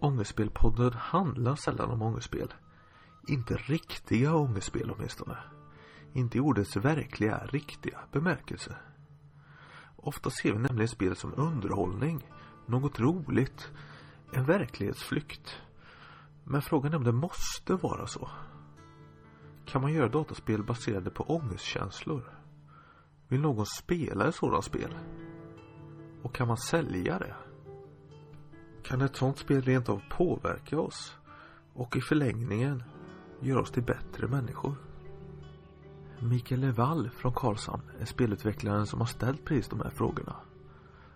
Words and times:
Ångestspelpodden 0.00 0.92
handlar 0.92 1.54
sällan 1.54 1.90
om 1.90 2.02
ångestspel. 2.02 2.54
Inte 3.28 3.54
riktiga 3.54 4.34
ångestspel 4.34 4.90
åtminstone. 4.90 5.38
Inte 6.12 6.38
i 6.38 6.40
ordets 6.40 6.76
verkliga, 6.76 7.46
riktiga 7.46 7.98
bemärkelse. 8.12 8.76
Ofta 9.96 10.30
ser 10.30 10.52
vi 10.52 10.58
nämligen 10.58 10.88
spel 10.88 11.16
som 11.16 11.34
underhållning, 11.36 12.30
något 12.66 13.00
roligt, 13.00 13.70
en 14.32 14.44
verklighetsflykt. 14.44 15.56
Men 16.44 16.62
frågan 16.62 16.92
är 16.92 16.96
om 16.96 17.04
det 17.04 17.12
måste 17.12 17.74
vara 17.74 18.06
så. 18.06 18.30
Kan 19.66 19.82
man 19.82 19.92
göra 19.92 20.08
dataspel 20.08 20.64
baserade 20.64 21.10
på 21.10 21.24
ångestkänslor? 21.24 22.22
Vill 23.28 23.40
någon 23.40 23.66
spela 23.66 24.28
ett 24.28 24.34
sådant 24.34 24.64
spel? 24.64 24.94
Och 26.22 26.34
kan 26.34 26.48
man 26.48 26.56
sälja 26.56 27.18
det? 27.18 27.34
Kan 28.82 29.00
ett 29.00 29.16
sånt 29.16 29.38
spel 29.38 29.62
rent 29.62 29.88
av 29.88 30.02
påverka 30.10 30.80
oss? 30.80 31.16
Och 31.74 31.96
i 31.96 32.00
förlängningen 32.00 32.82
göra 33.40 33.60
oss 33.60 33.70
till 33.70 33.82
bättre 33.82 34.28
människor? 34.28 34.74
Mikael 36.18 36.60
Levall 36.60 37.10
från 37.10 37.32
Karlshamn 37.32 37.82
är 38.00 38.04
spelutvecklaren 38.04 38.86
som 38.86 39.00
har 39.00 39.06
ställt 39.06 39.44
precis 39.44 39.68
de 39.68 39.80
här 39.80 39.90
frågorna. 39.90 40.36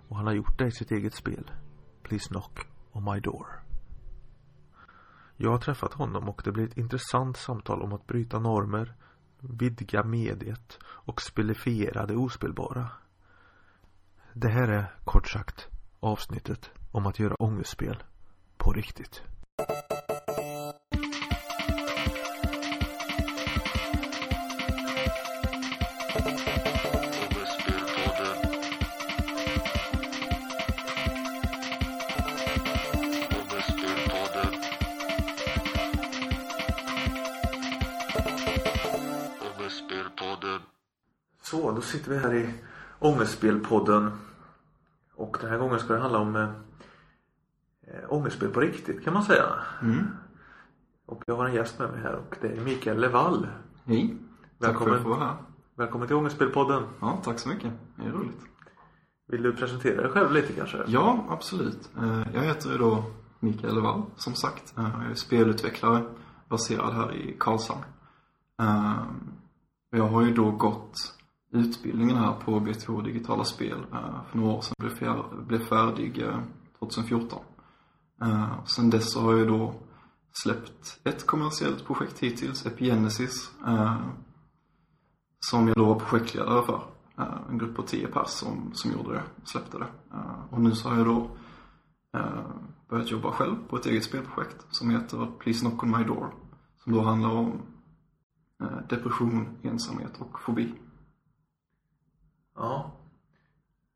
Och 0.09 0.17
han 0.17 0.27
har 0.27 0.35
gjort 0.35 0.59
det 0.59 0.67
i 0.67 0.73
sitt 0.73 0.91
eget 0.91 1.15
spel. 1.15 1.51
Please 2.03 2.29
knock 2.29 2.67
on 2.93 3.05
my 3.05 3.21
door. 3.21 3.47
Jag 5.37 5.51
har 5.51 5.59
träffat 5.59 5.93
honom 5.93 6.29
och 6.29 6.43
det 6.45 6.53
blir 6.53 6.65
ett 6.65 6.77
intressant 6.77 7.37
samtal 7.37 7.83
om 7.83 7.93
att 7.93 8.07
bryta 8.07 8.39
normer, 8.39 8.95
vidga 9.39 10.05
mediet 10.05 10.79
och 10.85 11.23
spelifiera 11.23 12.07
det 12.07 12.17
ospelbara. 12.17 12.89
Det 14.33 14.49
här 14.49 14.69
är 14.69 14.95
kort 15.05 15.29
sagt 15.29 15.69
avsnittet 16.01 16.71
om 16.95 17.07
att 17.07 17.19
göra 17.19 17.35
ångestspel 17.35 18.03
på 18.57 18.73
riktigt. 18.73 19.23
Så, 41.43 41.73
då 41.73 41.81
sitter 41.81 42.11
vi 42.11 42.19
här 42.19 42.35
i 42.35 42.55
Ångestspelpodden. 42.99 44.11
Och 45.15 45.37
den 45.41 45.51
här 45.51 45.59
gången 45.59 45.79
ska 45.79 45.93
det 45.93 46.01
handla 46.01 46.19
om 46.19 46.37
eh, 46.37 46.49
ångestspel 48.09 48.49
på 48.51 48.61
riktigt 48.61 49.05
kan 49.05 49.15
man 49.15 49.23
säga. 49.23 49.45
Mm. 49.83 50.07
Och 51.07 51.23
jag 51.27 51.37
har 51.37 51.47
en 51.47 51.55
gäst 51.55 51.79
med 51.79 51.91
mig 51.91 52.01
här 52.01 52.15
och 52.15 52.37
det 52.41 52.49
är 52.49 52.61
Mikael 52.65 53.01
Levall. 53.01 53.47
Hej. 53.85 54.17
Tack 54.61 54.79
för 54.79 54.87
att 54.87 54.93
Välkommen. 54.93 55.05
vara 55.19 55.25
här. 55.29 55.37
Välkommen 55.77 56.07
till 56.09 56.17
Ångestspelpodden. 56.17 56.83
Ja, 57.01 57.19
tack 57.25 57.39
så 57.39 57.49
mycket. 57.49 57.73
Det 57.97 58.05
är 58.05 58.11
roligt. 58.13 58.41
Vill 59.29 59.43
du 59.43 59.53
presentera 59.57 60.03
dig 60.03 60.11
själv 60.11 60.33
lite 60.33 60.53
kanske? 60.53 60.85
Ja, 60.87 61.25
absolut. 61.31 61.91
Eh, 61.97 62.23
Jag 62.35 62.43
heter 62.43 62.71
ju 62.71 62.79
då 62.79 63.05
Mikael 63.41 63.75
Levall, 63.75 64.03
som 64.17 64.35
sagt. 64.35 64.75
Eh, 64.79 64.89
Jag 65.03 65.11
är 65.11 65.15
spelutvecklare 65.15 66.03
baserad 66.49 66.93
här 66.95 67.13
i 67.15 67.37
Karlshamn. 67.41 67.81
Eh, 68.63 68.93
Jag 69.91 70.05
har 70.09 70.23
ju 70.23 70.35
då 70.35 70.51
gått 70.51 70.97
utbildningen 71.53 72.17
här 72.17 72.33
på 72.45 72.61
BTH 72.61 73.03
Digitala 73.05 73.45
Spel 73.45 73.87
för 74.31 74.39
några 74.39 74.53
år 74.53 74.61
sedan. 74.61 75.47
Blev, 75.47 75.59
färdig 75.65 76.23
eh, 76.23 76.39
2014. 76.79 77.39
Eh, 78.25 78.59
och 78.59 78.71
Sen 78.71 78.91
dess 78.91 79.13
så 79.13 79.21
har 79.21 79.37
jag 79.37 79.49
då 79.49 79.75
släppt 80.33 81.01
ett 81.05 81.27
kommersiellt 81.27 81.87
projekt 81.87 82.19
hittills, 82.19 82.67
Epigenesis. 82.67 83.51
Eh, 83.67 84.01
som 85.41 85.69
jag 85.69 85.77
då 85.77 85.85
var 85.85 86.01
projektledare 86.01 86.63
för. 86.63 86.83
Eh, 87.19 87.39
en 87.51 87.59
grupp 87.59 87.77
på 87.77 87.83
tio 87.83 88.07
pers 88.07 88.29
som, 88.29 88.71
som 88.75 88.93
gjorde 88.93 89.13
det, 89.13 89.23
släppte 89.45 89.79
det. 89.79 89.87
Och 90.51 90.61
nu 90.61 90.73
så 90.73 90.89
har 90.89 90.97
jag 90.97 91.07
då 91.07 91.31
börjat 92.89 93.11
jobba 93.11 93.33
själv 93.33 93.57
på 93.69 93.77
ett 93.77 93.87
eget 93.87 94.05
spelprojekt 94.05 94.67
som 94.71 94.91
heter 94.91 95.31
Please 95.39 95.61
Knock 95.61 95.83
On 95.83 95.91
My 95.91 96.05
Door. 96.05 96.35
Som 96.77 96.93
då 96.93 97.01
handlar 97.01 97.31
om 97.31 97.63
depression, 98.89 99.59
ensamhet 99.63 100.13
och 100.19 100.41
fobi. 100.41 100.75
Ja. 102.55 102.93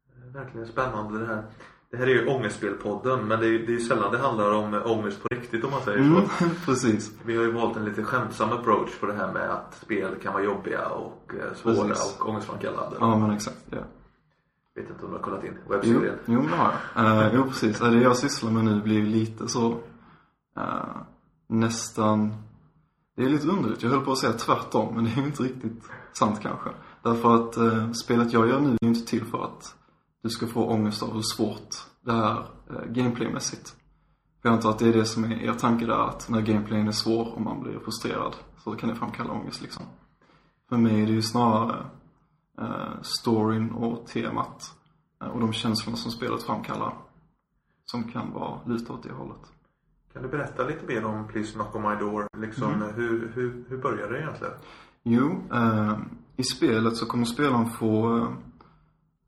Det 0.06 0.27
är 0.27 0.31
Verkligen 0.31 0.67
spännande 0.67 1.19
det 1.19 1.27
här. 1.27 1.50
Det 1.91 1.97
här 1.97 2.06
är 2.06 2.10
ju 2.10 2.26
Ångestspelpodden 2.26 3.28
men 3.28 3.41
det 3.41 3.47
är 3.47 3.50
ju 3.50 3.59
det 3.66 3.72
är 3.72 3.78
ju 3.78 3.81
sällan 3.81 4.12
det 4.12 4.19
handlar 4.19 4.53
om 4.53 4.82
ångest 4.84 5.22
på 5.22 5.28
riktigt 5.34 5.65
om 5.65 5.71
man 5.71 5.81
säger 5.82 5.99
så. 5.99 6.04
Mm, 6.04 6.54
precis. 6.65 7.12
Vi 7.25 7.37
har 7.37 7.44
ju 7.44 7.53
valt 7.53 7.76
en 7.76 7.84
lite 7.84 8.03
skämtsam 8.04 8.53
approach 8.53 8.99
på 9.00 9.06
det 9.06 9.12
här 9.12 9.32
med 9.32 9.50
att 9.50 9.75
spel 9.82 10.15
kan 10.22 10.32
vara 10.32 10.43
jobbiga 10.44 10.88
och 10.88 11.32
eh, 11.34 11.54
svåra 11.54 11.88
Precis. 11.88 12.16
och 12.21 12.28
ångestframkallande. 12.28 12.97
Ja, 13.00 13.19
men 13.19 13.31
exakt. 13.31 13.66
Ja. 13.71 13.78
Vet 14.75 14.91
inte 14.91 15.04
om 15.04 15.10
du 15.10 15.16
har 15.16 15.22
kollat 15.22 15.44
in 15.44 15.59
Jo, 15.66 15.72
webbserien? 15.72 16.19
jo, 16.26 16.41
men 16.41 16.50
det 16.50 16.56
har 16.56 16.72
jag. 16.97 17.26
Eh, 17.26 17.32
jo, 17.34 17.44
precis. 17.44 17.78
Det 17.78 18.00
jag 18.00 18.16
sysslar 18.16 18.50
med 18.50 18.65
nu 18.65 18.81
blir 18.82 19.03
lite 19.03 19.49
så 19.49 19.72
eh, 20.56 20.97
nästan 21.49 22.34
det 23.16 23.25
är 23.25 23.28
lite 23.28 23.49
underligt. 23.49 23.82
Jag 23.82 23.91
höll 23.91 24.05
på 24.05 24.12
att 24.12 24.19
säga 24.19 24.32
tvärtom, 24.32 24.94
men 24.94 25.05
det 25.05 25.10
är 25.10 25.16
ju 25.16 25.25
inte 25.26 25.43
riktigt 25.43 25.82
sant 26.12 26.38
kanske. 26.43 26.70
Därför 27.03 27.34
att 27.34 27.56
eh, 27.56 27.91
spelet 27.93 28.32
jag 28.32 28.49
gör 28.49 28.60
nu 28.60 28.76
är 28.81 28.87
inte 28.87 29.06
till 29.10 29.25
för 29.25 29.44
att 29.44 29.75
du 30.23 30.29
ska 30.31 30.47
få 30.47 30.67
ångest 30.67 31.03
av 31.03 31.12
hur 31.15 31.23
svårt 31.23 31.77
det 32.01 32.12
är 32.12 32.37
eh, 32.71 32.84
gameplaymässigt. 32.89 33.69
För 34.43 34.49
jag 34.49 34.56
antar 34.56 34.71
att 34.71 34.79
det 34.79 34.89
är 34.89 34.93
det 34.93 35.05
som 35.05 35.25
är 35.25 35.43
er 35.43 35.53
tanke 35.55 35.87
där, 35.87 36.09
att 36.09 36.29
när 36.29 36.41
gameplayen 36.41 36.89
är 36.89 36.93
svår 36.93 37.33
och 37.34 37.41
man 37.41 37.62
blir 37.62 37.79
frustrerad 37.79 38.37
så 38.65 38.75
kan 38.75 38.89
det 38.89 38.95
framkalla 38.95 39.33
ångest 39.33 39.62
liksom. 39.62 39.84
För 40.69 40.77
mig 40.77 41.03
är 41.03 41.06
det 41.06 41.12
ju 41.12 41.23
snarare 41.23 41.87
eh, 42.61 43.01
storyn 43.03 43.71
och 43.71 44.06
temat 44.06 44.73
eh, 45.23 45.29
och 45.29 45.41
de 45.41 45.53
känslorna 45.53 45.97
som 45.97 46.11
spelet 46.11 46.43
framkallar 46.43 46.95
som 47.85 48.05
kan 48.05 48.33
vara 48.33 48.61
luta 48.67 48.93
åt 48.93 49.03
det 49.03 49.12
hållet. 49.12 49.41
Kan 50.12 50.23
du 50.23 50.29
berätta 50.29 50.65
lite 50.67 50.87
mer 50.87 51.05
om 51.05 51.29
Please 51.29 51.53
Knock 51.53 51.75
On 51.75 51.83
My 51.83 51.95
Door? 51.97 52.27
Liksom, 52.37 52.73
Mm. 52.73 52.95
hur, 52.95 53.33
hur, 53.35 53.65
hur 53.69 53.79
började 53.83 54.12
det 54.12 54.19
egentligen? 54.21 54.55
Jo, 55.03 55.43
eh, 55.53 55.99
i 56.37 56.43
spelet 56.43 56.97
så 56.97 57.06
kommer 57.06 57.25
spelaren 57.25 57.71
få, 57.71 58.17
eh, 58.19 58.29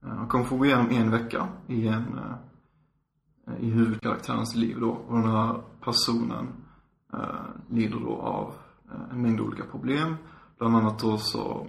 Eh, 0.04 0.08
han 0.08 0.28
kommer 0.28 0.44
få 0.44 0.56
gå 0.56 0.66
igenom 0.66 0.90
en 0.90 1.10
vecka 1.10 1.48
i 1.66 1.88
en, 1.88 2.18
eh, 2.18 3.60
i 3.60 3.70
huvudkaraktärens 3.70 4.54
liv 4.54 4.80
då. 4.80 4.90
Och 4.90 5.16
den 5.16 5.30
här 5.30 5.62
personen 5.80 6.48
eh, 7.12 7.74
lider 7.76 8.00
då 8.00 8.16
av 8.16 8.54
eh, 8.92 9.10
en 9.10 9.22
mängd 9.22 9.40
olika 9.40 9.64
problem. 9.64 10.16
Bland 10.58 10.76
annat 10.76 10.98
då 10.98 11.18
så 11.18 11.66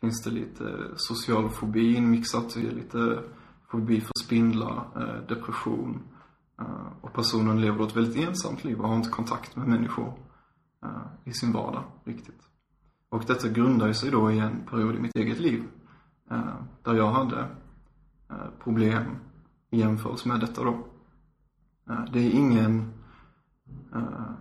finns 0.00 0.22
det 0.22 0.30
lite 0.30 0.90
social 0.96 1.50
fobi 1.50 1.96
inmixat, 1.96 2.54
det 2.54 2.60
är 2.60 2.70
lite 2.70 3.22
fobi 3.70 4.00
för 4.00 4.12
spindlar, 4.24 4.84
eh, 4.96 5.26
depression. 5.28 6.02
Eh, 6.60 6.86
och 7.00 7.12
personen 7.12 7.60
lever 7.60 7.78
då 7.78 7.84
ett 7.84 7.96
väldigt 7.96 8.28
ensamt 8.28 8.64
liv 8.64 8.80
och 8.80 8.88
har 8.88 8.96
inte 8.96 9.10
kontakt 9.10 9.56
med 9.56 9.68
människor 9.68 10.14
eh, 10.84 10.90
i 11.24 11.32
sin 11.32 11.52
vardag 11.52 11.84
riktigt. 12.04 12.40
Och 13.08 13.24
detta 13.26 13.48
grundar 13.48 13.86
ju 13.86 13.94
sig 13.94 14.10
då 14.10 14.30
i 14.30 14.38
en 14.38 14.66
period 14.70 14.94
i 14.94 14.98
mitt 14.98 15.16
eget 15.16 15.40
liv 15.40 15.64
Eh, 16.32 16.54
där 16.82 16.94
jag 16.94 17.10
hade 17.10 17.40
eh, 18.30 18.50
problem 18.64 19.16
i 19.70 19.78
jämförelse 19.78 20.28
med 20.28 20.40
detta 20.40 20.64
då. 20.64 20.86
Eh, 21.90 22.04
det 22.12 22.18
är 22.18 22.30
ingen 22.30 22.92
eh, 23.94 24.32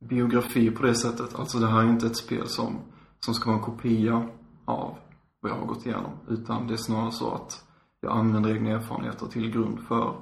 biografi 0.00 0.70
på 0.70 0.82
det 0.82 0.94
sättet. 0.94 1.38
Alltså 1.38 1.58
det 1.58 1.66
här 1.66 1.82
är 1.82 1.88
inte 1.88 2.06
ett 2.06 2.16
spel 2.16 2.46
som, 2.46 2.78
som 3.20 3.34
ska 3.34 3.50
vara 3.50 3.58
en 3.58 3.64
kopia 3.64 4.28
av 4.64 4.98
vad 5.40 5.52
jag 5.52 5.56
har 5.56 5.66
gått 5.66 5.86
igenom. 5.86 6.12
Utan 6.28 6.66
det 6.66 6.72
är 6.72 6.76
snarare 6.76 7.12
så 7.12 7.34
att 7.34 7.64
jag 8.00 8.12
använder 8.12 8.54
egna 8.54 8.70
erfarenheter 8.70 9.26
till 9.26 9.50
grund 9.50 9.80
för, 9.80 10.14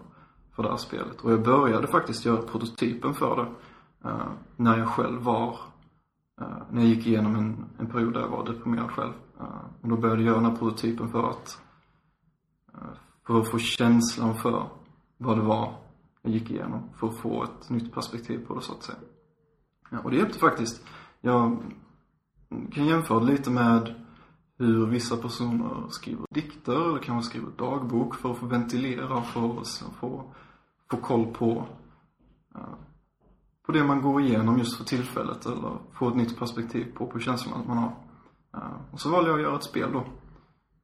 för 0.53 0.63
det 0.63 0.69
här 0.69 0.77
spelet. 0.77 1.21
Och 1.21 1.33
jag 1.33 1.43
började 1.43 1.87
faktiskt 1.87 2.25
göra 2.25 2.43
prototypen 2.43 3.15
för 3.15 3.37
det 3.37 3.49
eh, 4.09 4.29
när 4.57 4.79
jag 4.79 4.89
själv 4.89 5.23
var 5.23 5.59
Eh, 6.41 6.57
när 6.71 6.83
jag 6.83 6.91
gick 6.91 7.07
igenom 7.07 7.37
en, 7.37 7.65
en 7.79 7.87
period 7.87 8.13
där 8.13 8.21
jag 8.21 8.29
var 8.29 8.47
deprimerad 8.47 8.91
själv. 8.91 9.13
Eh, 9.41 9.65
och 9.83 9.89
då 9.89 9.97
började 9.97 10.23
jag 10.23 10.27
göra 10.27 10.41
den 10.41 10.51
här 10.51 10.59
prototypen 10.59 11.09
för 11.09 11.31
att 11.31 11.61
eh, 12.75 12.81
för 13.27 13.41
att 13.41 13.51
få 13.51 13.59
känslan 13.59 14.35
för 14.35 14.69
vad 15.19 15.39
det 15.39 15.43
var 15.43 15.75
jag 16.23 16.33
gick 16.33 16.51
igenom. 16.51 16.91
För 16.95 17.09
att 17.09 17.17
få 17.17 17.45
ett 17.45 17.71
nytt 17.71 17.95
perspektiv 17.95 18.47
på 18.47 18.55
det 18.55 18.61
så 18.61 18.73
att 18.73 18.83
säga. 18.83 18.99
Ja, 19.91 19.99
och 19.99 20.11
det 20.11 20.17
hjälpte 20.17 20.39
faktiskt. 20.39 20.85
Jag 21.21 21.59
kan 22.73 22.87
jämföra 22.87 23.21
det 23.21 23.27
lite 23.27 23.51
med 23.51 23.95
hur 24.59 24.87
vissa 24.87 25.17
personer 25.17 25.89
skriver 25.89 26.27
dikter 26.31 26.89
eller 26.89 26.99
kanske 26.99 27.31
skriver 27.31 27.51
dagbok 27.57 28.15
för 28.15 28.31
att 28.31 28.39
få 28.39 28.47
ventilera, 28.47 29.23
för 29.23 29.61
att 29.61 29.69
få, 30.01 30.33
få 30.91 30.97
koll 30.97 31.27
på 31.27 31.65
eh, 32.55 32.75
på 33.67 33.73
det 33.73 33.85
man 33.85 34.03
går 34.03 34.21
igenom 34.21 34.59
just 34.59 34.77
för 34.77 34.85
tillfället 34.85 35.47
eller 35.47 35.79
få 35.93 36.09
ett 36.09 36.17
nytt 36.17 36.39
perspektiv 36.39 36.95
på, 36.95 37.07
på 37.07 37.19
känslan 37.19 37.65
man 37.67 37.79
har. 37.79 37.93
Eh, 38.57 38.93
och 38.93 39.01
så 39.01 39.11
valde 39.11 39.31
jag 39.31 39.39
att 39.39 39.43
göra 39.43 39.57
ett 39.57 39.65
spel 39.65 39.93
då. 39.93 40.05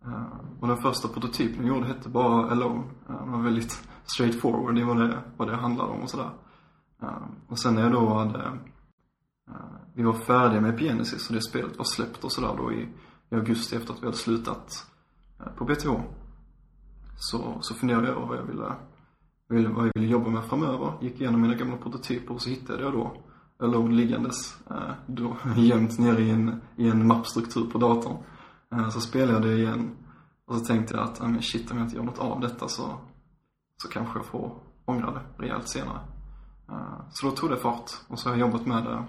Eh, 0.04 0.60
och 0.60 0.68
den 0.68 0.76
första 0.76 1.08
prototypen 1.08 1.66
jag 1.66 1.76
gjorde 1.76 1.88
hette 1.88 2.08
bara 2.08 2.50
Alone. 2.50 2.84
Eh, 3.08 3.18
den 3.18 3.32
var 3.32 3.42
väldigt 3.42 3.88
straight 4.04 4.40
forward 4.40 4.78
i 4.78 4.82
vad 4.82 4.96
det, 4.96 5.22
vad 5.36 5.48
det 5.48 5.56
handlade 5.56 5.90
om 5.90 6.00
och 6.00 6.10
sådär. 6.10 6.30
Uh, 7.02 7.26
och 7.48 7.58
sen 7.58 7.74
när 7.74 7.82
jag 7.82 7.92
då 7.92 8.08
hade, 8.14 8.38
uh, 9.48 9.56
vi 9.94 10.02
var 10.02 10.12
färdiga 10.12 10.60
med 10.60 10.74
Epigenesis 10.74 11.28
och 11.28 11.34
det 11.34 11.42
spelet 11.42 11.78
var 11.78 11.84
släppt 11.84 12.24
och 12.24 12.32
sådär 12.32 12.54
då 12.56 12.72
i, 12.72 12.88
i 13.30 13.34
augusti 13.34 13.76
efter 13.76 13.94
att 13.94 14.02
vi 14.02 14.06
hade 14.06 14.16
slutat 14.16 14.86
uh, 15.40 15.52
på 15.56 15.64
BTH. 15.64 15.90
Så, 17.16 17.58
så 17.60 17.74
funderade 17.74 18.06
jag 18.06 18.16
över 18.16 18.26
vad 18.26 18.38
jag 18.38 18.44
ville, 18.44 18.72
ville, 19.48 19.68
vad 19.68 19.86
jag 19.86 19.92
ville 19.94 20.12
jobba 20.12 20.30
med 20.30 20.44
framöver. 20.44 20.92
Gick 21.00 21.20
igenom 21.20 21.40
mina 21.40 21.54
gamla 21.54 21.76
prototyper 21.76 22.34
och 22.34 22.42
så 22.42 22.50
hittade 22.50 22.82
jag 22.82 22.92
då 22.92 23.16
Alone 23.62 23.94
liggandes 23.94 24.56
då 25.06 25.36
gömt 25.56 25.98
nere 25.98 26.22
i 26.22 26.30
en, 26.30 26.60
i 26.76 26.88
en 26.88 27.06
mappstruktur 27.06 27.70
på 27.70 27.78
datorn. 27.78 28.16
Så 28.90 29.00
spelade 29.00 29.32
jag 29.32 29.42
det 29.42 29.58
igen 29.58 29.90
och 30.46 30.58
så 30.58 30.64
tänkte 30.64 30.94
jag 30.94 31.04
att, 31.04 31.18
ja 31.20 31.28
men 31.28 31.42
shit 31.42 31.70
om 31.70 31.78
jag 31.78 31.86
inte 31.86 31.96
gör 31.96 32.04
något 32.04 32.18
av 32.18 32.40
detta 32.40 32.68
så, 32.68 32.98
så 33.82 33.88
kanske 33.88 34.18
jag 34.18 34.26
får 34.26 34.52
ångra 34.84 35.10
det 35.10 35.42
rejält 35.42 35.68
senare. 35.68 36.00
Eh, 36.68 37.00
så 37.10 37.26
då 37.26 37.32
tog 37.32 37.50
det 37.50 37.56
fart 37.56 37.90
och 38.08 38.18
så 38.18 38.28
har 38.28 38.36
jag 38.36 38.48
jobbat 38.48 38.66
med 38.66 38.84
det 38.84 39.04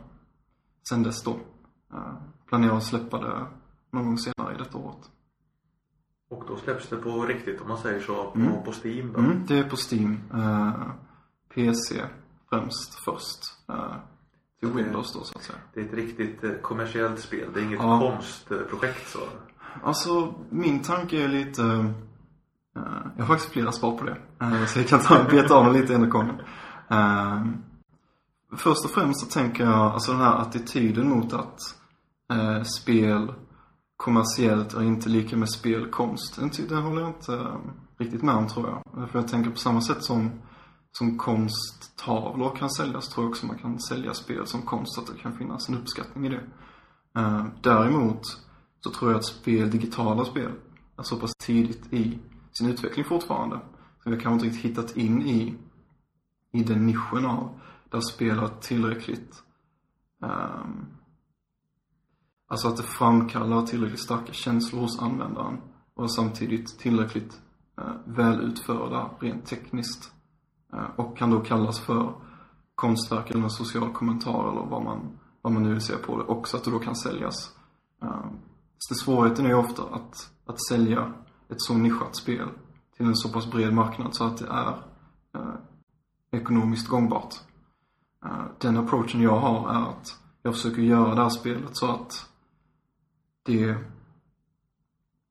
sen 0.90 1.04
dess 1.04 1.24
då. 1.24 1.32
Eh, 1.94 2.14
planerar 2.48 2.78
att 2.78 2.84
släppa 2.84 3.20
det 3.20 3.48
någon 3.92 4.06
gång 4.06 4.18
senare 4.18 4.56
i 4.56 4.58
detta 4.58 4.78
året. 4.78 5.10
Och 6.30 6.44
då 6.48 6.58
släpps 6.58 6.90
det 6.90 6.98
på 6.98 7.26
riktigt 7.26 7.62
om 7.62 7.68
man 7.68 7.78
säger 7.78 8.00
så, 8.00 8.32
på, 8.32 8.40
mm. 8.40 8.64
på 8.64 8.72
Steam 8.84 9.14
då? 9.14 9.20
Mm, 9.20 9.46
det 9.48 9.58
är 9.60 9.70
på 9.70 9.76
Steam. 9.92 10.20
Eh, 10.34 10.92
PC 11.56 12.02
främst 12.50 12.94
först. 13.06 13.40
Uh, 14.63 14.74
till 14.74 14.83
Windows 14.83 15.13
då 15.13 15.24
så 15.24 15.38
att 15.38 15.44
säga. 15.44 15.57
Det 15.74 15.80
är 15.80 15.86
ett 15.86 15.94
riktigt 15.94 16.62
kommersiellt 16.62 17.19
spel, 17.19 17.50
det 17.54 17.60
är 17.60 17.63
inget 17.63 17.80
ja. 17.80 18.00
konstprojekt 18.00 19.10
så? 19.10 19.19
Alltså, 19.83 20.33
min 20.50 20.80
tanke 20.80 21.24
är 21.24 21.27
lite 21.27 21.62
uh, 21.62 21.92
Jag 23.18 23.24
har 23.24 23.27
faktiskt 23.27 23.54
flera 23.54 23.71
svar 23.71 23.98
på 23.98 24.06
det. 24.06 24.18
så 24.68 24.80
jag 24.80 24.88
kan 24.88 25.00
ta 25.00 25.24
beta 25.24 25.56
av 25.56 25.65
dem 25.65 25.74
lite 25.74 25.95
en 25.95 26.10
gången. 26.10 26.36
Uh, 26.92 27.45
först 28.57 28.86
och 28.86 28.92
främst 28.92 29.19
så 29.19 29.25
tänker 29.39 29.63
jag, 29.63 29.74
alltså 29.74 30.12
den 30.12 30.21
här 30.21 30.38
attityden 30.38 31.10
mot 31.10 31.33
att 31.33 31.60
uh, 32.33 32.63
spel 32.63 33.33
kommersiellt 33.98 34.74
är 34.74 34.83
inte 34.83 35.10
lika 35.10 35.38
med 35.38 35.50
spelkonst. 35.50 36.39
Den 36.69 36.83
håller 36.83 37.01
jag 37.01 37.10
inte 37.10 37.31
uh, 37.31 37.57
riktigt 37.98 38.24
med 38.24 38.36
om 38.36 38.48
tror 38.48 38.69
jag. 38.69 39.10
För 39.10 39.19
jag 39.19 39.27
tänker 39.27 39.51
på 39.51 39.57
samma 39.57 39.81
sätt 39.81 40.04
som, 40.04 40.31
som 40.98 41.18
konsttavlor 41.18 42.56
kan 42.56 42.69
säljas, 42.69 43.10
tror 43.10 43.25
jag 43.25 43.31
också 43.31 43.45
man 43.45 43.57
kan 43.57 43.80
sälja 43.80 44.13
spel 44.13 44.48
som 44.48 44.62
konst, 44.62 44.94
så 44.94 45.01
att 45.01 45.07
det 45.07 45.22
kan 45.22 45.38
finnas 45.38 45.69
en 45.69 45.75
uppskattning 45.75 46.25
i 46.25 46.30
det. 46.30 46.44
Uh, 47.19 47.45
däremot 47.62 48.22
så 48.80 48.90
tror 48.90 49.12
jag 49.12 49.19
att 49.19 49.25
spel, 49.25 49.72
digitala 49.72 50.25
spel, 50.25 50.51
är 50.98 51.04
så 51.04 51.18
pass 51.18 51.34
tidigt 51.36 51.94
i 51.94 52.19
sin 52.51 52.69
utveckling 52.69 53.06
fortfarande. 53.06 53.60
Så 54.04 54.10
vi 54.10 54.16
har 54.16 54.22
kanske 54.22 54.34
inte 54.34 54.57
riktigt 54.57 54.72
hittat 54.72 54.98
in 54.98 55.22
i 55.22 55.57
i 56.51 56.63
den 56.63 56.86
nischen 56.86 57.25
av 57.25 57.60
där 57.89 58.01
spel 58.01 58.39
har 58.39 58.48
tillräckligt 58.48 59.44
um, 60.22 60.86
Alltså 62.48 62.68
att 62.68 62.78
det 62.78 62.84
framkallar 62.84 63.62
tillräckligt 63.62 64.04
starka 64.04 64.34
känslor 64.34 64.81
hos 64.81 65.00
användaren 65.00 65.62
och 65.94 66.13
samtidigt 66.13 66.80
tillräckligt 66.80 67.42
eh, 67.78 67.88
uh, 67.88 67.94
väl 68.06 68.42
utförda 68.42 69.10
rent 69.19 69.46
tekniskt. 69.46 70.12
Eh, 70.74 70.86
och 70.96 71.18
kan 71.18 71.31
då 71.31 71.40
kallas 71.40 71.80
för 71.80 72.14
konstverk 72.75 73.31
eller 73.31 73.44
en 73.44 73.50
social 73.50 73.94
kommentar 73.94 74.52
eller 74.52 74.66
vad 74.66 74.84
man, 74.84 75.20
vad 75.42 75.54
man 75.54 75.64
nu 75.64 75.70
vill 75.70 75.81
se 75.81 75.98
på 75.98 76.18
det. 76.18 76.24
Och 76.24 76.48
så 76.48 76.58
att 76.58 76.64
det 76.64 76.72
då 76.72 76.80
kan 76.80 76.96
säljas. 76.96 77.56
Uh, 78.04 78.25
så 78.78 78.96
svårigheten 78.96 79.46
är 79.46 79.50
ju 79.50 79.56
ofta 79.56 79.84
att, 79.84 80.31
att 80.46 80.66
sälja 80.68 81.14
ett 81.50 81.62
så 81.62 81.74
nischat 81.74 82.16
spel 82.16 82.50
till 82.98 83.06
en 83.06 83.16
så 83.16 83.30
pass 83.30 83.52
bred 83.52 83.74
marknad 83.74 84.16
så 84.16 84.24
att 84.24 84.38
det 84.38 84.48
är 84.48 84.68
eh, 85.36 85.56
ekonomiskt 86.31 86.88
gångbart. 86.88 87.36
Den 88.60 88.78
approachen 88.78 89.22
jag 89.22 89.40
har 89.40 89.70
är 89.70 89.90
att 89.90 90.18
jag 90.42 90.54
försöker 90.54 90.81
göra 90.81 91.16
det 91.16 91.22
här 91.22 91.30
spelet 91.30 91.78
så 91.78 91.92
att 91.92 92.30
det, 93.44 93.78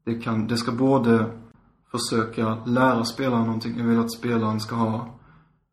det 0.05 0.15
kan, 0.15 0.47
det 0.47 0.57
ska 0.57 0.73
både 0.73 1.39
försöka 1.91 2.65
lära 2.65 3.05
spelaren 3.05 3.45
någonting. 3.45 3.79
Jag 3.79 3.85
vill 3.85 3.99
att 3.99 4.13
spelaren 4.13 4.61
ska 4.61 4.75
ha, 4.75 5.09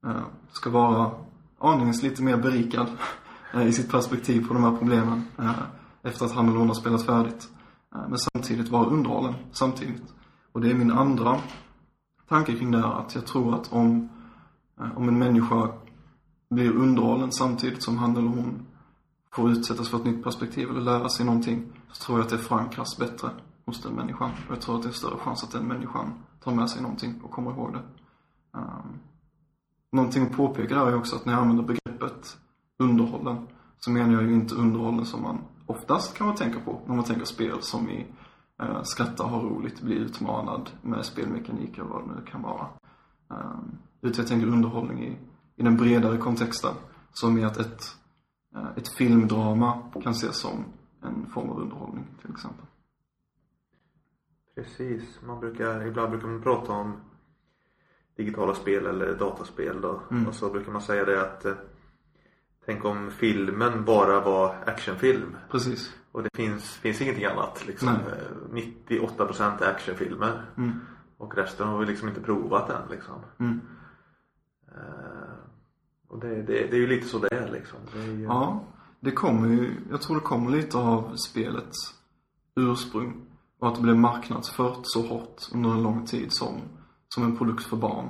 Eh, 0.06 0.22
ska 0.52 0.70
vara 0.70 1.12
aningens 1.58 2.04
lite 2.04 2.24
mer 2.24 2.38
berikad 2.38 2.88
eh, 3.54 3.68
i 3.68 3.74
sitt 3.74 3.92
perspektiv 3.92 4.48
på 4.48 4.54
de 4.54 4.64
här 4.64 4.78
problemen 4.78 5.24
eh, 5.38 5.52
efter 6.04 6.26
att 6.26 6.32
han 6.32 6.48
eller 6.48 6.60
hon 6.60 6.68
har 6.68 6.76
spelat 6.76 7.06
färdigt. 7.06 7.50
Men 7.92 8.18
samtidigt 8.18 8.70
vara 8.70 8.86
underhållen 8.86 9.34
samtidigt. 9.52 10.14
Och 10.52 10.62
det 10.62 10.72
är 10.72 10.74
min 10.74 10.92
andra 10.92 11.40
tanke 12.28 12.56
kring 12.58 12.72
det 12.72 12.78
här, 12.78 13.00
att 13.00 13.16
jag 13.16 13.26
tror 13.26 13.56
att 13.56 13.74
om 13.74 14.10
om 14.96 15.10
en 15.10 15.20
människa 15.20 15.72
blir 16.50 16.72
underhållen 16.72 17.32
samtidigt 17.32 17.84
som 17.84 17.98
han 17.98 18.18
eller 18.18 18.28
hon 18.28 18.66
får 19.32 19.52
utsättas 19.52 19.90
för 19.90 19.98
ett 19.98 20.06
nytt 20.06 20.24
perspektiv 20.24 20.70
eller 20.70 20.82
lära 20.82 21.10
sig 21.10 21.26
någonting 21.26 21.66
så 21.92 22.04
tror 22.04 22.18
jag 22.18 22.26
att 22.26 22.32
det 22.32 22.38
förankras 22.38 22.98
bättre 22.98 23.30
hos 23.66 23.82
den 23.82 23.94
människan. 23.94 24.32
Och 24.48 24.56
jag 24.56 24.62
tror 24.62 24.76
att 24.76 24.84
det 24.84 24.90
är 24.90 24.94
större 24.94 25.18
chans 25.18 25.44
att 25.44 25.52
den 25.52 25.68
människan 25.68 26.14
tar 26.44 26.52
med 26.52 26.70
sig 26.70 26.82
någonting 26.82 27.22
och 27.24 27.32
kommer 27.32 27.52
ihåg 27.52 27.74
det. 27.74 27.82
Um, 28.60 29.00
någonting 29.92 30.24
att 30.24 30.38
påpeka 30.38 30.76
där 30.76 30.88
är 30.88 30.96
också 30.96 31.16
att 31.16 31.26
när 31.26 31.34
jag 31.34 31.42
använder 31.42 31.64
begreppet 31.64 32.38
underhållen 32.78 33.48
så 33.80 33.92
menar 33.92 34.14
jag 34.14 34.24
ju 34.24 34.34
inte 34.34 34.56
underhållen 34.56 35.06
som 35.06 35.22
man 35.22 35.42
oftast 35.66 36.18
kan 36.18 36.28
man 36.28 36.36
tänka 36.36 36.60
på 36.60 36.82
när 36.86 36.96
man 36.96 37.06
tänker 37.06 37.26
spel 37.26 37.62
som 37.62 37.90
i 37.90 38.08
eh, 38.62 38.84
skratta, 38.84 39.24
ha 39.24 39.42
roligt, 39.42 39.82
bli 39.82 39.96
utmanad 39.96 40.70
med 40.82 41.06
spelmekanik 41.06 41.78
eller 41.78 41.90
vad 41.90 42.02
det 42.02 42.16
nu 42.16 42.26
kan 42.26 42.42
vara. 42.42 42.68
Eh, 43.32 43.60
utan 44.02 44.18
jag 44.18 44.28
tänker 44.28 44.48
underhållning 44.48 45.04
i, 45.04 45.18
i 45.56 45.64
den 45.64 45.78
bredare 45.78 46.18
kontexten. 46.18 46.74
Som 47.12 47.38
i 47.38 47.44
att 47.44 47.58
ett, 47.58 47.84
eh, 48.56 48.68
ett 48.78 48.88
filmdrama 48.88 49.82
kan 50.04 50.12
ses 50.12 50.38
som 50.38 50.64
en 51.02 51.26
form 51.34 51.50
av 51.50 51.60
underhållning 51.60 52.08
till 52.22 52.32
exempel. 52.32 52.66
Precis. 54.56 55.22
Man 55.22 55.40
brukar, 55.40 55.88
ibland 55.88 56.10
brukar 56.10 56.28
man 56.28 56.42
prata 56.42 56.74
om 56.74 56.94
digitala 58.20 58.54
spel 58.54 58.86
eller 58.86 59.16
dataspel 59.16 59.82
då. 59.82 60.02
Mm. 60.12 60.28
Och 60.28 60.36
så 60.36 60.50
brukar 60.50 60.72
man 60.72 60.82
säga 60.82 61.06
det 61.06 61.22
att 61.22 61.46
eh, 61.46 61.54
Tänk 62.70 62.86
om 62.86 63.12
filmen 63.12 63.86
bara 63.86 64.20
var 64.20 64.56
actionfilm. 64.66 65.36
Precis. 65.52 65.94
Och 66.12 66.24
det 66.24 66.30
finns, 66.34 66.64
finns 66.64 67.02
ingenting 67.02 67.26
annat 67.26 67.68
liksom. 67.68 67.98
Nej. 68.52 68.70
98% 68.88 69.64
är 69.64 69.72
actionfilmer. 69.72 70.46
Mm. 70.58 70.80
Och 71.18 71.38
resten 71.38 71.68
har 71.68 71.80
vi 71.80 71.86
liksom 71.86 72.08
inte 72.08 72.22
provat 72.22 72.70
än 72.70 72.90
liksom. 72.92 73.16
Mm. 73.40 73.62
Uh, 74.68 75.34
och 76.08 76.20
det, 76.20 76.36
det, 76.36 76.44
det, 76.44 76.72
är 76.72 76.80
ju 76.80 76.88
lite 76.88 77.08
så 77.08 77.20
det 77.20 77.36
är 77.36 77.52
liksom. 77.52 77.80
Det 77.94 78.00
är 78.00 78.06
ju... 78.06 78.24
Ja, 78.24 78.64
det 79.00 79.12
kommer 79.12 79.48
ju, 79.48 79.74
jag 79.90 80.02
tror 80.02 80.16
det 80.16 80.22
kommer 80.22 80.52
lite 80.52 80.78
av 80.78 81.16
spelets 81.16 81.78
ursprung. 82.56 83.26
Och 83.60 83.68
att 83.68 83.76
det 83.76 83.82
blev 83.82 83.98
marknadsfört 83.98 84.80
så 84.84 85.08
hårt 85.08 85.42
under 85.54 85.70
en 85.70 85.84
lång 85.84 86.06
tid 86.06 86.34
som, 86.34 86.62
som 87.14 87.24
en 87.24 87.38
produkt 87.38 87.64
för 87.64 87.78
barn. 87.78 88.10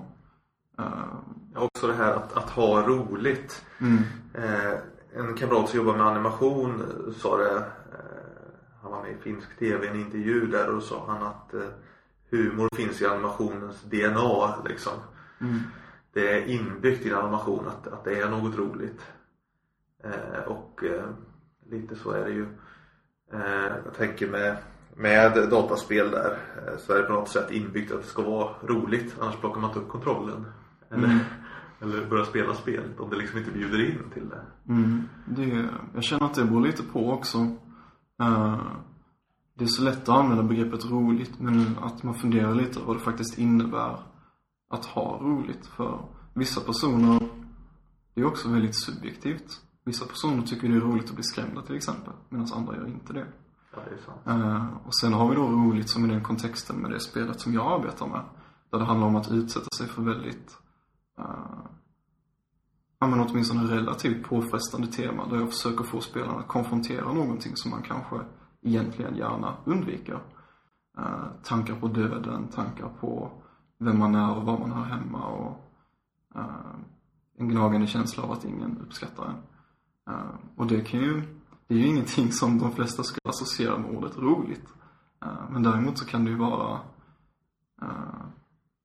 Uh, 0.79 1.15
också 1.55 1.87
det 1.87 1.93
här 1.93 2.13
att, 2.13 2.37
att 2.37 2.49
ha 2.49 2.87
roligt. 2.87 3.65
Mm. 3.79 3.97
Uh, 4.37 4.77
en 5.13 5.35
kamrat 5.35 5.69
som 5.69 5.77
jobbar 5.77 5.97
med 5.97 6.07
animation 6.07 6.83
sa 7.17 7.37
det, 7.37 7.63
han 8.81 8.91
var 8.91 9.01
med 9.01 9.11
i 9.11 9.17
finsk 9.17 9.59
tv 9.59 9.85
i 9.85 9.89
en 9.89 9.99
intervju 9.99 10.47
där 10.47 10.75
och 10.75 10.83
sa 10.83 11.05
han 11.07 11.23
att 11.23 11.53
humor 12.31 12.69
finns 12.75 13.01
i 13.01 13.05
animationens 13.05 13.81
DNA 13.81 14.63
liksom. 14.65 14.93
Mm. 15.41 15.59
Det 16.13 16.33
är 16.33 16.45
inbyggt 16.45 17.05
i 17.05 17.13
animation 17.13 17.67
att, 17.67 17.87
att 17.87 18.03
det 18.03 18.19
är 18.19 18.29
något 18.29 18.57
roligt. 18.57 19.01
Och 20.47 20.83
lite 21.69 21.95
så 21.95 22.11
är 22.11 22.25
det 22.25 22.31
ju. 22.31 22.47
Jag 23.85 23.93
tänker 23.97 24.27
med, 24.27 24.57
med 24.99 25.49
dataspel 25.49 26.11
där 26.11 26.31
eh, 26.31 26.77
så 26.79 26.93
är 26.93 26.97
det 26.97 27.03
på 27.03 27.13
något 27.13 27.29
sätt 27.29 27.51
inbyggt 27.51 27.91
att 27.91 28.01
det 28.01 28.07
ska 28.07 28.21
vara 28.21 28.49
roligt 28.61 29.15
annars 29.19 29.35
plockar 29.35 29.61
man 29.61 29.69
inte 29.69 29.79
upp 29.79 29.89
kontrollen. 29.89 30.45
Eller, 30.89 31.07
mm. 31.07 31.19
eller 31.81 32.05
börjar 32.05 32.25
spela 32.25 32.53
spelet 32.53 32.99
om 32.99 33.09
det 33.09 33.15
liksom 33.15 33.39
inte 33.39 33.51
bjuder 33.51 33.89
in 33.91 34.09
till 34.13 34.29
det. 34.29 34.41
Mm. 34.73 35.03
det 35.25 35.69
jag 35.93 36.03
känner 36.03 36.25
att 36.25 36.33
det 36.33 36.45
beror 36.45 36.65
lite 36.65 36.83
på 36.83 37.11
också. 37.11 37.37
Uh, 38.21 38.61
det 39.53 39.63
är 39.63 39.67
så 39.67 39.83
lätt 39.83 40.01
att 40.01 40.09
använda 40.09 40.43
begreppet 40.43 40.85
roligt 40.85 41.39
men 41.39 41.77
att 41.81 42.03
man 42.03 42.13
funderar 42.13 42.55
lite 42.55 42.79
vad 42.85 42.95
det 42.95 42.99
faktiskt 42.99 43.37
innebär 43.37 43.99
att 44.69 44.85
ha 44.85 45.19
roligt. 45.21 45.65
För 45.65 45.99
vissa 46.33 46.61
personer, 46.61 47.19
det 48.13 48.21
är 48.21 48.25
också 48.25 48.49
väldigt 48.49 48.75
subjektivt. 48.75 49.61
Vissa 49.85 50.05
personer 50.05 50.43
tycker 50.43 50.67
det 50.67 50.75
är 50.75 50.79
roligt 50.79 51.09
att 51.09 51.15
bli 51.15 51.23
skrämda 51.23 51.61
till 51.61 51.75
exempel 51.75 52.13
medan 52.29 52.47
andra 52.53 52.75
gör 52.75 52.87
inte 52.87 53.13
det. 53.13 53.25
Ja, 53.79 53.89
det 53.89 53.95
är 53.95 53.99
sant. 54.05 54.41
Uh, 54.43 54.87
och 54.87 54.95
sen 54.95 55.13
har 55.13 55.29
vi 55.29 55.35
då 55.35 55.41
roligt 55.41 55.89
som 55.89 56.05
i 56.05 56.07
den 56.07 56.23
kontexten 56.23 56.75
med 56.75 56.91
det 56.91 56.99
spelet 56.99 57.39
som 57.39 57.53
jag 57.53 57.81
arbetar 57.81 58.07
med. 58.07 58.21
Där 58.71 58.79
det 58.79 58.85
handlar 58.85 59.07
om 59.07 59.15
att 59.15 59.31
utsätta 59.31 59.67
sig 59.77 59.87
för 59.87 60.01
väldigt 60.01 60.57
uh, 61.19 61.65
ja 62.99 63.07
men 63.07 63.19
åtminstone 63.19 63.63
relativt 63.63 64.27
påfrestande 64.27 64.87
tema 64.87 65.27
där 65.27 65.37
jag 65.37 65.49
försöker 65.49 65.83
få 65.83 66.01
spelarna 66.01 66.39
att 66.39 66.47
konfrontera 66.47 67.13
någonting 67.13 67.55
som 67.55 67.71
man 67.71 67.81
kanske 67.81 68.15
egentligen 68.61 69.15
gärna 69.15 69.57
undviker. 69.65 70.19
Uh, 70.99 71.25
tankar 71.43 71.75
på 71.75 71.87
döden, 71.87 72.47
tankar 72.47 72.89
på 72.99 73.31
vem 73.79 73.99
man 73.99 74.15
är 74.15 74.35
och 74.37 74.43
var 74.43 74.59
man 74.59 74.71
hör 74.71 74.83
hemma 74.83 75.25
och 75.27 75.71
eh, 76.35 76.75
en 77.37 77.49
gnagande 77.49 77.87
känsla 77.87 78.23
av 78.23 78.31
att 78.31 78.45
ingen 78.45 78.77
uppskattar 78.77 79.25
en. 79.25 79.35
Uh, 80.13 80.35
och 80.55 80.67
det 80.67 80.81
kan 80.81 80.99
ju, 80.99 81.23
det 81.69 81.75
är 81.75 81.79
ju 81.79 81.87
ingenting 81.87 82.31
som 82.31 82.59
de 82.59 82.71
flesta 82.71 83.03
skulle 83.03 83.29
associera 83.29 83.77
med 83.77 83.97
ordet 83.97 84.17
roligt. 84.17 84.67
Eh, 85.25 85.49
men 85.49 85.63
däremot 85.63 85.97
så 85.97 86.05
kan 86.05 86.25
det 86.25 86.31
ju 86.31 86.37
vara, 86.37 86.79
eh, 87.81 88.25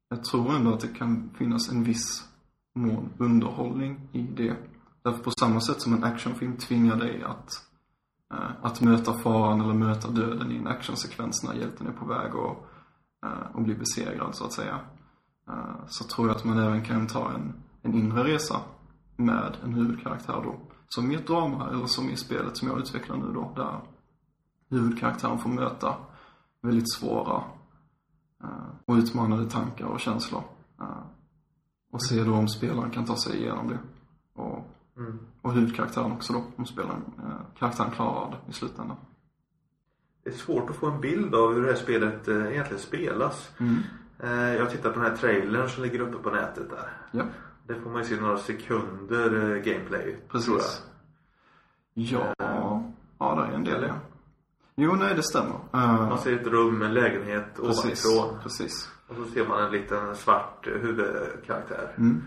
jag 0.09 0.25
tror 0.25 0.55
ändå 0.55 0.75
att 0.75 0.81
det 0.81 0.88
kan 0.88 1.31
finnas 1.38 1.73
en 1.73 1.85
viss 1.85 2.29
mån 2.75 3.09
underhållning 3.19 4.09
i 4.12 4.23
det. 4.23 4.57
Därför 5.03 5.23
på 5.23 5.31
samma 5.31 5.61
sätt 5.61 5.81
som 5.81 5.95
en 5.95 6.05
actionfilm 6.05 6.57
tvingar 6.57 6.97
dig 6.97 7.23
att, 7.23 7.50
eh, 8.35 8.50
att 8.62 8.81
möta 8.81 9.19
faran 9.19 9.61
eller 9.61 9.75
möta 9.75 10.11
döden 10.11 10.53
i 10.53 10.57
en 10.57 10.67
actionsekvens 10.67 11.43
när 11.43 11.55
hjälten 11.55 11.87
är 11.87 11.93
på 11.93 12.05
väg 12.07 12.35
och, 12.35 12.67
och 13.53 13.62
blir 13.62 13.79
besegrad 13.79 14.35
så 14.35 14.45
att 14.45 14.53
säga. 14.53 14.81
Så 15.87 16.05
tror 16.05 16.29
jag 16.29 16.37
att 16.37 16.45
man 16.45 16.59
även 16.59 16.85
kan 16.85 17.07
ta 17.07 17.33
en, 17.33 17.53
en 17.83 17.95
inre 17.95 18.25
resa 18.25 18.61
med 19.17 19.57
en 19.64 19.75
huvudkaraktär 19.75 20.41
då 20.45 20.74
som 20.95 21.11
i 21.11 21.15
ett 21.15 21.27
drama 21.27 21.71
eller 21.71 21.87
som 21.87 22.11
i 22.11 22.17
spelet 22.17 22.57
som 22.57 22.69
jag 22.69 22.79
utvecklar 22.79 23.17
nu 23.17 23.33
då, 23.33 23.53
där 23.57 23.81
huvudkaraktären 24.71 25.39
får 25.39 25.51
möta 25.51 25.95
väldigt 26.61 26.93
svåra 26.93 27.45
uh, 28.45 28.69
och 28.85 28.95
utmanande 28.95 29.51
tankar 29.51 29.87
och 29.87 30.01
känslor. 30.01 30.43
Uh, 30.81 31.07
och 31.91 32.03
se 32.03 32.25
då 32.25 32.33
om 32.35 32.49
spelaren 32.49 32.91
kan 32.91 33.05
ta 33.05 33.17
sig 33.17 33.37
igenom 33.37 33.69
det. 33.69 33.79
Och, 34.35 34.71
mm. 34.97 35.19
och 35.43 35.53
huvudkaraktären 35.53 36.13
också 36.13 36.33
då, 36.33 36.45
om 36.57 36.67
spelaren, 36.67 37.03
uh, 37.19 37.59
karaktären 37.59 37.91
klarar 37.91 38.31
det 38.31 38.51
i 38.51 38.53
slutändan. 38.53 38.97
Det 40.25 40.31
är 40.31 40.35
svårt 40.35 40.71
att 40.71 40.77
få 40.77 40.91
en 40.91 41.01
bild 41.01 41.35
av 41.35 41.55
hur 41.55 41.63
det 41.63 41.69
här 41.69 41.77
spelet 41.77 42.29
egentligen 42.29 42.79
spelas. 42.79 43.51
Mm. 43.59 43.83
Jag 44.59 44.71
tittar 44.71 44.93
på 44.93 45.01
den 45.01 45.11
här 45.11 45.17
trailern 45.17 45.69
som 45.69 45.83
ligger 45.83 46.01
uppe 46.01 46.19
på 46.19 46.31
nätet 46.31 46.71
där. 46.71 46.91
Ja. 47.11 47.25
Det 47.66 47.80
får 47.80 47.90
man 47.90 48.02
ju 48.02 48.09
se 48.09 48.21
några 48.21 48.38
sekunder 48.38 49.56
gameplay. 49.56 50.16
Precis. 50.28 50.47
Tror 50.47 50.61
jag. 50.61 52.35
Ja, 52.38 52.83
ja 53.18 53.35
det 53.35 53.52
är 53.52 53.56
en 53.56 53.64
del 53.64 53.83
ja. 53.83 53.94
Jo, 54.76 54.94
nej 54.94 55.14
det 55.14 55.23
stämmer. 55.23 55.54
Uh, 55.75 56.09
man 56.09 56.18
ser 56.18 56.40
ett 56.40 56.47
rum, 56.47 56.83
en 56.83 56.94
lägenhet 56.94 57.44
precis, 57.56 58.06
ovanifrån. 58.06 58.38
Precis. 58.42 58.90
Och 59.09 59.16
så 59.16 59.25
ser 59.25 59.49
man 59.49 59.64
en 59.64 59.73
liten 59.73 60.16
svart 60.16 60.66
huvudkaraktär. 60.66 61.94
Mm. 61.99 62.23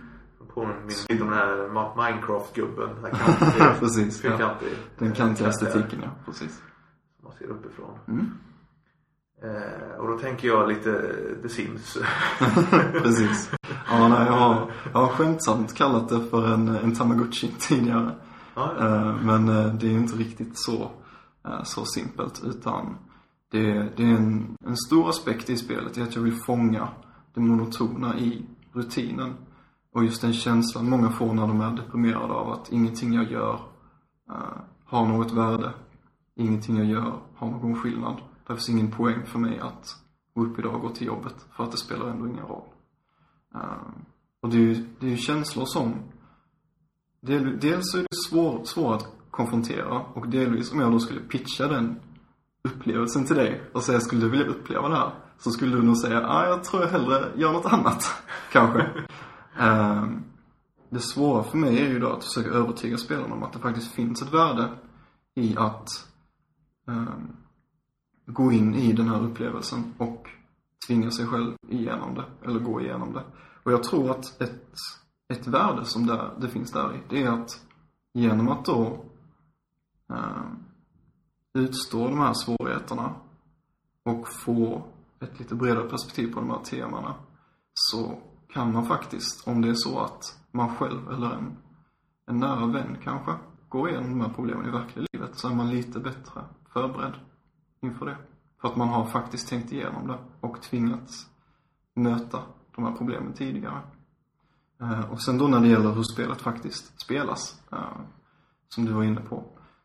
Påminner 0.54 1.10
lite 1.10 1.24
om 1.24 1.30
den 1.30 1.40
här 1.40 1.70
Minecraft-gubben. 1.96 2.90
precis. 3.80 4.24
Ja. 4.24 4.56
Den 4.98 5.12
kantiga 5.12 5.50
estetiken, 5.50 6.00
ja. 6.04 6.10
Precis. 6.26 6.64
Man 7.24 7.32
ser 7.40 7.46
uppifrån. 7.46 8.00
Mm. 8.08 8.38
Eh, 9.44 10.00
och 10.00 10.08
då 10.08 10.18
tänker 10.18 10.48
jag 10.48 10.70
lite 10.70 11.16
The 11.42 11.50
Sims. 11.50 11.98
precis. 12.92 13.52
Ja, 13.90 14.08
nej, 14.08 14.28
jag 14.28 14.34
har, 14.34 14.72
jag 14.94 15.00
har 15.00 15.08
skämtsamt 15.08 15.76
kallat 15.76 16.10
det 16.10 16.22
för 16.22 16.54
en, 16.54 16.68
en 16.68 16.96
Tamagotchi 16.96 17.52
tidigare. 17.60 18.12
Ah, 18.54 18.70
ja. 18.80 18.86
eh, 18.86 19.16
men 19.24 19.50
eh, 19.50 19.74
det 19.74 19.88
är 19.88 19.92
ju 19.92 19.98
inte 19.98 20.16
riktigt 20.16 20.60
så, 20.60 20.92
eh, 21.48 21.64
så 21.64 21.86
simpelt 21.86 22.44
utan 22.44 22.98
det, 23.52 23.90
det 23.98 24.04
är 24.04 24.16
en, 24.16 24.58
en 24.66 24.78
stor 24.78 25.10
aspekt 25.10 25.50
i 25.50 25.58
spelet 25.58 25.98
är 25.98 26.04
att 26.04 26.16
jag 26.16 26.22
vill 26.22 26.40
fånga 26.46 26.88
det 27.34 27.40
monotona 27.40 28.20
i 28.20 28.46
rutinen. 28.74 29.34
Och 29.94 30.04
just 30.04 30.22
den 30.22 30.34
känslan 30.34 30.90
många 30.90 31.10
får 31.10 31.34
när 31.34 31.48
de 31.48 31.62
är 31.62 31.72
deprimerade 31.72 32.34
av 32.34 32.52
att 32.52 32.72
ingenting 32.72 33.14
jag 33.14 33.32
gör 33.32 33.54
uh, 34.30 34.62
har 34.86 35.06
något 35.06 35.32
värde. 35.32 35.74
Ingenting 36.36 36.78
jag 36.78 36.86
gör 36.86 37.20
har 37.36 37.52
någon 37.52 37.76
skillnad. 37.76 38.16
Det 38.48 38.54
finns 38.54 38.70
ingen 38.70 38.92
poäng 38.92 39.26
för 39.26 39.40
mig 39.40 39.60
att 39.60 39.96
gå 40.34 40.42
upp 40.42 40.60
idag 40.60 40.76
och 40.76 40.82
gå 40.82 40.90
till 40.90 41.08
jobbet 41.08 41.36
för 41.56 41.64
att 41.64 41.72
det 41.72 41.78
spelar 41.78 42.08
ändå 42.08 42.28
ingen 42.28 42.46
roll. 42.46 42.68
Ehm, 43.56 44.06
och 44.42 44.50
det 44.50 44.58
är 44.58 44.62
ju, 44.62 44.88
det 45.00 45.06
är 45.06 45.12
ju 45.12 45.18
känslor 45.18 45.66
som 45.66 45.94
del, 47.22 47.60
dels 47.60 47.96
är 47.96 48.00
det 48.00 48.16
svår, 48.30 48.64
svår 48.66 48.96
att 48.96 49.08
konfrontera 49.32 50.00
och 50.00 50.30
delvis 50.30 50.72
om 50.72 50.80
jag 50.80 50.92
då 50.92 51.00
skulle 51.00 51.20
pitcha 51.20 51.68
den 51.68 52.00
upplevelsen 52.64 53.26
till 53.26 53.36
dig 53.36 53.62
och 53.74 53.84
säga 53.84 54.00
skulle 54.00 54.22
du 54.22 54.30
vilja 54.30 54.46
uppleva 54.46 54.90
det 54.90 54.96
här? 54.96 55.14
Så 55.38 55.52
skulle 55.52 55.76
du 55.76 55.84
nog 55.84 55.98
säga, 55.98 56.28
ah, 56.28 56.48
jag 56.48 56.64
tror 56.64 56.84
jag 56.84 56.90
hellre 56.90 57.32
gör 57.36 57.54
något 57.54 57.74
annat. 57.74 58.24
Kanske. 58.52 58.90
um, 59.60 60.24
det 60.90 61.00
svåra 61.00 61.44
för 61.44 61.58
mig 61.58 61.80
är 61.82 61.88
ju 61.88 62.00
då 62.00 62.12
att 62.12 62.24
försöka 62.24 62.50
övertyga 62.50 62.98
spelarna 62.98 63.36
om 63.36 63.44
att 63.44 63.54
det 63.54 63.60
faktiskt 63.60 63.92
finns 63.92 64.22
ett 64.22 64.34
värde 64.34 64.70
i 65.36 65.58
att 65.58 65.90
um, 66.88 67.36
gå 68.28 68.52
in 68.52 68.76
i 68.76 68.94
den 68.94 69.08
här 69.08 69.24
upplevelsen 69.24 69.94
och 69.98 70.28
tvinga 70.88 71.12
sig 71.12 71.26
själv 71.26 71.56
igenom 71.70 72.16
det, 72.16 72.26
eller 72.46 72.60
gå 72.60 72.82
igenom 72.82 73.14
det. 73.14 73.24
Och 73.64 73.72
jag 73.72 73.84
tror 73.84 74.12
att 74.12 74.42
ett, 74.42 74.74
ett 75.34 75.48
värde 75.48 75.86
som 75.86 76.06
det, 76.06 76.32
det 76.42 76.50
finns 76.50 76.72
där 76.72 76.96
i, 76.96 77.00
det 77.10 77.24
är 77.24 77.32
att 77.32 77.62
genom 78.14 78.50
att 78.50 78.66
då 78.66 79.06
eh, 80.14 80.52
utstå 81.54 82.08
de 82.08 82.20
här 82.20 82.34
svårigheterna 82.34 83.16
och 84.04 84.28
få 84.28 84.84
ett 85.20 85.40
lite 85.40 85.56
bredare 85.56 85.90
perspektiv 85.90 86.34
på 86.34 86.40
de 86.40 86.50
här 86.50 86.64
temana 86.64 87.16
så 87.74 88.20
kan 88.50 88.74
man 88.74 88.86
faktiskt, 88.86 89.48
om 89.48 89.62
det 89.62 89.70
är 89.70 89.74
så 89.74 90.00
att 90.00 90.40
man 90.52 90.76
själv 90.76 91.12
eller 91.12 91.32
en, 91.32 91.58
en 92.26 92.38
nära 92.38 92.66
vän 92.66 92.98
kanske 93.04 93.32
går 93.70 93.90
igenom 93.90 94.10
de 94.10 94.22
här 94.22 94.34
problemen 94.34 94.68
i 94.68 94.72
verkliga 94.72 95.06
livet 95.14 95.38
så 95.38 95.50
är 95.50 95.56
man 95.56 95.70
lite 95.70 96.00
bättre 96.00 96.42
förberedd 96.74 97.14
inför 97.88 98.06
det. 98.06 98.18
För 98.62 98.68
att 98.68 98.76
man 98.76 98.90
har 98.90 99.06
faktiskt 99.06 99.50
tänkt 99.50 99.72
igenom 99.72 100.08
det 100.08 100.20
och 100.42 100.62
tvingats 100.62 101.28
möta 101.94 102.42
de 102.76 102.84
här 102.86 102.92
problemen 102.92 103.34
tidigare. 103.34 103.82
Eh, 104.82 105.12
och 105.12 105.22
sen 105.22 105.38
då 105.38 105.48
när 105.48 105.60
det 105.60 105.68
gäller 105.68 105.92
hur 105.92 106.04
spelet 106.04 106.42
faktiskt 106.42 107.02
spelas, 107.02 107.62
eh, 107.72 107.98
som 108.70 108.86
du 108.86 108.92
var 108.92 109.04
inne 109.04 109.22
på, 109.22 109.44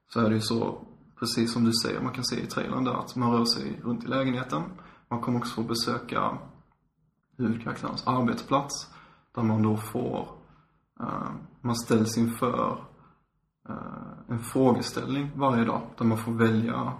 så 0.09 0.21
är 0.21 0.28
det 0.28 0.35
ju 0.35 0.40
så, 0.40 0.87
precis 1.18 1.52
som 1.52 1.64
du 1.64 1.73
säger, 1.73 2.00
man 2.00 2.12
kan 2.12 2.25
se 2.25 2.42
i 2.42 2.47
trailern 2.47 2.85
där 2.85 2.92
att 2.92 3.16
man 3.16 3.32
rör 3.32 3.44
sig 3.44 3.80
runt 3.82 4.04
i 4.04 4.06
lägenheten. 4.06 4.62
Man 5.09 5.21
kommer 5.21 5.38
också 5.38 5.54
få 5.54 5.62
besöka 5.62 6.38
huvudkaraktärens 7.38 8.06
arbetsplats, 8.06 8.90
där 9.35 9.42
man 9.42 9.62
då 9.62 9.76
får, 9.76 10.28
eh, 11.00 11.30
man 11.61 11.76
ställs 11.76 12.18
inför 12.18 12.85
en 14.28 14.38
frågeställning 14.38 15.30
varje 15.37 15.64
dag, 15.64 15.80
där 15.99 16.04
man 16.04 16.18
får 16.18 16.32
välja 16.32 16.92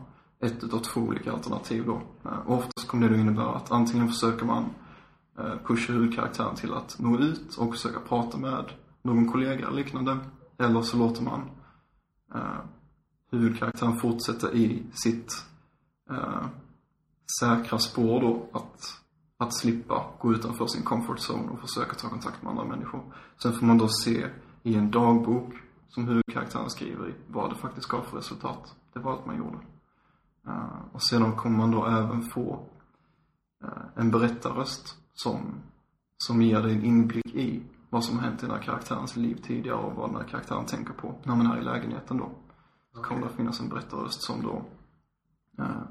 ett 0.43 0.65
utav 0.65 0.79
två 0.79 1.01
olika 1.01 1.33
alternativ 1.33 1.87
då. 1.87 2.03
Eh, 2.25 2.39
och 2.39 2.57
oftast 2.57 2.89
kommer 2.89 3.09
det 3.09 3.15
då 3.15 3.21
innebära 3.21 3.55
att 3.55 3.73
antingen 3.73 4.09
försöker 4.09 4.45
man 4.45 4.65
eh, 5.39 5.55
pusha 5.67 5.93
huvudkaraktären 5.93 6.55
till 6.55 6.75
att 6.75 6.99
nå 6.99 7.19
ut 7.19 7.57
och 7.57 7.75
försöka 7.75 8.01
prata 8.01 8.39
med 8.39 8.65
någon 9.03 9.33
kollega 9.33 9.67
eller 9.67 9.77
liknande. 9.77 10.19
Eller 10.59 10.83
så 10.83 10.97
låter 10.97 11.23
man 11.23 11.51
eh, 12.35 12.61
huvudkaraktären 13.31 13.97
fortsätta 13.97 14.53
i 14.53 14.83
sitt 14.95 15.47
säkra 17.41 17.79
spår 17.79 18.21
då 18.21 18.49
att, 18.53 19.01
att 19.37 19.55
slippa 19.55 20.07
gå 20.19 20.33
utanför 20.33 20.67
sin 20.67 20.83
comfort 20.83 21.19
zone 21.19 21.49
och 21.51 21.61
försöka 21.61 21.95
ta 21.95 22.09
kontakt 22.09 22.43
med 22.43 22.51
andra 22.51 22.65
människor. 22.65 23.03
Sen 23.43 23.53
får 23.53 23.67
man 23.67 23.79
då 23.79 23.89
se 23.89 24.27
i 24.63 24.75
en 24.75 24.91
dagbok 24.91 25.55
som 25.89 26.09
huvudkaraktären 26.09 26.71
skriver 26.71 27.09
i 27.09 27.15
vad 27.29 27.51
det 27.51 27.57
faktiskt 27.57 27.89
gav 27.89 28.03
för 28.03 28.17
resultat. 28.17 28.75
Det 28.93 29.01
var 29.01 29.13
allt 29.13 29.27
man 29.27 29.39
gjorde. 29.39 29.59
Uh, 30.49 30.85
och 30.93 31.03
sedan 31.03 31.37
kommer 31.37 31.59
man 31.59 31.71
då 31.71 31.87
även 31.87 32.23
få 32.23 32.67
uh, 33.65 33.85
en 33.97 34.11
berättarröst 34.11 34.97
som, 35.15 35.55
som 36.19 36.43
ger 36.43 36.63
dig 36.63 36.75
en 36.75 36.85
inblick 36.85 37.35
i 37.35 37.63
vad 37.91 38.05
som 38.05 38.19
har 38.19 38.25
hänt 38.25 38.43
i 38.43 38.47
den 38.47 38.55
här 38.55 38.63
karaktärens 38.63 39.17
liv 39.17 39.41
tidigare 39.43 39.77
och 39.77 39.95
vad 39.95 40.11
den 40.11 40.17
här 40.17 40.29
karaktären 40.29 40.67
tänker 40.67 40.93
på 40.93 41.15
när 41.25 41.37
man 41.37 41.47
är 41.47 41.59
i 41.59 41.65
lägenheten 41.65 42.17
då. 42.17 42.31
Så 42.93 43.01
okay. 43.01 43.09
kommer 43.09 43.29
det 43.29 43.37
finnas 43.37 43.61
en 43.61 43.69
berättarröst 43.69 44.23
som 44.23 44.43
då 44.43 44.65
uh, 45.63 45.83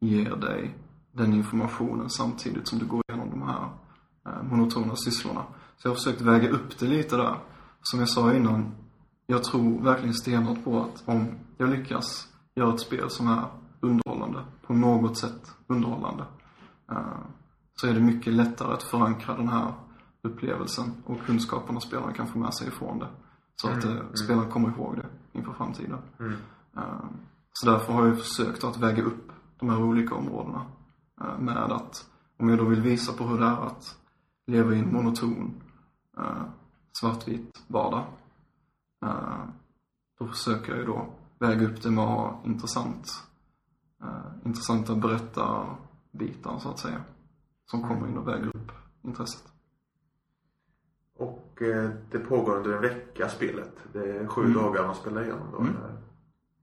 ger 0.00 0.36
dig 0.36 0.74
den 1.12 1.32
informationen 1.32 2.10
samtidigt 2.10 2.68
som 2.68 2.78
du 2.78 2.86
går 2.86 3.02
igenom 3.08 3.30
de 3.30 3.42
här 3.42 3.68
monotona 4.42 4.96
sysslorna. 4.96 5.44
Så 5.76 5.88
jag 5.88 5.90
har 5.90 5.96
försökt 5.96 6.20
väga 6.20 6.48
upp 6.48 6.78
det 6.78 6.86
lite 6.86 7.16
där. 7.16 7.38
Som 7.82 8.00
jag 8.00 8.08
sa 8.08 8.34
innan, 8.34 8.74
jag 9.26 9.44
tror 9.44 9.82
verkligen 9.82 10.14
stenhårt 10.14 10.64
på 10.64 10.80
att 10.80 11.02
om 11.08 11.26
jag 11.56 11.70
lyckas 11.70 12.28
göra 12.54 12.74
ett 12.74 12.80
spel 12.80 13.10
som 13.10 13.28
är 13.28 13.44
underhållande, 13.82 14.44
på 14.66 14.74
något 14.74 15.18
sätt 15.18 15.54
underhållande, 15.66 16.24
eh, 16.90 17.20
så 17.74 17.86
är 17.86 17.94
det 17.94 18.00
mycket 18.00 18.32
lättare 18.32 18.72
att 18.72 18.82
förankra 18.82 19.36
den 19.36 19.48
här 19.48 19.74
upplevelsen 20.22 20.92
och 21.04 21.20
kunskaperna 21.26 21.80
spelarna 21.80 22.12
kan 22.12 22.26
få 22.26 22.38
med 22.38 22.54
sig 22.54 22.68
ifrån 22.68 22.98
det. 22.98 23.08
Så 23.56 23.68
att 23.68 23.84
mm, 23.84 23.96
mm. 23.96 24.16
spelarna 24.16 24.50
kommer 24.50 24.68
ihåg 24.68 24.96
det 24.96 25.38
inför 25.38 25.52
framtiden. 25.52 25.98
Mm. 26.20 26.32
Eh, 26.76 27.04
så 27.52 27.70
därför 27.70 27.92
har 27.92 28.06
jag 28.06 28.18
försökt 28.18 28.64
att 28.64 28.76
väga 28.76 29.02
upp 29.02 29.32
de 29.58 29.68
här 29.68 29.82
olika 29.82 30.14
områdena 30.14 30.66
eh, 31.20 31.38
med 31.38 31.72
att 31.72 32.06
om 32.38 32.48
jag 32.48 32.58
då 32.58 32.64
vill 32.64 32.80
visa 32.80 33.12
på 33.12 33.24
hur 33.24 33.38
det 33.38 33.46
är 33.46 33.66
att 33.66 33.96
leva 34.46 34.74
i 34.74 34.78
en 34.78 34.92
monoton 34.92 35.54
svartvit 36.92 37.64
vardag 37.66 38.04
då 40.18 40.28
försöker 40.28 40.72
jag 40.72 40.78
ju 40.78 40.86
då 40.86 41.06
väga 41.38 41.66
upp 41.66 41.82
det 41.82 41.90
med 41.90 42.04
att 42.04 42.10
ha 42.10 42.40
intressant 42.44 43.22
eh, 44.02 44.08
intressanta 44.46 44.94
berättarbitar 44.94 46.58
så 46.58 46.68
att 46.68 46.78
säga. 46.78 47.00
Som 47.66 47.82
kommer 47.82 48.08
in 48.08 48.18
och 48.18 48.28
väger 48.28 48.56
upp 48.56 48.72
intresset. 49.02 49.44
Och 51.18 51.62
eh, 51.62 51.90
det 52.10 52.18
pågår 52.18 52.56
under 52.56 52.72
en 52.72 52.82
vecka 52.82 53.28
spelet. 53.28 53.72
Det 53.92 53.98
är 54.16 54.26
sju 54.26 54.40
Mm. 54.42 54.54
dagar 54.54 54.86
man 54.86 54.94
spelar 54.94 55.22
igenom 55.22 55.46
då. 55.52 55.58
Mm. 55.58 55.74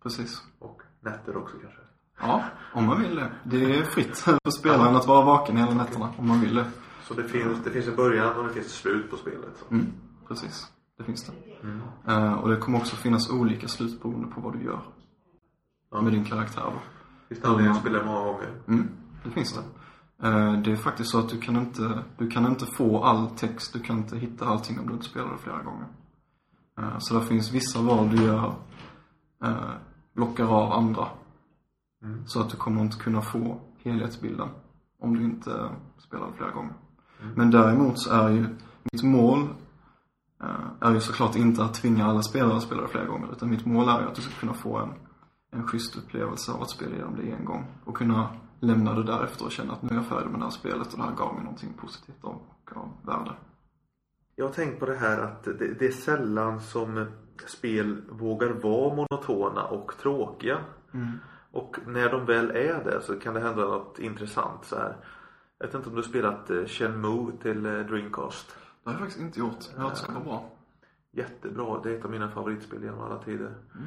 Precis. 0.03 0.41
Och 0.59 0.81
nätter 0.99 1.37
också 1.37 1.57
kanske. 1.61 1.79
Ja, 2.21 2.43
om 2.73 2.85
man 2.85 3.01
vill 3.01 3.15
det. 3.15 3.31
Det 3.43 3.77
är 3.77 3.83
fritt 3.83 4.17
för 4.17 4.49
spelaren 4.59 4.95
att 4.95 5.07
vara 5.07 5.25
vaken 5.25 5.57
hela 5.57 5.73
nätterna 5.73 6.13
om 6.17 6.27
man 6.27 6.39
vill 6.41 6.55
det. 6.55 6.71
Så 7.03 7.13
det 7.13 7.23
finns, 7.23 7.63
det 7.63 7.69
finns 7.69 7.87
en 7.87 7.95
början 7.95 8.37
och 8.37 8.43
det 8.47 8.53
finns 8.53 8.65
ett 8.65 8.71
slut 8.71 9.09
på 9.11 9.17
spelet. 9.17 9.65
Mm, 9.71 9.85
precis. 10.27 10.71
Det 10.97 11.03
finns 11.03 11.25
det. 11.25 11.33
Mm. 11.63 11.81
Eh, 12.07 12.33
och 12.33 12.49
det 12.49 12.57
kommer 12.57 12.77
också 12.79 12.95
finnas 12.95 13.29
olika 13.31 13.67
slut 13.67 14.01
beroende 14.01 14.27
på 14.27 14.41
vad 14.41 14.53
du 14.53 14.63
gör 14.63 14.81
Ja. 15.91 16.01
med 16.01 16.13
din 16.13 16.25
karaktär 16.25 16.61
då. 16.65 16.79
Finns 17.29 17.41
det 17.41 17.47
anledning 17.47 17.71
att 17.71 17.81
spela 17.81 18.05
många 18.05 18.19
gånger? 18.19 18.49
Mm, 18.67 18.89
det 19.23 19.29
finns 19.29 19.53
det. 19.53 19.63
Eh, 20.27 20.53
det 20.53 20.71
är 20.71 20.75
faktiskt 20.75 21.09
så 21.09 21.19
att 21.19 21.29
du 21.29 21.39
kan 21.39 21.55
inte, 21.55 22.03
du 22.17 22.29
kan 22.29 22.45
inte 22.45 22.65
få 22.65 23.03
all 23.03 23.29
text, 23.29 23.73
du 23.73 23.79
kan 23.79 23.97
inte 23.97 24.17
hitta 24.17 24.45
allting 24.45 24.79
om 24.79 24.87
du 24.87 24.93
inte 24.93 25.05
spelar 25.05 25.31
det 25.31 25.37
flera 25.37 25.63
gånger. 25.63 25.87
Eh, 26.79 26.97
så 26.99 27.19
det 27.19 27.25
finns 27.25 27.51
vissa 27.51 27.81
val 27.81 28.09
du 28.09 28.23
gör, 28.23 28.53
eh, 29.43 29.71
blockar 30.13 30.43
av 30.43 30.71
andra. 30.71 31.07
Mm. 32.03 32.27
Så 32.27 32.41
att 32.41 32.49
du 32.49 32.57
kommer 32.57 32.81
inte 32.81 32.97
kunna 32.97 33.21
få 33.21 33.61
helhetsbilden 33.83 34.49
om 34.99 35.17
du 35.17 35.23
inte 35.23 35.69
spelar 35.97 36.27
det 36.27 36.33
flera 36.37 36.51
gånger. 36.51 36.73
Mm. 37.21 37.33
Men 37.35 37.51
däremot 37.51 37.99
så 37.99 38.13
är 38.13 38.29
ju 38.29 38.45
mitt 38.91 39.03
mål 39.03 39.47
eh, 40.43 40.89
är 40.89 40.93
ju 40.93 40.99
såklart 40.99 41.35
inte 41.35 41.63
att 41.63 41.73
tvinga 41.73 42.05
alla 42.05 42.21
spelare 42.21 42.57
att 42.57 42.63
spela 42.63 42.81
det 42.81 42.87
flera 42.87 43.05
gånger 43.05 43.31
utan 43.31 43.49
mitt 43.49 43.65
mål 43.65 43.89
är 43.89 44.01
ju 44.01 44.07
att 44.07 44.15
du 44.15 44.21
ska 44.21 44.39
kunna 44.39 44.53
få 44.53 44.77
en, 44.77 44.93
en 45.51 45.67
schysst 45.67 45.97
upplevelse 45.97 46.51
av 46.51 46.61
att 46.61 46.69
spela 46.69 46.95
igenom 46.95 47.15
det 47.15 47.31
en 47.31 47.45
gång 47.45 47.65
och 47.85 47.97
kunna 47.97 48.29
lämna 48.59 48.93
det 48.93 49.03
därefter 49.03 49.45
och 49.45 49.51
känna 49.51 49.73
att 49.73 49.81
nu 49.81 49.89
är 49.89 49.95
jag 49.95 50.05
färdig 50.05 50.29
med 50.29 50.39
det 50.39 50.43
här 50.43 50.51
spelet 50.51 50.93
och 50.93 50.97
det 50.97 51.03
här 51.03 51.15
gav 51.15 51.33
mig 51.33 51.43
någonting 51.43 51.73
positivt 51.73 52.23
av, 52.23 52.41
och 52.65 52.77
av 52.77 52.91
värde. 53.03 53.31
Jag 54.35 54.45
har 54.45 54.53
tänkt 54.53 54.79
på 54.79 54.85
det 54.85 54.95
här 54.95 55.21
att 55.21 55.43
det, 55.43 55.73
det 55.79 55.87
är 55.87 55.91
sällan 55.91 56.61
som 56.61 57.05
spel 57.47 58.01
vågar 58.09 58.49
vara 58.49 58.95
monotona 58.95 59.63
och 59.63 59.97
tråkiga. 60.01 60.57
Och 61.51 61.77
när 61.87 62.11
de 62.11 62.25
väl 62.25 62.49
är 62.49 62.83
det 62.83 63.01
så 63.01 63.19
kan 63.19 63.33
det 63.33 63.39
hända 63.39 63.61
något 63.61 63.99
intressant 63.99 64.65
så 64.65 64.75
här. 64.75 64.95
Jag 65.57 65.67
vet 65.67 65.75
inte 65.75 65.89
om 65.89 65.95
du 65.95 66.01
har 66.01 66.09
spelat 66.09 66.49
eh, 66.49 66.65
Shenmue 66.65 67.31
till 67.41 67.65
eh, 67.65 67.79
Dreamcast. 67.79 68.55
Det 68.83 68.89
har 68.89 68.93
jag 68.93 68.99
faktiskt 68.99 69.21
inte 69.21 69.39
gjort. 69.39 69.69
Jag 69.71 69.81
har 69.81 69.83
hört 69.83 69.93
det 69.93 69.99
ska 69.99 70.13
vara 70.13 70.23
bra. 70.23 70.51
Jättebra, 71.11 71.79
det 71.83 71.91
är 71.91 71.97
ett 71.97 72.05
av 72.05 72.11
mina 72.11 72.31
favoritspel 72.31 72.83
genom 72.83 73.01
alla 73.01 73.23
tider. 73.23 73.53
Eh, 73.75 73.81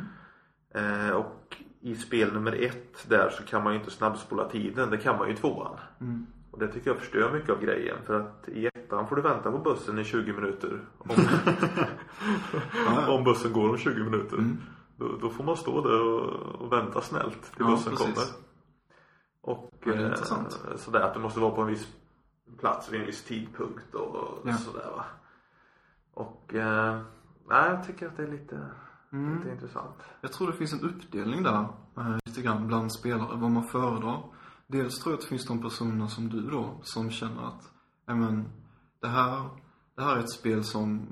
och 1.15 1.57
i 1.81 1.95
spel 1.95 2.33
nummer 2.33 2.53
ett 2.53 3.09
där 3.09 3.31
så 3.31 3.43
kan 3.43 3.65
man 3.65 3.73
ju 3.73 3.79
inte 3.79 3.91
snabbspola 3.91 4.49
tiden, 4.49 4.91
det 4.91 4.99
kan 4.99 5.19
man 5.19 5.29
ju 5.29 5.35
i 5.35 5.37
tvåan. 5.37 5.77
Mm. 6.01 6.27
Och 6.51 6.59
det 6.59 6.69
tycker 6.69 6.91
jag 6.91 6.99
förstör 6.99 7.33
mycket 7.33 7.51
av 7.51 7.61
grejen 7.61 7.97
för 8.07 8.21
att 8.21 8.49
i 8.49 8.67
ettan 8.67 9.09
får 9.09 9.17
du 9.17 9.23
vänta 9.23 9.53
på 9.53 9.59
bussen 9.59 9.99
i 9.99 10.05
20 10.05 10.33
minuter. 10.33 10.81
Om, 10.99 11.11
ja. 12.87 13.13
om 13.15 13.25
bussen 13.25 13.53
går 13.53 13.69
om 13.69 13.79
20 13.79 14.05
minuter. 14.05 14.37
Mm. 14.37 14.59
Då, 14.97 15.17
då 15.21 15.31
får 15.31 15.45
man 15.45 15.57
stå 15.57 15.81
där 15.81 16.01
och, 16.03 16.63
och 16.63 16.73
vänta 16.73 17.01
snällt 17.01 17.43
till 17.43 17.53
Ja, 17.59 17.67
bussen 17.71 17.93
precis. 17.93 18.15
kommer. 18.15 18.29
Och 19.41 19.73
Ja, 19.85 19.93
det 19.93 20.05
eh, 20.05 20.77
sådär 20.77 21.01
att 21.01 21.15
du 21.15 21.21
måste 21.21 21.41
vara 21.41 21.55
på 21.55 21.61
en 21.61 21.67
viss 21.69 21.89
plats 22.59 22.93
vid 22.93 23.01
en 23.01 23.07
viss 23.07 23.25
tidpunkt 23.25 23.95
och 23.95 24.39
Ja. 24.45 24.55
sådär 24.55 24.91
va. 24.97 25.05
Och 26.15 26.55
eh, 26.55 27.01
nej, 27.49 27.71
jag 27.71 27.87
tycker 27.87 28.07
att 28.07 28.17
det 28.17 28.23
är 28.23 28.31
lite, 28.31 28.61
Mm. 29.13 29.39
lite 29.39 29.51
intressant. 29.51 29.95
Jag 30.21 30.33
tror 30.33 30.47
det 30.47 30.53
finns 30.57 30.73
en 30.73 30.81
uppdelning 30.81 31.43
där, 31.43 31.69
eh, 31.97 32.17
lite 32.25 32.43
grann 32.43 32.67
bland 32.67 32.93
spelare, 32.93 33.37
vad 33.37 33.51
man 33.51 33.65
föredrar. 33.65 34.23
Dels 34.67 34.99
tror 35.01 35.13
jag 35.13 35.17
att 35.19 35.23
det 35.23 35.29
finns 35.29 35.47
de 35.47 35.63
personer 35.63 36.07
som 36.07 36.29
du 36.29 36.51
då, 36.51 36.81
som 36.83 37.11
känner 37.11 37.43
att, 37.43 37.71
men, 38.07 38.49
det 39.01 39.09
här, 39.09 39.49
det 39.95 40.03
här 40.03 40.17
är 40.17 40.21
ett 40.21 40.33
spel 40.33 40.65
som, 40.65 41.07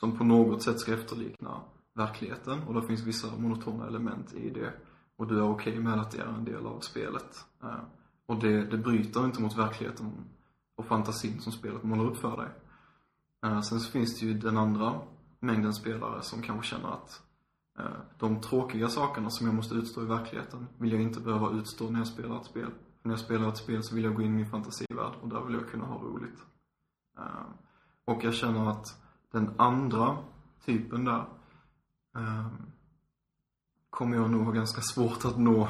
som 0.00 0.18
på 0.18 0.24
något 0.24 0.62
sätt 0.62 0.80
ska 0.80 0.94
efterlikna 0.94 1.60
verkligheten 1.94 2.62
och 2.62 2.74
det 2.74 2.82
finns 2.86 3.00
vissa 3.06 3.36
monotona 3.36 3.86
element 3.86 4.32
i 4.32 4.50
det. 4.50 4.72
Och 5.16 5.26
du 5.26 5.38
är 5.38 5.50
okej 5.50 5.78
med 5.80 6.00
att 6.00 6.10
det 6.10 6.18
är 6.22 6.26
en 6.26 6.44
del 6.44 6.66
av 6.66 6.80
spelet. 6.80 7.44
Eh, 7.62 7.80
Och 8.26 8.36
det, 8.40 8.64
det 8.64 8.78
bryter 8.78 9.24
inte 9.24 9.42
mot 9.42 9.56
verkligheten 9.58 10.12
och 10.76 10.84
fantasin 10.86 11.40
som 11.40 11.52
spelet 11.52 11.82
målar 11.82 12.04
upp 12.04 12.16
för 12.16 12.36
dig. 12.36 12.48
Eh, 13.44 13.60
Sen 13.60 13.80
så 13.80 13.90
finns 13.90 14.20
det 14.20 14.26
ju 14.26 14.34
den 14.34 14.56
andra 14.58 15.00
mängden 15.40 15.74
spelare 15.74 16.22
som 16.22 16.42
kanske 16.42 16.66
känner 16.66 16.88
att 16.88 17.22
eh, 17.78 18.00
de 18.18 18.40
tråkiga 18.40 18.88
sakerna 18.88 19.30
som 19.30 19.46
jag 19.46 19.54
måste 19.54 19.74
utstå 19.74 20.02
i 20.02 20.06
verkligheten 20.06 20.66
vill 20.78 20.92
jag 20.92 21.02
inte 21.02 21.20
behöva 21.20 21.50
utstå 21.50 21.90
när 21.90 21.98
jag 21.98 22.06
spelar 22.06 22.40
ett 22.40 22.46
spel. 22.46 22.70
För 23.02 23.08
när 23.08 23.12
jag 23.12 23.20
spelar 23.20 23.48
ett 23.48 23.56
spel 23.56 23.82
så 23.82 23.94
vill 23.94 24.04
jag 24.04 24.14
gå 24.14 24.22
in 24.22 24.32
i 24.32 24.36
min 24.36 24.50
fantasivärld 24.50 25.12
och 25.22 25.28
där 25.28 25.40
vill 25.40 25.54
jag 25.54 25.68
kunna 25.68 25.84
ha 25.84 25.98
roligt. 25.98 26.38
Ehm, 27.18 27.52
och 28.04 28.24
jag 28.24 28.34
känner 28.34 28.70
att 28.70 29.02
den 29.32 29.50
andra 29.56 30.16
typen 30.64 31.04
där 31.04 31.24
ehm, 32.16 32.72
kommer 33.90 34.16
jag 34.16 34.30
nog 34.30 34.44
ha 34.44 34.52
ganska 34.52 34.80
svårt 34.80 35.24
att 35.24 35.38
nå 35.38 35.68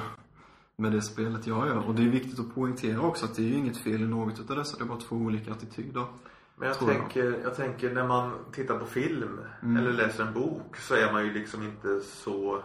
med 0.77 0.93
det 0.93 1.03
spelet 1.03 1.47
jag 1.47 1.67
gör. 1.67 1.89
Och 1.89 1.95
det 1.95 2.03
är 2.03 2.09
viktigt 2.09 2.39
att 2.39 2.55
poängtera 2.55 3.01
också 3.01 3.25
att 3.25 3.37
det 3.37 3.43
är 3.43 3.47
ju 3.47 3.55
inget 3.55 3.77
fel 3.77 4.03
i 4.03 4.07
något 4.07 4.41
utav 4.41 4.57
dessa, 4.57 4.79
det 4.79 4.85
är 4.85 4.89
bara 4.89 5.01
två 5.01 5.17
olika 5.17 5.53
attityder. 5.53 6.07
Men 6.59 6.69
jag 6.69 6.79
Tror 6.79 6.91
jag. 6.93 7.01
tänker, 7.01 7.41
jag 7.43 7.55
tänker 7.57 7.95
när 7.95 8.07
man 8.09 8.33
tittar 8.53 8.79
på 8.79 8.87
film 8.87 9.41
Mm. 9.63 9.77
eller 9.77 9.93
läser 9.93 10.25
en 10.27 10.35
bok 10.35 10.77
så 10.77 10.95
är 10.95 11.13
man 11.13 11.25
ju 11.25 11.33
liksom 11.33 11.63
inte 11.63 12.01
så 12.01 12.63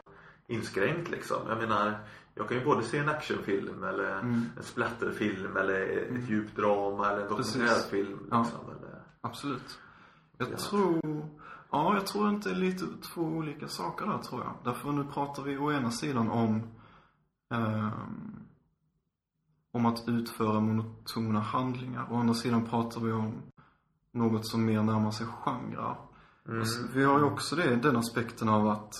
inskränkt 0.47 1.12
liksom. 1.12 1.38
Jag 1.49 1.58
menar, 1.58 1.95
jag 2.36 2.47
kan 2.49 2.58
ju 2.58 2.65
både 2.65 2.84
se 2.84 2.97
en 2.97 3.10
actionfilm 3.10 3.84
eller 3.84 4.19
Mm. 4.19 4.45
en 4.58 4.63
splatterfilm 4.63 5.58
eller 5.58 5.82
ett 5.82 6.29
djupt 6.29 6.56
drama 6.56 7.10
eller 7.10 7.21
en 7.21 7.29
dokumentärfilm 7.29 8.27
Ja. 8.32 8.41
liksom. 8.43 8.60
Eller, 8.69 9.01
Absolut. 9.21 9.79
Jag 10.38 10.47
Ja. 10.51 10.58
tror, 10.58 10.99
ja 11.71 11.93
jag 11.93 12.08
tror 12.08 12.29
inte 12.29 12.49
det 12.49 12.56
är 12.56 12.60
lite 12.60 12.86
två 13.13 13.21
olika 13.21 13.67
saker 13.67 14.06
där 14.06 14.17
tror 14.17 14.41
jag. 14.41 14.53
Därför 14.63 14.91
nu 14.91 15.03
pratar 15.13 15.43
vi 15.43 15.58
å 15.58 15.71
ena 15.71 15.91
sidan 15.91 16.29
om 16.29 16.63
ehm, 17.53 17.91
om 19.71 19.86
att 19.86 20.03
utföra 20.10 20.60
monotona 20.60 21.39
handlingar. 21.39 22.08
Å 22.12 22.15
andra 22.15 22.34
sidan 22.34 22.65
pratar 22.65 23.01
vi 23.01 23.12
om 23.12 23.34
något 24.13 24.47
som 24.47 24.65
mer 24.65 24.84
närmar 24.84 25.12
sig 25.12 25.28
genrer. 25.28 25.95
mm. 26.47 26.63
Vi 26.93 27.04
har 27.04 27.19
ju 27.19 27.26
också 27.26 27.56
det, 27.56 27.76
den 27.76 27.95
aspekten 27.95 28.49
av 28.49 28.67
att 28.67 28.93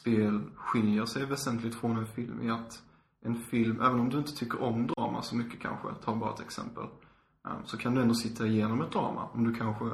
spel 0.00 0.50
skiljer 0.56 1.04
sig 1.04 1.26
väsentligt 1.26 1.74
från 1.74 1.96
en 1.96 2.06
film 2.06 2.42
i 2.42 2.50
att 2.50 2.82
en 3.20 3.34
film, 3.36 3.80
även 3.80 4.00
om 4.00 4.08
du 4.08 4.18
inte 4.18 4.36
tycker 4.36 4.62
om 4.62 4.86
drama 4.86 5.22
så 5.22 5.36
mycket 5.36 5.60
kanske, 5.60 5.88
ta 6.04 6.14
bara 6.16 6.34
ett 6.34 6.40
exempel. 6.40 6.84
eh, 7.46 7.52
Så 7.64 7.76
kan 7.76 7.94
du 7.94 8.02
ändå 8.02 8.14
sitta 8.14 8.46
igenom 8.46 8.80
ett 8.80 8.92
drama. 8.92 9.28
Om 9.32 9.44
du 9.44 9.54
kanske 9.54 9.84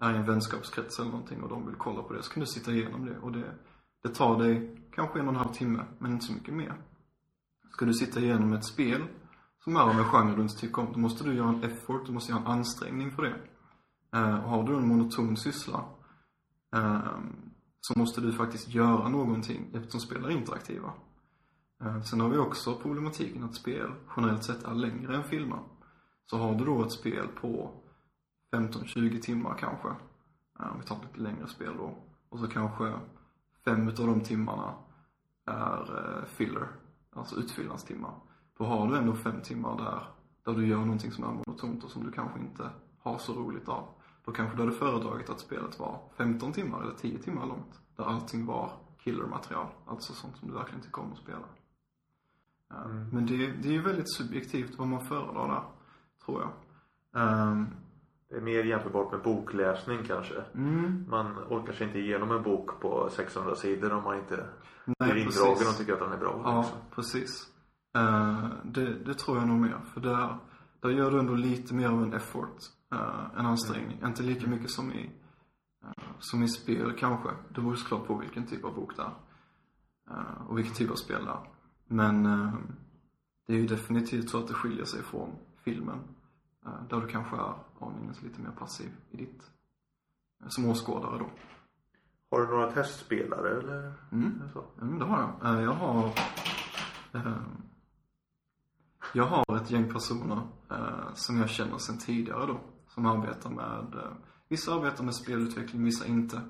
är 0.00 0.14
i 0.14 0.16
en 0.16 0.26
vänskapskrets 0.26 0.98
eller 0.98 1.10
någonting 1.10 1.42
och 1.42 1.48
de 1.48 1.66
vill 1.66 1.74
kolla 1.74 2.02
på 2.02 2.12
det 2.12 2.22
så 2.22 2.32
kan 2.32 2.40
du 2.40 2.46
sitta 2.46 2.70
igenom 2.72 3.06
det 3.06 3.18
och 3.18 3.32
det, 3.32 3.54
det 4.02 4.08
tar 4.08 4.38
dig 4.38 4.82
kanske 4.94 5.20
en 5.20 5.28
och 5.28 5.34
en 5.34 5.40
halv 5.40 5.52
timme, 5.52 5.84
men 5.98 6.12
inte 6.12 6.24
så 6.26 6.32
mycket 6.32 6.54
mer. 6.54 6.74
Ska 7.72 7.84
du 7.84 7.94
sitta 7.94 8.20
igenom 8.20 8.52
ett 8.52 8.64
spel 8.66 9.02
som 9.64 9.76
är 9.76 9.80
av 9.80 9.90
en 9.90 10.04
genre 10.04 10.36
du 10.36 10.42
inte 10.42 10.56
tycker 10.60 10.82
om, 10.82 10.92
då 10.92 10.98
måste 10.98 11.24
du 11.24 11.34
göra 11.34 11.48
en 11.48 11.62
effort, 11.62 12.06
du 12.06 12.12
måste 12.12 12.32
göra 12.32 12.40
en 12.40 12.46
ansträngning 12.46 13.10
för 13.12 13.22
det. 13.22 13.34
Eh, 14.14 14.44
och 14.44 14.50
har 14.50 14.64
du 14.64 14.76
en 14.76 14.88
monoton 14.88 15.36
syssla 15.36 15.84
eh, 16.76 17.18
så 17.80 17.98
måste 17.98 18.20
du 18.20 18.32
faktiskt 18.32 18.68
göra 18.68 19.08
någonting 19.08 19.70
eftersom 19.74 20.00
spel 20.00 20.24
är 20.24 20.30
interaktiva. 20.30 20.92
Eh, 21.82 22.02
Sen 22.02 22.20
har 22.20 22.28
vi 22.28 22.38
också 22.38 22.74
problematiken 22.74 23.44
att 23.44 23.54
spel 23.54 23.92
generellt 24.16 24.44
sett 24.44 24.64
är 24.64 24.74
längre 24.74 25.16
än 25.16 25.24
filmer. 25.24 25.58
Så 26.26 26.38
har 26.38 26.54
du 26.54 26.64
då 26.64 26.84
ett 26.84 26.92
spel 26.92 27.28
på 27.40 27.70
15-20 28.52 29.20
timmar 29.20 29.56
kanske, 29.58 29.88
eh, 30.60 30.72
om 30.72 30.80
vi 30.80 30.86
tar 30.86 30.96
ett 30.96 31.02
lite 31.02 31.20
längre 31.20 31.46
spel 31.48 31.72
då, 31.78 31.94
och 32.28 32.38
så 32.38 32.46
kanske 32.46 32.92
fem 33.64 33.88
utav 33.88 34.06
de 34.06 34.20
timmarna 34.20 34.74
är 35.46 35.80
eh, 35.98 36.24
filler, 36.24 36.68
alltså 37.12 37.36
utfyllnadstimmar. 37.36 38.14
Då 38.58 38.64
har 38.64 38.88
du 38.88 38.96
ändå 38.96 39.14
fem 39.14 39.40
timmar 39.42 39.76
där, 39.76 40.02
där 40.44 40.60
du 40.60 40.66
gör 40.66 40.78
någonting 40.78 41.12
som 41.12 41.24
är 41.24 41.28
monotont 41.28 41.84
och 41.84 41.90
som 41.90 42.04
du 42.04 42.12
kanske 42.12 42.40
inte 42.40 42.70
har 43.10 43.18
så 43.18 43.32
roligt 43.34 43.68
av. 43.68 43.88
Då 44.24 44.32
kanske 44.32 44.56
du 44.56 44.62
hade 44.62 44.74
föredragit 44.76 45.30
att 45.30 45.40
spelet 45.40 45.78
var 45.78 46.00
15 46.16 46.52
timmar 46.52 46.82
eller 46.82 46.94
10 46.94 47.18
timmar 47.18 47.46
långt. 47.46 47.80
Där 47.96 48.04
allting 48.04 48.46
var 48.46 48.70
killermaterial, 49.04 49.66
alltså 49.86 50.12
sånt 50.12 50.36
som 50.36 50.48
du 50.48 50.54
verkligen 50.54 50.80
tycker 50.80 51.02
om 51.02 51.12
att 51.12 51.18
spela. 51.18 51.38
Eh, 51.38 52.84
Mm. 52.84 53.08
Men 53.12 53.26
det, 53.26 53.36
det 53.46 53.68
är 53.68 53.72
ju 53.72 53.82
väldigt 53.82 54.12
subjektivt 54.14 54.78
vad 54.78 54.88
man 54.88 55.00
föredrar 55.04 55.48
där, 55.48 55.62
tror 56.24 56.40
jag. 56.42 56.52
Ehm, 57.22 57.66
Det 58.28 58.36
är 58.36 58.40
mer 58.40 58.64
jämförbart 58.64 59.12
med 59.12 59.22
bokläsning 59.22 59.98
kanske. 60.06 60.34
mm, 60.54 61.04
Man 61.08 61.26
orkar 61.48 61.72
sig 61.72 61.86
inte 61.86 61.98
igenom 61.98 62.30
en 62.30 62.42
bok 62.42 62.80
på 62.80 63.08
600 63.10 63.54
sidor 63.54 63.92
om 63.92 64.04
man 64.04 64.18
inte 64.18 64.46
nej, 64.84 65.12
blir 65.12 65.16
indragen 65.22 65.54
precis. 65.56 65.68
och 65.70 65.76
tycker 65.78 65.92
att 65.92 65.98
den 65.98 66.12
är 66.12 66.16
bra. 66.18 66.40
Ja, 66.44 66.58
liksom. 66.60 66.78
precis. 66.94 67.46
Eh, 67.96 68.46
det, 68.64 68.94
det 68.94 69.14
tror 69.14 69.36
jag 69.38 69.48
nog 69.48 69.60
mer. 69.60 69.80
För 69.94 70.00
där, 70.00 70.36
där 70.80 70.90
gör 70.90 71.10
du 71.10 71.18
ändå 71.18 71.34
lite 71.34 71.74
mer 71.74 71.88
av 71.88 72.02
en 72.02 72.12
effort, 72.12 72.56
uh, 72.94 73.38
en 73.38 73.46
ansträngning. 73.46 74.00
Inte 74.04 74.22
lika 74.22 74.46
mycket 74.46 74.70
som 74.70 74.92
i, 74.92 75.10
eh, 75.84 76.04
som 76.18 76.42
i 76.42 76.48
spel 76.48 76.92
kanske. 76.98 77.28
Det 77.48 77.60
beror 77.60 77.74
såklart 77.74 78.06
på 78.06 78.16
vilken 78.16 78.46
typ 78.46 78.64
av 78.64 78.74
bok 78.74 78.96
det 78.96 79.02
är. 79.02 79.14
Eh, 80.10 80.46
och 80.48 80.58
vilken 80.58 80.74
typ 80.74 80.90
av 80.90 80.94
spel 80.94 81.24
det 81.24 81.30
är. 81.30 81.50
Men 81.88 82.22
det 83.46 83.52
är 83.52 83.56
ju 83.56 83.66
definitivt 83.66 84.30
så 84.30 84.38
att 84.38 84.48
det 84.48 84.54
skiljer 84.54 84.84
sig 84.84 85.02
från 85.02 85.36
filmen. 85.64 85.98
där 86.88 87.00
du 87.00 87.06
kanske 87.06 87.36
är 87.36 87.54
aningens 87.80 88.22
lite 88.22 88.40
mer 88.40 88.50
passiv 88.50 88.90
i 89.10 89.16
ditt 89.16 89.50
som 90.48 90.64
åskådare 90.64 91.18
då. 91.18 91.30
Har 92.30 92.40
du 92.40 92.46
några 92.46 92.72
testspelare 92.72 93.58
eller? 93.58 93.92
Mm. 94.12 94.42
så? 94.52 94.64
Mm, 94.82 94.98
det 94.98 95.04
har 95.04 95.34
jag. 95.40 95.62
Jag 95.62 95.72
har 95.72 96.12
Jag 99.16 99.24
har 99.24 99.56
ett 99.56 99.70
gäng 99.70 99.92
personer 99.92 100.40
eh, 100.70 101.14
som 101.14 101.38
jag 101.38 101.50
känner 101.50 101.78
sedan 101.78 101.98
tidigare 101.98 102.46
då. 102.46 102.60
Som 102.96 103.06
arbetar 103.06 103.50
med, 103.50 103.94
eh, 103.94 104.12
vissa 104.48 104.74
arbetar 104.74 105.04
med 105.04 105.14
spelutveckling, 105.14 105.84
vissa 105.84 106.06
inte. 106.06 106.40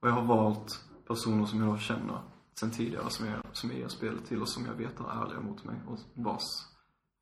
Och 0.00 0.08
jag 0.08 0.12
har 0.12 0.22
valt 0.22 0.84
personer 1.08 1.46
som 1.46 1.60
jag 1.60 1.80
känner 1.80 2.20
sedan 2.54 2.70
tidigare 2.70 3.10
som 3.10 3.26
jag, 3.26 3.36
som 3.52 3.70
jag 3.70 3.78
ger 3.78 3.88
spelet 3.88 4.26
till 4.26 4.42
och 4.42 4.48
som 4.48 4.66
jag 4.66 4.74
vet 4.74 5.00
är 5.00 5.22
ärliga 5.22 5.40
mot 5.40 5.64
mig 5.64 5.76
och 5.88 5.98
vars 6.14 6.42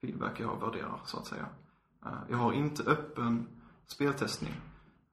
feedback 0.00 0.40
jag 0.40 0.61
värderar 0.61 1.00
så 1.04 1.18
att 1.18 1.26
säga. 1.26 1.46
Eh, 2.06 2.18
jag 2.28 2.37
har 2.37 2.52
inte 2.52 2.82
öppen 2.82 3.46
speltestning. 3.87 4.54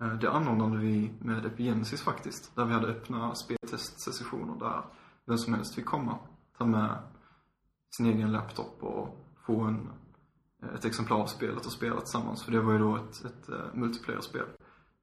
Eh, 0.02 0.13
det 0.13 0.32
anordnade 0.32 0.78
vi 0.78 1.13
med 1.19 1.45
Epigenesis 1.45 2.02
faktiskt. 2.02 2.56
Där 2.56 2.65
vi 2.65 2.74
hade 2.74 2.88
öppna 2.88 3.36
speltestsessioner 3.36 4.60
där 4.60 4.82
vem 5.26 5.38
som 5.38 5.54
helst 5.54 5.76
fick 5.76 5.86
komma. 5.86 6.17
Ta 6.58 6.65
med 6.65 6.98
sin 7.98 8.06
egen 8.06 8.32
laptop 8.32 8.84
och 8.84 9.26
få 9.45 9.62
en, 9.62 9.89
ett 10.76 10.86
exemplar 10.86 11.17
av 11.17 11.26
spelet 11.26 11.65
och 11.65 11.72
spela 11.72 12.00
tillsammans. 12.00 12.43
För 12.43 12.52
det 12.52 12.62
var 12.62 12.74
ju 12.74 12.80
då 12.80 12.95
ett, 12.95 13.26
ett 13.26 13.50
uh, 13.50 13.56
multiplayer-spel. 13.74 14.45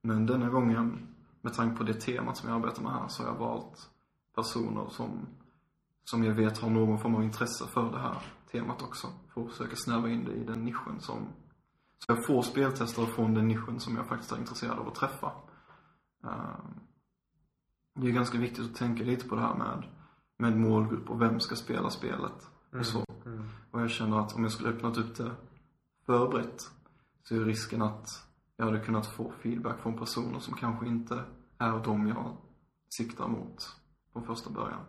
Men 0.01 0.25
denna 0.25 0.49
gången, 0.49 1.07
med 1.41 1.53
tanke 1.53 1.77
på 1.77 1.83
det 1.83 1.93
temat 1.93 2.37
som 2.37 2.49
jag 2.49 2.55
arbetar 2.55 2.83
med 2.83 2.91
här, 2.91 3.07
så 3.07 3.23
har 3.23 3.29
jag 3.29 3.39
valt 3.39 3.89
personer 4.35 4.87
som, 4.89 5.27
som 6.03 6.23
jag 6.23 6.33
vet 6.33 6.57
har 6.57 6.69
någon 6.69 6.99
form 6.99 7.15
av 7.15 7.23
intresse 7.23 7.67
för 7.67 7.91
det 7.91 7.99
här 7.99 8.17
temat 8.51 8.81
också. 8.81 9.07
För 9.33 9.41
att 9.41 9.51
försöka 9.51 9.75
snäva 9.75 10.09
in 10.09 10.25
det 10.25 10.33
i 10.33 10.43
den 10.43 10.65
nischen 10.65 10.99
som 10.99 11.27
så 11.99 12.11
jag 12.13 12.25
får 12.25 12.41
speltestare 12.41 13.05
från 13.05 13.33
den 13.33 13.47
nischen 13.47 13.79
som 13.79 13.95
jag 13.95 14.07
faktiskt 14.07 14.31
är 14.31 14.37
intresserad 14.37 14.79
av 14.79 14.87
att 14.87 14.95
träffa. 14.95 15.31
Eh, 16.23 16.65
Det 17.95 18.07
är 18.07 18.11
ganska 18.11 18.37
viktigt 18.37 18.65
att 18.65 18.75
tänka 18.75 19.03
lite 19.03 19.27
på 19.27 19.35
det 19.35 19.41
här 19.41 19.55
med, 19.55 19.83
med 20.37 20.57
målgrupp 20.57 21.09
och 21.09 21.21
vem 21.21 21.39
ska 21.39 21.55
spela 21.55 21.89
spelet 21.89 22.47
och 22.79 22.85
så. 22.85 23.05
Mm. 23.25 23.49
Och 23.71 23.81
jag 23.81 23.89
känner 23.89 24.19
att 24.19 24.35
om 24.35 24.43
jag 24.43 24.51
skulle 24.51 24.69
öppnat 24.69 24.97
upp 24.97 25.15
det 25.15 25.31
förberett, 26.07 26.71
så 27.23 27.35
är 27.35 27.39
risken 27.39 27.81
att 27.81 28.07
jag 28.57 28.65
hade 28.65 28.79
kunnat 28.79 29.07
få 29.07 29.31
feedback 29.31 29.79
från 29.79 29.97
personer 29.97 30.39
som 30.39 30.53
kanske 30.53 30.87
inte 30.87 31.23
är 31.57 31.83
de 31.83 32.07
jag 32.07 32.37
siktar 32.97 33.27
mot 33.27 33.75
från 34.13 34.23
första 34.23 34.49
början. 34.49 34.79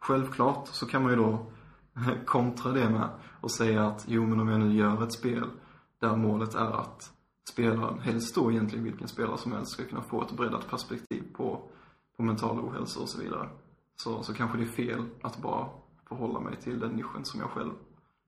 Självklart 0.00 0.68
så 0.68 0.86
kan 0.86 1.02
man 1.02 1.10
ju 1.10 1.16
då 1.16 1.52
kontra 2.26 2.72
det 2.72 2.90
med 2.90 3.08
och 3.40 3.50
säga 3.50 3.86
att 3.86 4.04
jo 4.08 4.26
men 4.26 4.40
om 4.40 4.48
jag 4.48 4.60
nu 4.60 4.74
gör 4.74 5.02
ett 5.02 5.12
spel 5.12 5.50
där 5.98 6.16
målet 6.16 6.54
är 6.54 6.80
att 6.80 7.12
spelaren, 7.52 7.98
helst 7.98 8.34
då 8.34 8.50
egentligen 8.50 8.84
vilken 8.84 9.08
spelare 9.08 9.38
som 9.38 9.52
helst, 9.52 9.72
ska 9.72 9.84
kunna 9.84 10.02
få 10.02 10.22
ett 10.22 10.36
breddat 10.36 10.70
perspektiv 10.70 11.24
på, 11.36 11.70
på 12.16 12.22
mental 12.22 12.60
ohälsa 12.60 13.00
och 13.00 13.08
så 13.08 13.20
vidare. 13.20 13.48
Så, 13.96 14.22
så 14.22 14.34
kanske 14.34 14.58
det 14.58 14.64
är 14.64 14.72
fel 14.72 15.04
att 15.22 15.42
bara 15.42 15.68
förhålla 16.08 16.40
mig 16.40 16.56
till 16.56 16.80
den 16.80 16.90
nischen 16.90 17.24
som 17.24 17.40
jag 17.40 17.50
själv 17.50 17.72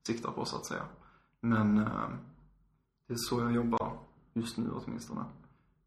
siktar 0.06 0.30
på 0.30 0.44
så 0.44 0.56
att 0.56 0.66
säga. 0.66 0.82
Men 1.40 1.79
eh, 1.79 2.09
det 3.07 3.14
är 3.14 3.18
så 3.18 3.40
jag 3.40 3.53
jobbar 3.53 3.98
just 4.33 4.57
nu 4.57 4.70
åtminstone. 4.70 5.24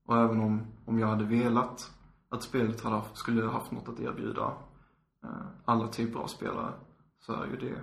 Och 0.05 0.17
även 0.17 0.39
om, 0.41 0.61
om 0.85 0.99
jag 0.99 1.07
hade 1.07 1.23
velat 1.23 1.91
att 2.29 2.43
spelet 2.43 2.81
hade 2.81 2.95
haft, 2.95 3.17
skulle 3.17 3.45
haft 3.45 3.71
något 3.71 3.89
att 3.89 3.99
erbjuda 3.99 4.57
eh, 5.23 5.47
alla 5.65 5.87
typer 5.87 6.19
av 6.19 6.27
spelare 6.27 6.73
så 7.19 7.33
är 7.33 7.45
ju 7.45 7.55
det 7.55 7.81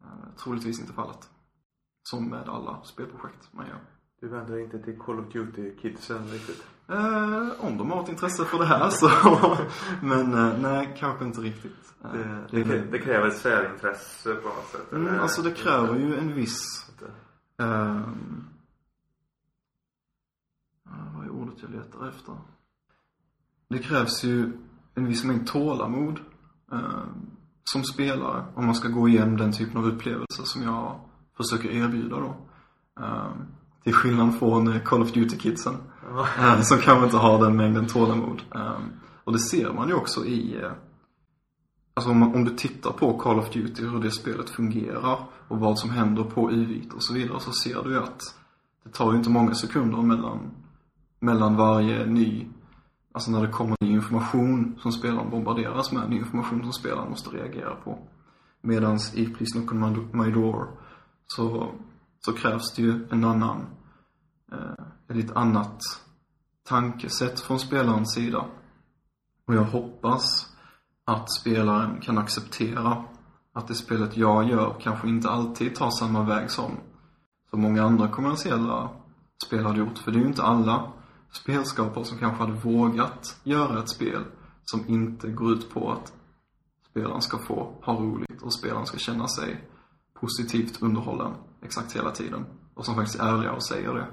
eh, 0.00 0.34
troligtvis 0.36 0.80
inte 0.80 0.92
fallet. 0.92 1.30
Som 2.02 2.28
med 2.28 2.48
alla 2.48 2.84
spelprojekt 2.84 3.52
man 3.52 3.66
gör. 3.66 3.80
Du 4.20 4.28
vänder 4.28 4.54
dig 4.54 4.64
inte 4.64 4.82
till 4.82 4.98
Call 4.98 5.20
of 5.20 5.32
Duty-kidsen 5.32 6.26
riktigt? 6.26 6.66
Eh, 6.88 7.64
om 7.64 7.78
de 7.78 7.90
har 7.90 8.02
ett 8.02 8.08
intresse 8.08 8.44
för 8.44 8.58
det 8.58 8.66
här 8.66 8.90
så. 8.90 9.08
Men 10.06 10.34
eh, 10.34 10.58
nej, 10.58 10.96
kanske 10.98 11.24
inte 11.24 11.40
riktigt. 11.40 11.94
Eh, 12.04 12.10
Det, 12.12 12.46
det, 12.50 12.64
det, 12.64 12.80
det 12.90 12.98
kräver 12.98 13.28
ett 13.28 13.36
särintresse 13.36 14.34
på 14.34 14.48
något 14.48 14.66
sätt? 14.66 14.92
mm, 14.92 15.06
eller? 15.06 15.18
alltså 15.18 15.42
det 15.42 15.50
kräver 15.52 15.96
ju 15.98 16.18
en 16.18 16.34
viss. 16.34 16.90
Ehm, 17.58 18.44
ja, 20.84 20.90
vad 21.16 21.24
är 21.24 21.30
ordet 21.30 21.54
jag 21.62 21.70
letar 21.70 22.08
efter? 22.08 22.34
Det 23.68 23.78
krävs 23.78 24.24
ju 24.24 24.52
en 24.94 25.06
viss 25.06 25.24
mängd 25.24 25.46
tålamod 25.46 26.20
ehm, 26.72 27.30
som 27.64 27.84
spelare 27.84 28.44
om 28.54 28.66
man 28.66 28.74
ska 28.74 28.88
gå 28.88 29.08
igenom 29.08 29.36
den 29.36 29.52
typen 29.52 29.76
av 29.76 29.86
upplevelser 29.86 30.44
som 30.44 30.62
jag 30.62 31.00
försöker 31.36 31.68
erbjuda 31.70 32.16
då. 32.16 32.36
Um, 33.00 33.46
till 33.86 33.94
skillnad 33.94 34.38
från 34.38 34.72
eh, 34.72 34.82
Call 34.82 35.02
of 35.02 35.12
Duty-kidsen 35.12 35.74
Ja. 36.10 36.26
eh, 36.38 36.60
som 36.60 36.78
kanske 36.78 37.04
inte 37.04 37.16
har 37.16 37.44
den 37.44 37.56
mängden 37.56 37.86
tålamod. 37.86 38.42
Ehm, 38.54 38.82
och 39.24 39.32
det 39.32 39.38
ser 39.38 39.72
man 39.72 39.88
ju 39.88 39.94
också 39.94 40.24
i 40.24 40.56
eh, 40.62 40.70
Alltså 41.94 42.10
om, 42.10 42.18
man, 42.18 42.34
om 42.34 42.44
du 42.44 42.50
tittar 42.56 42.90
på 42.90 43.18
Call 43.18 43.38
of 43.38 43.50
Duty, 43.50 43.86
hur 43.86 44.00
det 44.00 44.10
spelet 44.10 44.50
fungerar 44.50 45.18
och 45.48 45.58
vad 45.60 45.78
som 45.78 45.90
händer 45.90 46.24
på 46.24 46.52
u 46.52 46.82
och 46.94 47.02
så 47.02 47.14
vidare 47.14 47.40
så 47.40 47.52
ser 47.52 47.82
du 47.82 47.90
ju 47.90 47.98
att 47.98 48.20
det 48.84 48.90
tar 48.90 49.12
ju 49.12 49.18
inte 49.18 49.30
många 49.30 49.54
sekunder 49.54 50.02
mellan, 50.02 50.38
mellan 51.20 51.56
varje 51.56 52.06
ny, 52.06 52.46
alltså 53.12 53.30
när 53.30 53.42
det 53.42 53.52
kommer 53.52 53.76
ny 53.80 53.90
information 53.90 54.78
som 54.82 54.92
spelaren 54.92 55.30
bombarderas 55.30 55.92
med, 55.92 56.10
ny 56.10 56.16
information 56.16 56.62
som 56.62 56.72
spelaren 56.72 57.10
måste 57.10 57.30
reagera 57.30 57.74
på. 57.84 57.98
Medans 58.62 59.14
i 59.14 59.26
Please 59.26 59.58
Knock 59.58 59.72
on 59.72 60.08
My 60.12 60.30
Door 60.30 60.68
så, 61.26 61.68
så 62.26 62.32
krävs 62.32 62.74
det 62.74 62.82
ju 62.82 63.08
en 63.10 63.24
annan, 63.24 63.66
eh, 64.52 64.84
ett 65.08 65.16
lite 65.16 65.34
annat 65.34 65.80
tankesätt 66.68 67.40
från 67.40 67.58
spelarens 67.58 68.14
sida. 68.14 68.44
Och 69.46 69.54
jag 69.54 69.64
hoppas 69.64 70.46
att 71.04 71.32
spelaren 71.40 72.00
kan 72.00 72.18
acceptera 72.18 73.04
att 73.52 73.68
det 73.68 73.74
spelet 73.74 74.16
jag 74.16 74.48
gör 74.48 74.76
kanske 74.80 75.08
inte 75.08 75.30
alltid 75.30 75.74
tar 75.74 75.90
samma 75.90 76.22
väg 76.22 76.50
som, 76.50 76.70
som 77.50 77.60
många 77.60 77.82
andra 77.82 78.08
kommersiella 78.08 78.90
spel 79.46 79.64
hade 79.64 79.78
gjort. 79.78 79.98
För 79.98 80.12
det 80.12 80.18
är 80.18 80.20
ju 80.20 80.28
inte 80.28 80.42
alla 80.42 80.92
spelskapare 81.32 82.04
som 82.04 82.18
kanske 82.18 82.44
hade 82.44 82.58
vågat 82.60 83.40
göra 83.42 83.78
ett 83.78 83.88
spel 83.88 84.24
som 84.64 84.88
inte 84.88 85.28
går 85.28 85.52
ut 85.52 85.70
på 85.74 85.92
att 85.92 86.12
spelaren 86.90 87.22
ska 87.22 87.38
få 87.38 87.80
ha 87.82 87.94
roligt 87.94 88.42
och 88.42 88.52
spelaren 88.52 88.86
ska 88.86 88.98
känna 88.98 89.28
sig 89.28 89.70
positivt 90.20 90.82
underhållen 90.82 91.32
exakt 91.62 91.96
hela 91.96 92.10
tiden. 92.10 92.46
Och 92.74 92.84
som 92.84 92.94
faktiskt 92.94 93.20
är 93.20 93.34
ärliga 93.34 93.52
och 93.52 93.66
säger 93.66 93.94
det. 93.94 94.06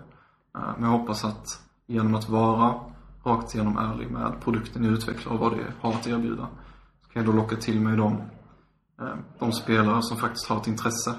Eh, 0.57 0.73
men 0.77 0.91
jag 0.91 0.97
hoppas 0.97 1.25
att 1.25 1.61
genom 1.85 2.15
att 2.15 2.29
vara 2.29 2.79
rakt 3.23 3.55
igenom 3.55 3.77
ärlig 3.77 4.11
med 4.11 4.41
produkten 4.43 4.83
jag 4.83 4.93
utvecklar 4.93 5.33
och 5.33 5.39
vad 5.39 5.51
det 5.57 5.73
har 5.81 5.93
att 5.93 6.07
erbjuda 6.07 6.47
så 7.01 7.09
kan 7.09 7.25
jag 7.25 7.35
då 7.35 7.41
locka 7.41 7.55
till 7.55 7.81
mig 7.81 7.97
de, 7.97 8.21
eh, 9.01 9.15
de 9.39 9.51
spelare 9.51 10.01
som 10.01 10.17
faktiskt 10.17 10.49
har 10.49 10.57
ett 10.57 10.67
intresse 10.67 11.15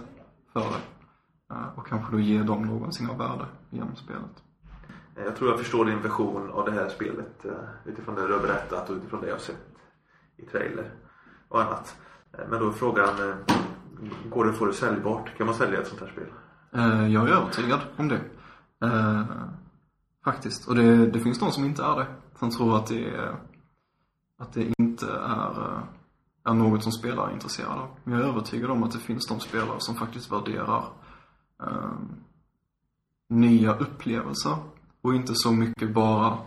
för 0.53 0.61
det. 0.61 1.55
Eh, 1.55 1.79
och 1.79 1.87
kanske 1.87 2.12
då 2.12 2.20
ge 2.20 2.42
dem 2.42 2.62
någonsin 2.62 3.11
av 3.11 3.18
värde 3.18 3.47
genom 3.70 3.97
spelet. 3.97 4.42
Jag 5.16 5.37
tror 5.37 5.51
jag 5.51 5.59
förstår 5.59 5.85
din 5.85 6.03
version 6.03 6.51
av 6.51 6.64
det 6.64 6.73
här 6.73 6.88
spelet 6.88 7.47
utifrån 7.85 8.14
det 8.14 8.27
du 8.27 8.33
har 8.33 8.40
berättat 8.40 8.90
och 8.90 8.97
utifrån 8.97 9.20
det 9.20 9.27
jag 9.27 9.35
har 9.35 9.40
sett 9.40 9.77
i 10.37 10.47
trailer 10.47 10.90
och 11.49 11.62
annat. 11.62 11.97
Men 12.49 12.61
då 12.61 12.68
är 12.68 12.73
frågan, 12.73 13.35
går 14.31 14.45
det 14.45 14.51
att 14.51 14.57
få 14.59 14.65
det 14.67 14.73
säljbart? 14.73 15.37
Kan 15.37 15.47
man 15.47 15.55
sälja 15.55 15.81
ett 15.81 15.87
sånt 15.89 16.01
här 16.01 16.09
spel? 16.09 16.27
Eh, 16.73 17.09
Jag 17.13 17.29
är 17.29 17.33
övertygad 17.33 17.81
om 17.97 18.09
det. 18.09 18.21
Eh, 18.85 19.23
Faktiskt. 20.25 20.69
Och 20.69 20.75
det, 20.75 21.07
det 21.07 21.21
finns 21.21 21.39
de 21.41 21.51
som 21.53 21.65
inte 21.65 21.83
är 21.85 21.97
det. 21.97 22.07
Som 22.39 22.51
tror 22.51 22.77
att 22.77 22.87
det, 22.87 23.09
är- 23.11 23.37
att 24.39 24.53
det 24.53 24.73
inte 24.79 25.07
är, 25.13 25.51
eh, 25.73 25.79
är 26.45 26.55
något 26.55 26.83
som 26.83 26.93
spelare 26.93 27.31
är 27.31 27.35
intresserade 27.35 27.75
av. 27.81 27.89
Men 28.05 28.15
jag 28.15 28.23
är 28.25 28.29
övertygad 28.29 28.71
om 28.71 28.83
att 28.83 28.93
det 28.93 28.99
finns 28.99 29.27
de 29.27 29.41
spelare 29.41 29.77
som 29.79 29.95
faktiskt 29.95 30.33
värderar 30.33 30.85
eh, 31.63 31.93
nya 33.29 33.75
upplevelser. 33.77 34.57
Och 35.03 35.15
inte 35.15 35.33
så 35.35 35.53
mycket 35.53 35.95
bara 35.95 36.39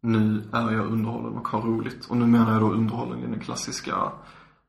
nu 0.00 0.48
är 0.52 0.70
jag 0.70 0.86
underhållen 0.86 1.32
och 1.38 1.48
har 1.48 1.62
roligt. 1.62 2.06
Och 2.06 2.16
nu 2.16 2.26
menar 2.26 2.52
jag 2.52 2.60
då 2.62 2.70
underhållen 2.72 3.18
i 3.18 3.26
den 3.26 3.40
klassiska 3.40 4.12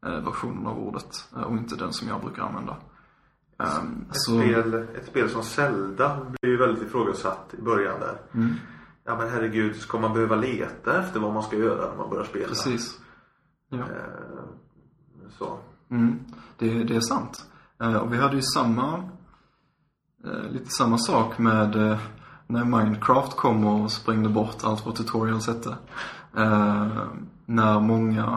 versionen 0.01 0.67
av 0.67 0.77
ordet. 0.79 1.29
eh, 1.35 1.41
Och 1.41 1.57
inte 1.57 1.75
den 1.75 1.93
som 1.93 2.07
jag 2.07 2.21
brukar 2.21 2.43
använda. 2.43 2.75
Ehm, 3.59 4.05
Ett, 4.09 4.15
så, 4.21 4.39
spel, 4.41 4.73
ett 4.73 5.07
spel 5.07 5.29
som 5.29 5.43
Zelda 5.43 6.17
blir 6.41 6.51
ju 6.51 6.57
väldigt 6.57 6.83
ifrågasatt 6.83 7.53
i 7.57 7.61
början 7.61 7.99
där. 7.99 8.17
Mm, 8.33 8.53
Ja 9.03 9.17
men 9.17 9.29
herregud, 9.29 9.75
ska 9.75 9.99
man 9.99 10.13
behöva 10.13 10.35
leta 10.35 10.99
efter 11.03 11.19
vad 11.19 11.33
man 11.33 11.43
ska 11.43 11.55
göra 11.57 11.89
när 11.89 11.97
man 11.97 12.09
börjar 12.09 12.23
spela? 12.25 12.47
precis. 12.47 12.99
Ja. 13.69 13.77
Eh, 13.77 13.83
Så. 15.37 15.57
Mm, 15.91 16.19
det, 16.57 16.83
det 16.83 16.95
är 16.95 16.99
sant. 17.01 17.45
Eh, 17.81 17.95
och 17.95 18.13
vi 18.13 18.17
hade 18.17 18.35
ju 18.35 18.41
samma, 18.41 19.09
eh, 20.25 20.49
lite 20.51 20.69
samma 20.69 20.97
sak 20.97 21.37
med 21.37 21.75
eh, 21.91 21.97
när 22.47 22.65
Minecraft 22.65 23.35
kom 23.35 23.65
och 23.65 23.91
sprängde 23.91 24.29
bort 24.29 24.63
allt 24.63 24.85
vad 24.85 24.95
tutorials 24.95 25.47
hette. 25.47 25.75
Eh, 26.37 26.87
när 27.45 27.79
många 27.79 28.36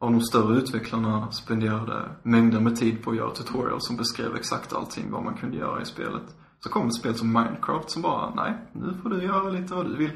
av 0.00 0.12
de 0.12 0.20
större 0.20 0.56
utvecklarna 0.56 1.30
spenderade 1.30 2.08
mängder 2.22 2.60
med 2.60 2.76
tid 2.76 3.02
på 3.02 3.10
att 3.10 3.16
göra 3.16 3.30
tutorials 3.30 3.86
som 3.86 3.96
beskrev 3.96 4.36
exakt 4.36 4.72
allting 4.72 5.10
vad 5.10 5.24
man 5.24 5.34
kunde 5.34 5.56
göra 5.56 5.82
i 5.82 5.84
spelet. 5.84 6.36
Så 6.60 6.68
kom 6.68 6.86
ett 6.86 6.94
spel 6.94 7.14
som 7.14 7.32
Minecraft 7.32 7.90
som 7.90 8.02
bara, 8.02 8.34
nej, 8.34 8.58
nu 8.72 8.94
får 9.02 9.10
du 9.10 9.22
göra 9.22 9.50
lite 9.50 9.74
vad 9.74 9.86
du 9.86 9.96
vill. 9.96 10.10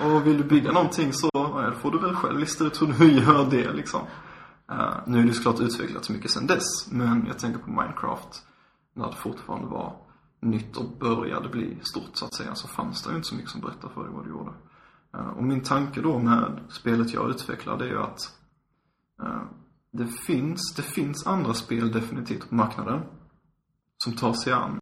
Och 0.00 0.26
vill 0.26 0.36
du 0.36 0.44
bygga 0.44 0.72
någonting 0.72 1.12
så 1.12 1.28
ja, 1.32 1.72
får 1.80 1.90
du 1.90 1.98
väl 1.98 2.14
själv 2.14 2.38
lista 2.38 2.64
ut 2.64 2.82
hur 2.82 2.86
du 2.86 3.12
gör 3.12 3.50
det 3.50 3.72
liksom. 3.72 4.00
Uh, 4.72 4.94
nu 5.06 5.20
är 5.20 5.24
det 5.24 5.32
såklart 5.32 5.60
utvecklats 5.60 6.10
mycket 6.10 6.30
sedan 6.30 6.46
dess, 6.46 6.92
men 6.92 7.24
jag 7.26 7.38
tänker 7.38 7.58
på 7.58 7.70
Minecraft. 7.70 8.42
När 8.94 9.06
det 9.06 9.16
fortfarande 9.16 9.66
var 9.66 9.96
nytt 10.40 10.76
och 10.76 10.98
började 10.98 11.48
bli 11.48 11.78
stort 11.82 12.10
så 12.12 12.24
att 12.24 12.34
säga, 12.34 12.54
så 12.54 12.68
fanns 12.68 13.02
det 13.02 13.10
ju 13.10 13.16
inte 13.16 13.28
så 13.28 13.34
mycket 13.34 13.50
som 13.50 13.60
berättade 13.60 13.94
för 13.94 14.02
dig 14.02 14.12
vad 14.12 14.24
du 14.24 14.30
gjorde. 14.30 14.52
Uh, 15.16 15.28
och 15.28 15.44
min 15.44 15.60
tanke 15.60 16.00
då 16.00 16.18
med 16.18 16.60
spelet 16.68 17.14
jag 17.14 17.30
utvecklar, 17.30 17.78
det 17.78 17.84
är 17.84 17.88
ju 17.88 18.02
att 18.02 18.39
det 19.90 20.06
finns, 20.06 20.74
det 20.76 20.82
finns 20.82 21.26
andra 21.26 21.54
spel 21.54 21.92
definitivt 21.92 22.48
på 22.48 22.54
marknaden 22.54 23.00
som 24.04 24.12
tar 24.12 24.32
sig 24.32 24.52
an 24.52 24.80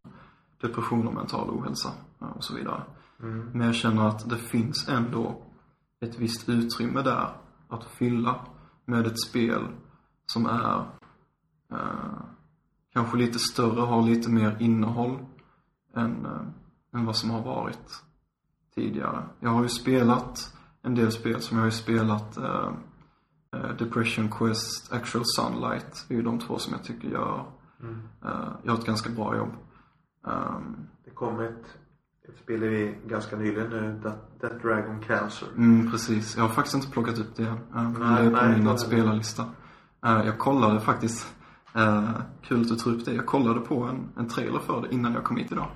depression 0.61 1.07
och 1.07 1.13
mental 1.13 1.49
ohälsa 1.49 1.91
och 2.35 2.43
så 2.43 2.55
vidare. 2.55 2.83
Mm. 3.19 3.49
Men 3.53 3.67
jag 3.67 3.75
känner 3.75 4.07
att 4.07 4.29
det 4.29 4.37
finns 4.37 4.89
ändå 4.89 5.43
ett 6.01 6.19
visst 6.19 6.49
utrymme 6.49 7.01
där 7.01 7.29
att 7.67 7.83
fylla 7.83 8.45
med 8.85 9.07
ett 9.07 9.21
spel 9.21 9.67
som 10.25 10.45
är 10.45 10.85
eh, 11.71 12.21
kanske 12.93 13.17
lite 13.17 13.39
större, 13.39 13.81
har 13.81 14.01
lite 14.01 14.29
mer 14.29 14.57
innehåll 14.59 15.19
än, 15.95 16.25
eh, 16.25 16.41
än 16.93 17.05
vad 17.05 17.15
som 17.15 17.29
har 17.29 17.43
varit 17.43 18.03
tidigare. 18.75 19.23
Jag 19.39 19.49
har 19.49 19.63
ju 19.63 19.69
spelat 19.69 20.53
en 20.81 20.95
del 20.95 21.11
spel 21.11 21.41
som 21.41 21.57
jag 21.57 21.61
har 21.61 21.67
ju 21.67 21.71
spelat 21.71 22.37
eh, 22.37 22.45
eh, 22.45 22.71
Depression 23.79 24.29
Quest, 24.31 24.93
Actual 24.93 25.23
Sunlight. 25.25 26.05
Är 26.09 26.15
ju 26.15 26.21
de 26.21 26.39
två 26.39 26.57
som 26.57 26.73
jag 26.73 26.83
tycker 26.83 27.07
gör, 27.07 27.45
Mm. 27.81 28.01
eh, 28.25 28.49
gör 28.63 28.73
ett 28.73 28.85
ganska 28.85 29.09
bra 29.09 29.37
jobb. 29.37 29.51
Um, 30.23 30.75
Det 31.05 31.11
kom 31.11 31.39
ett, 31.39 31.65
ett 32.29 32.37
spel 32.43 32.63
i 32.63 32.95
ganska 33.07 33.35
nyligen 33.35 33.69
nu, 33.69 34.01
That, 34.03 34.39
That 34.41 34.61
Dragon 34.61 34.99
Cancer. 34.99 35.47
Mm, 35.57 35.91
precis. 35.91 36.35
Jag 36.37 36.43
har 36.43 36.49
faktiskt 36.49 36.75
inte 36.75 36.87
plockat 36.91 37.19
upp 37.19 37.35
det 37.35 37.43
än. 37.43 37.57
Eh, 37.75 37.99
Nej, 37.99 38.23
det 38.23 38.27
är 38.29 38.29
på 38.39 38.45
nej, 38.45 38.57
min 38.57 38.67
att 38.67 38.79
spela-lista. 38.79 39.43
Eh, 40.05 40.21
Jag 40.25 40.39
kollade 40.39 40.79
faktiskt, 40.79 41.35
eh, 41.75 42.11
kul 42.41 42.61
att 42.61 42.67
du 42.67 42.75
tar 42.75 42.91
upp 42.91 43.05
det, 43.05 43.13
jag 43.13 43.25
kollade 43.25 43.59
på 43.59 43.83
en, 43.83 44.09
en 44.17 44.27
trailer 44.27 44.59
för 44.59 44.81
det 44.81 44.93
innan 44.95 45.13
jag 45.13 45.23
kom 45.23 45.37
hit 45.37 45.51
idag. 45.51 45.71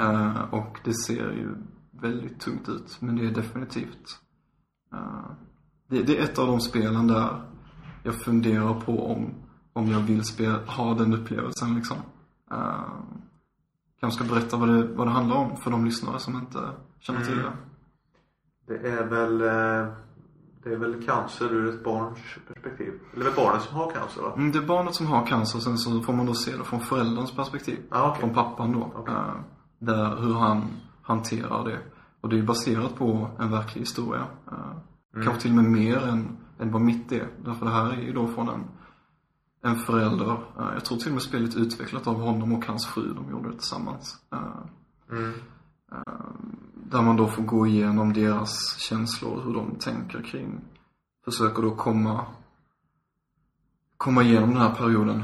Eh, 0.00 0.54
Och 0.54 0.78
det 0.84 0.94
ser 0.94 1.30
ju 1.32 1.54
väldigt 2.00 2.40
tungt 2.40 2.68
ut, 2.68 2.96
men 3.00 3.16
det 3.16 3.26
är 3.26 3.30
definitivt 3.30 4.18
eh, 4.92 5.30
det, 5.94 6.02
det 6.02 6.18
är 6.18 6.24
ett 6.24 6.38
av 6.38 6.46
de 6.46 6.60
spelen 6.60 7.06
där 7.06 7.28
jag 8.02 8.14
funderar 8.22 8.80
på 8.80 9.12
om, 9.12 9.34
om 9.72 9.88
jag 9.88 10.00
vill 10.00 10.24
spela, 10.24 10.58
ha 10.66 10.94
den 10.94 11.14
upplevelsen 11.14 11.74
liksom. 11.74 11.96
Eh, 12.50 12.80
Kanske 14.00 14.24
ska 14.24 14.34
berätta 14.34 14.56
vad 14.56 14.68
det, 14.68 14.86
vad 14.86 15.06
det 15.06 15.10
handlar 15.10 15.36
om 15.36 15.56
för 15.56 15.70
de 15.70 15.84
lyssnare 15.84 16.18
som 16.18 16.34
inte 16.36 16.58
känner 17.00 17.20
till 17.20 17.32
Mm. 17.40 17.44
det. 18.66 18.74
Det 18.78 18.88
är 18.88 19.04
väl 19.06 19.40
eh, 19.40 19.92
Det 20.62 20.72
är 20.72 20.76
väl 20.76 21.02
cancer 21.06 21.52
ur 21.52 21.74
ett 21.74 21.84
barns 21.84 22.18
perspektiv. 22.48 22.92
Eller 23.14 23.24
är 23.26 23.30
det 23.30 23.36
barnet 23.36 23.62
som 23.62 23.76
har 23.76 23.90
cancer 23.90 24.22
va? 24.22 24.32
Mm, 24.36 24.52
det 24.52 24.58
är 24.58 24.62
barnet 24.66 24.94
som 24.94 25.06
har 25.06 25.26
cancer, 25.26 25.58
sen 25.58 25.78
så 25.78 26.00
får 26.02 26.12
man 26.12 26.26
då 26.26 26.34
se 26.34 26.56
det 26.56 26.64
från 26.64 26.80
förälderns 26.80 27.32
perspektiv. 27.36 27.78
Ah, 27.90 28.08
okej. 28.08 28.20
Från 28.20 28.34
pappan 28.34 28.72
då. 28.72 28.90
Okej. 28.94 29.14
Eh, 29.14 29.34
där, 29.78 30.16
hur 30.16 30.34
han 30.34 30.64
hanterar 31.02 31.64
det. 31.64 31.78
Och 32.20 32.28
det 32.28 32.38
är 32.38 32.42
baserat 32.42 32.96
på 32.96 33.30
en 33.38 33.50
verklig 33.50 33.80
historia. 33.82 34.26
Eh, 34.52 34.76
Mm. 35.14 35.24
Kanske 35.26 35.42
till 35.42 35.50
och 35.50 35.64
med 35.64 35.72
mer 35.72 35.96
än, 35.96 36.36
än 36.58 36.72
vad 36.72 36.82
mitt 36.82 37.12
är. 37.12 37.28
Därför 37.44 37.66
det 37.66 37.72
här 37.72 37.90
är 37.90 38.02
ju 38.02 38.12
då 38.12 38.28
från 38.28 38.48
en, 38.48 38.64
en 39.62 39.76
förälder. 39.76 40.30
Eh, 40.30 40.70
jag 40.74 40.84
tror 40.84 40.98
till 40.98 41.08
och 41.08 41.12
med 41.14 41.22
spelet 41.22 41.54
är 41.54 41.60
utvecklat 41.60 42.06
av 42.06 42.20
honom 42.20 42.52
och 42.52 42.66
hans 42.66 42.86
fru. 42.86 43.14
De 43.14 43.30
gjorde 43.30 43.48
det 43.48 43.54
tillsammans. 43.56 44.18
Eh, 44.32 44.38
Mm. 45.10 45.32
där 46.74 47.02
man 47.02 47.16
då 47.16 47.28
får 47.28 47.42
gå 47.42 47.66
igenom 47.66 48.12
deras 48.12 48.78
känslor, 48.78 49.42
hur 49.44 49.54
de 49.54 49.74
tänker 49.74 50.22
kring, 50.22 50.60
försöker 51.24 51.62
då 51.62 51.76
komma, 51.76 52.26
komma 53.96 54.22
igenom 54.22 54.50
den 54.50 54.58
här 54.58 54.74
perioden 54.74 55.22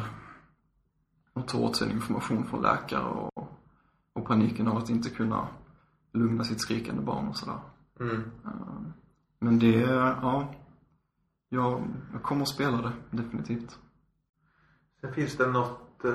och 1.33 1.48
ta 1.48 1.59
åt 1.59 1.76
sig 1.76 1.90
information 1.92 2.44
från 2.44 2.62
läkare 2.62 3.05
och, 3.05 3.48
och 4.12 4.26
paniken 4.26 4.68
av 4.68 4.76
att 4.76 4.90
inte 4.90 5.11
kunna 5.11 5.48
lugna 6.12 6.44
sitt 6.44 6.61
skrikande 6.61 7.03
barn 7.03 7.29
och 7.29 7.37
sådär. 7.37 7.59
Mm. 8.00 8.22
Men 9.40 9.59
det, 9.59 9.81
ja, 10.22 10.55
jag, 11.48 11.83
jag 12.12 12.22
kommer 12.22 12.42
att 12.42 12.48
spela 12.48 12.76
det, 12.76 12.92
definitivt. 13.22 13.79
Sen 15.00 15.12
finns 15.14 15.37
det 15.37 15.46
något 15.46 16.05
eh, 16.05 16.12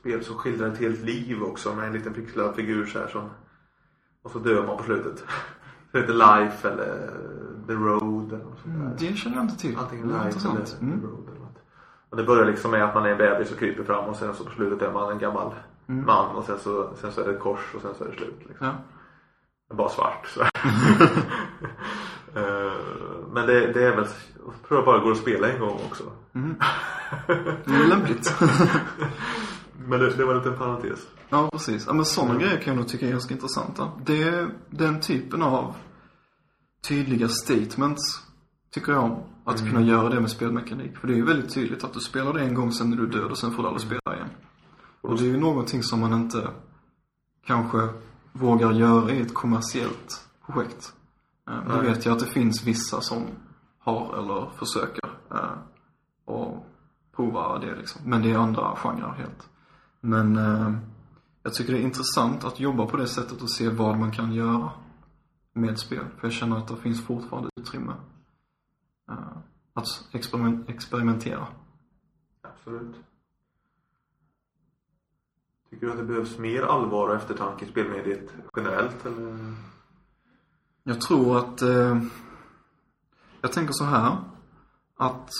spel 0.00 0.24
som 0.24 0.36
skildrar 0.36 0.68
ett 0.68 0.78
helt 0.78 1.00
liv 1.00 1.42
också 1.42 1.74
med 1.74 1.86
en 1.86 1.92
liten 1.92 2.14
pixlad 2.14 2.54
figur 2.54 2.86
så 2.86 2.98
här 2.98 3.06
som 3.08 3.28
och 4.22 4.30
så 4.30 4.38
dör 4.38 4.66
man 4.66 4.76
på 4.76 4.82
slutet. 4.82 5.24
Det 5.92 6.00
heter 6.00 6.14
Life 6.14 6.68
eller 6.68 7.10
The 7.66 7.72
Road 7.72 8.32
eller 8.32 8.44
något 8.44 8.58
sånt 8.60 8.74
där. 8.74 8.80
Mm, 8.84 8.96
det 8.98 9.14
känner 9.16 9.36
jag 9.36 9.44
inte 9.44 9.56
till. 9.58 9.76
Antingen 9.78 10.08
Life 10.08 10.26
intressant. 10.26 10.58
eller 10.80 10.92
Mm. 10.92 11.00
The 11.00 11.06
Road 11.06 11.28
eller 11.28 11.40
något. 11.40 11.58
Och 12.10 12.16
det 12.16 12.24
börjar 12.24 12.46
liksom 12.46 12.70
med 12.70 12.84
att 12.84 12.94
man 12.94 13.04
är 13.06 13.08
en 13.10 13.18
bebis 13.18 13.52
och 13.52 13.58
kryper 13.58 13.84
fram 13.84 14.04
och 14.08 14.16
sen 14.16 14.34
så 14.34 14.44
på 14.44 14.50
slutet 14.50 14.82
är 14.88 14.92
man 14.92 15.12
en 15.12 15.18
gammal 15.18 15.54
Mm. 15.86 16.06
man 16.06 16.36
och 16.36 16.44
sen 16.44 16.58
så, 16.58 16.94
sen 16.96 17.12
så 17.12 17.20
är 17.20 17.24
det 17.24 17.32
ett 17.34 17.40
kors 17.40 17.74
och 17.74 17.82
sen 17.82 17.94
så 17.94 18.04
är 18.04 18.08
det 18.08 18.16
slut 18.16 18.38
liksom. 18.48 18.66
Ja. 18.66 18.72
Bara 19.74 19.88
svart 19.88 20.26
så. 20.26 20.40
Eh, 22.34 22.72
Men 23.32 23.46
det, 23.46 23.72
det 23.72 23.84
är 23.84 23.96
väl, 23.96 24.06
jag 24.46 24.68
tror 24.68 24.78
jag 24.80 24.84
bara 24.84 24.98
går 24.98 25.12
att 25.12 25.18
spela 25.18 25.48
en 25.52 25.60
gång 25.60 25.80
också. 25.90 26.04
Mm. 26.34 26.54
Det 27.64 27.74
är 27.74 27.88
lämpligt. 27.88 28.34
Men 29.86 30.00
det, 30.00 30.10
det 30.10 30.24
var 30.24 30.32
en 30.32 30.38
liten 30.38 30.58
parentes. 30.58 31.00
Ja, 31.28 31.48
precis. 31.52 31.84
Ja, 31.86 31.92
men 31.92 32.04
sådana 32.04 32.38
grejer 32.38 32.56
kan 32.56 32.74
jag 32.74 32.76
nog 32.76 32.88
tycka 32.88 33.06
är 33.06 33.10
ganska 33.10 33.34
intressanta. 33.34 33.92
Det 34.04 34.22
är 34.22 34.48
den 34.70 35.00
typen 35.00 35.42
av 35.42 35.74
tydliga 36.88 37.28
statements, 37.28 38.22
tycker 38.74 38.92
jag 38.92 39.04
om. 39.04 39.22
Att 39.44 39.68
kunna 39.68 39.80
göra 39.80 40.08
det 40.08 40.20
med 40.20 40.30
spelmekanik. 40.30 40.96
För 40.96 41.06
det 41.06 41.12
är 41.14 41.16
ju 41.16 41.24
väldigt 41.24 41.54
tydligt 41.54 41.84
att 41.84 41.92
du 41.94 42.00
spelar 42.00 42.32
det 42.32 42.40
en 42.40 42.54
gång, 42.54 42.72
sen 42.72 42.92
är 42.92 42.96
du 42.96 43.06
död 43.06 43.30
och 43.30 43.38
sen 43.38 43.50
får 43.50 43.62
du 43.62 43.68
aldrig 43.68 43.86
spela 43.86 44.16
igen. 44.16 44.28
Och 45.00 45.18
det 45.18 45.24
är 45.24 45.28
ju 45.28 45.40
någonting 45.40 45.82
som 45.82 46.00
man 46.00 46.12
inte 46.12 46.48
kanske 47.46 47.88
vågar 48.32 48.72
göra 48.72 49.10
i 49.10 49.20
ett 49.20 49.34
kommersiellt 49.34 50.28
projekt. 50.46 50.94
Eh, 51.48 51.54
Nu 51.68 51.74
Nej. 51.74 51.86
vet 51.86 52.04
jag 52.04 52.12
att 52.12 52.20
det 52.20 52.26
finns 52.26 52.64
vissa 52.64 53.00
som 53.00 53.26
har 53.78 54.18
eller 54.18 54.50
försöker 54.50 55.10
eh, 55.30 55.58
och 56.24 56.66
prova 57.16 57.58
det 57.58 57.74
liksom. 57.74 58.00
Men 58.10 58.22
det 58.22 58.30
är 58.32 58.38
andra 58.38 58.76
genrer 58.76 59.12
helt. 59.12 59.48
Men 60.00 60.36
eh, 60.36 60.72
jag 61.42 61.54
tycker 61.54 61.72
det 61.72 61.78
är 61.78 61.82
intressant 61.82 62.44
att 62.44 62.60
jobba 62.60 62.86
på 62.86 62.96
det 62.96 63.06
sättet 63.06 63.42
och 63.42 63.50
se 63.50 63.68
vad 63.68 63.98
man 63.98 64.12
kan 64.12 64.32
göra 64.32 64.70
med 65.52 65.78
spel. 65.78 66.04
För 66.18 66.26
jag 66.26 66.32
känner 66.32 66.56
att 66.56 66.68
det 66.68 66.76
finns 66.76 67.04
fortfarande 67.06 67.50
utrymme 67.60 67.92
eh, 69.10 69.16
att 69.74 69.86
experiment, 70.12 70.68
experimentera. 70.68 71.46
Absolut. 72.42 72.96
Tycker 75.70 75.86
du 75.86 75.92
att 75.92 75.98
det 75.98 76.04
behövs 76.04 76.38
mer 76.38 76.62
allvar 76.62 77.08
och 77.08 77.14
eftertanke 77.14 77.64
i 77.64 77.68
spelmediet 77.68 78.32
generellt 78.56 79.06
eller? 79.06 79.54
Jag 80.82 81.00
tror 81.00 81.38
att, 81.38 81.62
eh, 81.62 82.02
jag 83.40 83.52
tänker 83.52 83.72
så 83.72 83.84
här, 83.84 84.16
att 84.96 85.30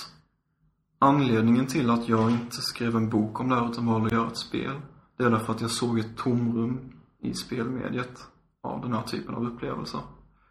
anledningen 0.99 1.67
till 1.67 1.91
att 1.91 2.09
jag 2.09 2.31
inte 2.31 2.57
skrev 2.57 2.97
en 2.97 3.11
bok 3.11 3.41
om 3.41 3.49
det 3.49 3.55
här 3.55 3.71
utan 3.71 3.87
valde 3.87 4.07
att 4.07 4.13
göra 4.13 4.27
ett 4.27 4.37
spel, 4.37 4.81
det 5.17 5.25
är 5.25 5.31
därför 5.31 5.53
att 5.53 5.61
jag 5.61 5.71
såg 5.71 5.99
ett 5.99 6.17
tomrum 6.17 6.93
i 7.19 7.35
spelmediet 7.35 8.29
av 8.61 8.81
den 8.81 8.93
här 8.93 9.03
typen 9.03 9.35
av 9.35 9.47
upplevelser. 9.47 10.01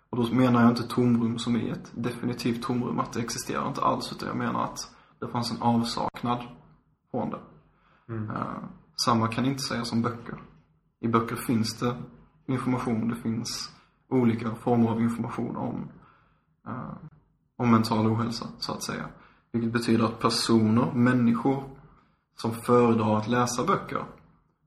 Och 0.09 0.17
då 0.17 0.35
menar 0.35 0.61
jag 0.61 0.71
inte 0.71 0.87
tomrum 0.87 1.39
som 1.39 1.55
i 1.55 1.69
ett 1.69 1.91
definitivt 1.91 2.63
tomrum, 2.63 2.99
att 2.99 3.13
det 3.13 3.19
existerar 3.19 3.67
inte 3.67 3.81
alls, 3.81 4.11
utan 4.11 4.27
jag 4.27 4.37
menar 4.37 4.63
att 4.63 4.79
det 5.19 5.27
fanns 5.27 5.51
en 5.51 5.61
avsaknad 5.61 6.43
från 7.11 7.29
det. 7.29 7.39
Mm. 8.09 8.31
Samma 9.05 9.27
kan 9.27 9.45
inte 9.45 9.63
sägas 9.63 9.91
om 9.91 10.01
böcker. 10.01 10.41
I 10.99 11.07
böcker 11.07 11.35
finns 11.35 11.79
det 11.79 11.95
information, 12.47 13.07
det 13.07 13.15
finns 13.15 13.71
olika 14.09 14.55
former 14.55 14.89
av 14.89 15.01
information 15.01 15.57
om, 15.57 15.91
eh, 16.67 16.97
om 17.57 17.71
mental 17.71 18.07
ohälsa, 18.07 18.47
så 18.59 18.71
att 18.71 18.83
säga. 18.83 19.05
Vilket 19.51 19.73
betyder 19.73 20.05
att 20.05 20.19
personer, 20.19 20.91
människor, 20.93 21.63
som 22.35 22.51
föredrar 22.51 23.17
att 23.17 23.27
läsa 23.27 23.63
böcker 23.63 24.05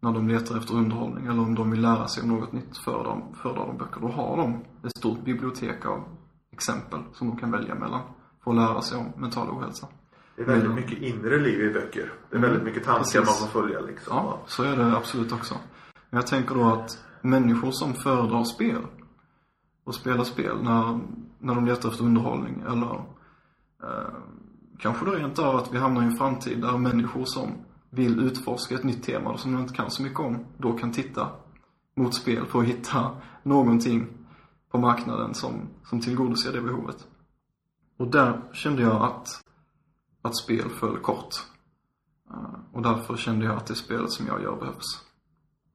när 0.00 0.12
de 0.12 0.28
letar 0.28 0.56
efter 0.56 0.74
underhållning 0.74 1.26
eller 1.26 1.42
om 1.42 1.54
de 1.54 1.70
vill 1.70 1.80
lära 1.80 2.08
sig 2.08 2.22
om 2.22 2.28
något 2.28 2.52
nytt 2.52 2.78
föredrar, 2.78 3.22
föredrar 3.34 3.66
de 3.66 3.78
böcker. 3.78 4.00
Då 4.00 4.08
har 4.08 4.36
de 4.36 4.64
ett 4.86 4.96
stort 4.98 5.24
bibliotek 5.24 5.86
av 5.86 6.04
exempel 6.52 7.00
som 7.12 7.28
de 7.28 7.36
kan 7.36 7.50
välja 7.50 7.74
mellan 7.74 8.00
för 8.44 8.50
att 8.50 8.56
lära 8.56 8.80
sig 8.82 8.98
om 8.98 9.12
mental 9.16 9.50
ohälsa. 9.50 9.88
Det 10.46 10.52
är 10.52 10.56
väldigt 10.56 10.70
Mm. 10.70 10.84
mycket 10.84 10.98
inre 11.02 11.38
liv 11.40 11.60
i 11.60 11.72
böcker. 11.72 12.12
Det 12.30 12.36
är 12.36 12.38
Mm. 12.38 12.50
väldigt 12.50 12.64
mycket 12.66 12.84
tankar 12.84 12.98
Precis. 13.02 13.14
man 13.26 13.48
får 13.48 13.60
följa 13.60 13.80
liksom. 13.80 14.16
Ja, 14.16 14.38
så 14.46 14.62
är 14.62 14.76
det 14.76 14.96
absolut 14.96 15.32
också. 15.32 15.54
Men 16.10 16.18
jag 16.20 16.26
tänker 16.26 16.54
då 16.54 16.64
att 16.64 17.04
människor 17.22 17.70
som 17.70 17.94
föredrar 17.94 18.44
spel 18.44 18.82
och 19.84 19.94
spelar 19.94 20.24
spel 20.24 20.56
när, 20.62 21.00
när 21.38 21.54
de 21.54 21.66
letar 21.66 21.88
efter 21.88 22.04
underhållning 22.04 22.62
eller 22.68 22.94
eh, 23.82 24.14
kanske 24.78 25.04
då 25.06 25.10
rent 25.12 25.38
av 25.38 25.56
att 25.56 25.72
vi 25.74 25.78
hamnar 25.78 26.02
i 26.02 26.04
en 26.04 26.16
framtid 26.16 26.60
där 26.60 26.78
människor 26.78 27.24
som 27.24 27.48
vill 27.90 28.20
utforska 28.20 28.74
ett 28.74 28.84
nytt 28.84 29.02
tema 29.04 29.36
som 29.36 29.52
de 29.52 29.60
inte 29.62 29.74
kan 29.74 29.90
så 29.90 30.02
mycket 30.02 30.20
om, 30.20 30.44
då 30.58 30.72
kan 30.72 30.92
titta 30.92 31.28
mot 31.96 32.14
spel 32.14 32.46
för 32.46 32.58
att 32.58 32.64
hitta 32.64 33.10
någonting 33.42 34.08
på 34.70 34.78
marknaden 34.78 35.34
som, 35.34 35.52
som 35.84 36.00
tillgodoser 36.00 36.52
det 36.52 36.60
behovet. 36.60 37.06
Och 37.98 38.10
där 38.10 38.40
kände 38.52 38.82
jag 38.82 39.02
att, 39.02 39.41
att 40.22 40.36
spel 40.36 40.68
föll 40.70 40.98
kort. 40.98 41.34
Eh, 42.30 42.54
och 42.72 42.82
därför 42.82 43.16
kände 43.16 43.44
jag 43.44 43.56
att 43.56 43.66
det 43.66 43.74
spelet 43.74 44.10
som 44.10 44.26
jag 44.26 44.42
gör 44.42 44.56
behövs. 44.56 45.04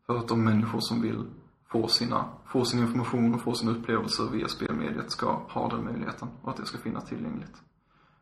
För 0.06 0.18
att 0.18 0.28
de 0.28 0.44
människor 0.44 0.80
som 0.80 1.02
vill 1.02 1.26
få, 1.72 1.88
sina, 1.88 2.26
få 2.46 2.66
sin 2.66 2.80
information 2.80 3.36
och 3.36 3.42
få 3.42 3.54
sina 3.54 3.72
upplevelser 3.72 4.30
via 4.32 4.48
spelmediet 4.48 5.12
ska 5.12 5.32
ha 5.50 5.70
den 5.70 5.86
möjligheten 5.86 6.28
och 6.42 6.52
att 6.52 6.58
det 6.58 6.66
ska 6.66 6.78
finnas 6.78 7.06
tillgängligt. 7.06 7.62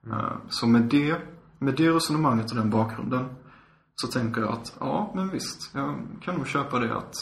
Mm. 0.06 0.38
Så 0.50 0.68
med 0.68 0.82
det, 0.82 1.22
med 1.60 1.76
det 1.76 1.90
resonemanget 1.90 2.52
och 2.52 2.58
den 2.58 2.70
bakgrunden 2.70 3.36
så 3.96 4.08
tänker 4.08 4.42
jag 4.42 4.52
att 4.52 4.78
ja, 4.80 5.12
men 5.16 5.30
visst, 5.30 5.72
jag 5.74 5.96
kan 6.22 6.36
nog 6.36 6.48
köpa 6.48 6.80
det 6.80 6.98
att 6.98 7.14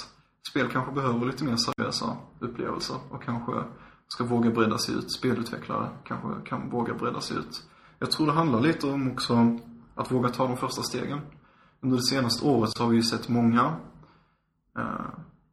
spel 0.49 0.69
kanske 0.71 0.91
behöver 0.91 1.25
lite 1.25 1.43
mer 1.43 1.55
seriösa 1.55 2.17
upplevelser 2.39 2.97
och 3.09 3.23
kanske 3.23 3.63
ska 4.07 4.23
våga 4.23 4.51
bredda 4.51 4.77
sig 4.77 4.95
ut. 4.95 5.11
Spelutvecklare 5.11 5.89
kanske 6.03 6.49
kan 6.49 6.69
våga 6.69 6.93
bredda 6.93 7.21
sig 7.21 7.37
ut. 7.37 7.63
Jag 8.03 8.11
tror 8.11 8.27
det 8.27 8.33
handlar 8.33 8.61
lite 8.61 8.87
om 8.87 9.11
också 9.11 9.59
att 9.95 10.11
våga 10.11 10.29
ta 10.29 10.47
de 10.47 10.57
första 10.57 10.83
stegen. 10.83 11.21
Under 11.81 11.97
det 11.97 12.03
senaste 12.03 12.45
året 12.45 12.71
så 12.77 12.83
har 12.83 12.89
vi 12.89 12.95
ju 12.95 13.03
sett 13.03 13.29
många 13.29 13.75
eh, 14.77 15.05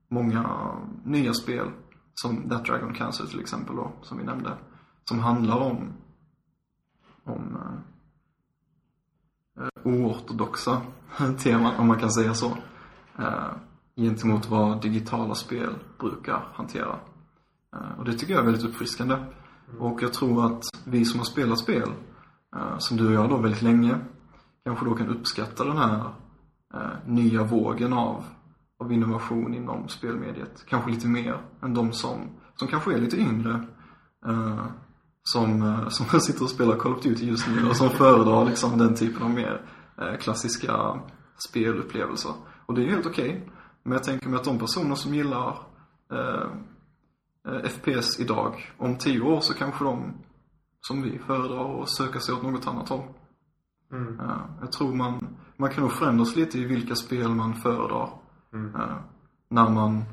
många 0.09 0.73
nya 1.05 1.35
spel 1.35 1.71
som 2.15 2.49
That 2.49 2.65
Dragon 2.65 2.95
Cancer 2.95 3.27
till 3.27 3.41
exempel 3.41 3.77
då, 3.77 3.93
som 4.03 4.19
vi 4.19 4.25
nämnde. 4.25 4.59
Som 5.05 5.19
handlar 5.19 5.57
om, 5.57 5.93
om 7.25 7.57
eh, 9.59 9.69
oortodoxa 9.85 10.83
teman, 11.39 11.77
om 11.77 11.87
man 11.87 11.99
kan 11.99 12.11
säga 12.11 12.35
så. 12.35 12.57
Eh, 13.19 13.51
gentemot 13.97 14.49
vad 14.49 14.83
digitala 14.83 15.35
spel 15.35 15.75
brukar 15.99 16.49
hantera. 16.55 16.99
Eh, 17.77 17.99
och 17.99 18.05
det 18.05 18.13
tycker 18.13 18.33
jag 18.33 18.41
är 18.41 18.47
väldigt 18.47 18.71
uppfriskande. 18.71 19.15
Mm. 19.15 19.83
Och 19.83 20.03
jag 20.03 20.13
tror 20.13 20.47
att 20.47 20.63
vi 20.85 21.05
som 21.05 21.21
har 21.21 21.27
spelat 21.27 21.59
spel, 21.59 21.93
Eh, 22.57 22.79
som 22.79 22.97
du 22.97 23.07
och 23.07 23.13
jag 23.13 23.31
då 23.31 23.37
väldigt 23.37 23.63
länge, 23.63 23.99
kanske 24.65 24.85
då 24.85 24.95
kan 24.95 25.09
uppskatta 25.09 25.65
den 25.65 25.77
här 25.77 26.13
eh, 26.75 27.07
nya 27.07 27.45
vågen 27.45 27.93
av 27.93 28.25
av 28.79 28.93
innovation 28.93 29.55
inom 29.55 29.89
spelmediet. 29.89 30.65
Kanske 30.67 30.91
lite 30.91 31.07
mer 31.07 31.41
än 31.63 31.75
de 31.75 31.93
som, 31.93 32.19
som 32.57 32.69
kanske 32.69 32.95
är 32.95 32.99
lite 32.99 33.17
yngre. 33.17 33.67
Eh, 34.27 34.67
som, 35.23 35.77
som 35.91 36.21
sitter 36.21 36.43
och 36.45 36.51
spelar 36.51 36.77
Call 36.77 36.95
of 36.95 37.03
Duty 37.03 37.27
just 37.27 37.49
nu 37.49 37.69
och 37.69 37.77
som 37.77 37.91
föredrar 37.91 38.45
liksom 38.45 38.79
den 38.79 38.95
typen 38.95 39.23
av 39.23 39.31
mer 39.31 39.67
klassiska 40.21 41.01
spelupplevelser. 41.49 42.33
Och 42.67 42.75
det 42.75 42.85
är 42.85 42.89
helt 42.89 43.07
okej. 43.07 43.29
Okay. 43.29 43.41
Men 43.83 43.93
jag 43.93 44.05
tänker 44.05 44.29
mig 44.29 44.39
att 44.39 44.45
de 44.45 44.59
personer 44.59 44.95
som 44.95 45.15
gillar 45.15 45.59
eh 46.13 46.51
FPS 47.65 48.21
idag, 48.21 48.73
om 48.79 48.97
tio 48.97 49.21
år 49.21 49.41
så 49.41 49.55
kanske 49.55 49.85
de, 49.85 50.15
som 50.81 51.03
vi, 51.03 51.19
föredrar 51.19 51.83
att 51.83 51.91
söka 51.91 52.21
sig 52.21 52.35
åt 52.35 52.43
något 52.43 52.67
annat 52.67 52.89
håll. 52.89 53.05
Mm. 53.93 54.21
Uh, 54.21 54.41
jag 54.61 54.73
tror 54.73 54.95
man, 54.95 55.37
man 55.57 55.71
kan 55.71 55.83
nog 55.83 55.93
förändras 55.93 56.37
lite 56.37 56.59
i 56.59 56.65
vilka 56.65 56.95
spel 56.95 57.35
man 57.35 57.55
föredrar. 57.55 58.11
Mm. 58.53 58.75
Uh, 58.75 58.97
när 59.49 59.69
man 59.69 60.05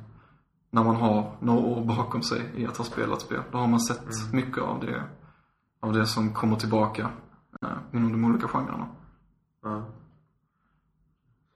när 0.69 0.83
man 0.83 0.95
har 0.95 1.37
några 1.39 1.59
år 1.59 1.85
bakom 1.85 2.21
sig 2.21 2.51
i 2.55 2.65
att 2.65 2.77
ha 2.77 2.85
spelat 2.85 3.21
spel. 3.21 3.41
Då 3.51 3.57
har 3.57 3.67
man 3.67 3.79
sett 3.79 4.01
mm. 4.01 4.45
mycket 4.45 4.63
av 4.63 4.79
det, 4.79 5.03
av 5.79 5.93
det 5.93 6.05
som 6.05 6.33
kommer 6.33 6.55
tillbaka 6.55 7.11
uh, 7.63 7.77
inom 7.93 8.11
de 8.11 8.25
olika 8.25 8.47
genrerna. 8.47 8.87
Ja. 9.63 9.85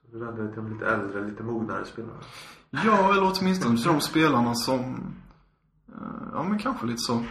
Så 0.02 0.12
du 0.12 0.24
vänder 0.24 0.42
dig 0.42 0.52
till 0.52 0.62
de 0.62 0.72
lite 0.72 0.86
äldre, 0.86 1.24
lite 1.28 1.42
mognare 1.42 1.84
spelarna? 1.84 2.20
Ja, 2.70 3.12
eller 3.12 3.32
åtminstone 3.34 3.76
till 3.76 3.86
de 3.86 4.00
spelarna 4.00 4.54
som, 4.54 4.96
ja 6.32 6.42
men 6.42 6.58
kanske 6.58 6.86
lite 6.86 6.98
så. 6.98 7.22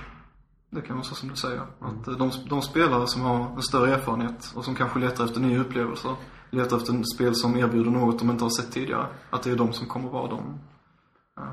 Det 0.73 0.81
kan 0.81 0.95
vara 0.95 1.05
så 1.05 1.15
som 1.15 1.29
du 1.29 1.35
säger. 1.35 1.61
Mm. 1.81 1.99
Att 1.99 2.05
de, 2.05 2.31
de 2.49 2.61
spelare 2.61 3.07
som 3.07 3.21
har 3.21 3.55
en 3.55 3.61
större 3.61 3.93
erfarenhet 3.93 4.53
och 4.55 4.65
som 4.65 4.75
kanske 4.75 4.99
letar 4.99 5.25
efter 5.25 5.39
nya 5.39 5.59
upplevelser 5.59 6.15
letar 6.49 6.77
efter 6.77 6.93
en 6.93 7.05
spel 7.05 7.35
som 7.35 7.57
erbjuder 7.57 7.91
något 7.91 8.19
de 8.19 8.31
inte 8.31 8.43
har 8.43 8.49
sett 8.49 8.71
tidigare. 8.71 9.07
Att 9.29 9.43
det 9.43 9.51
är 9.51 9.55
de 9.55 9.73
som 9.73 9.87
kommer 9.87 10.09
vara 10.09 10.27
de, 10.27 10.59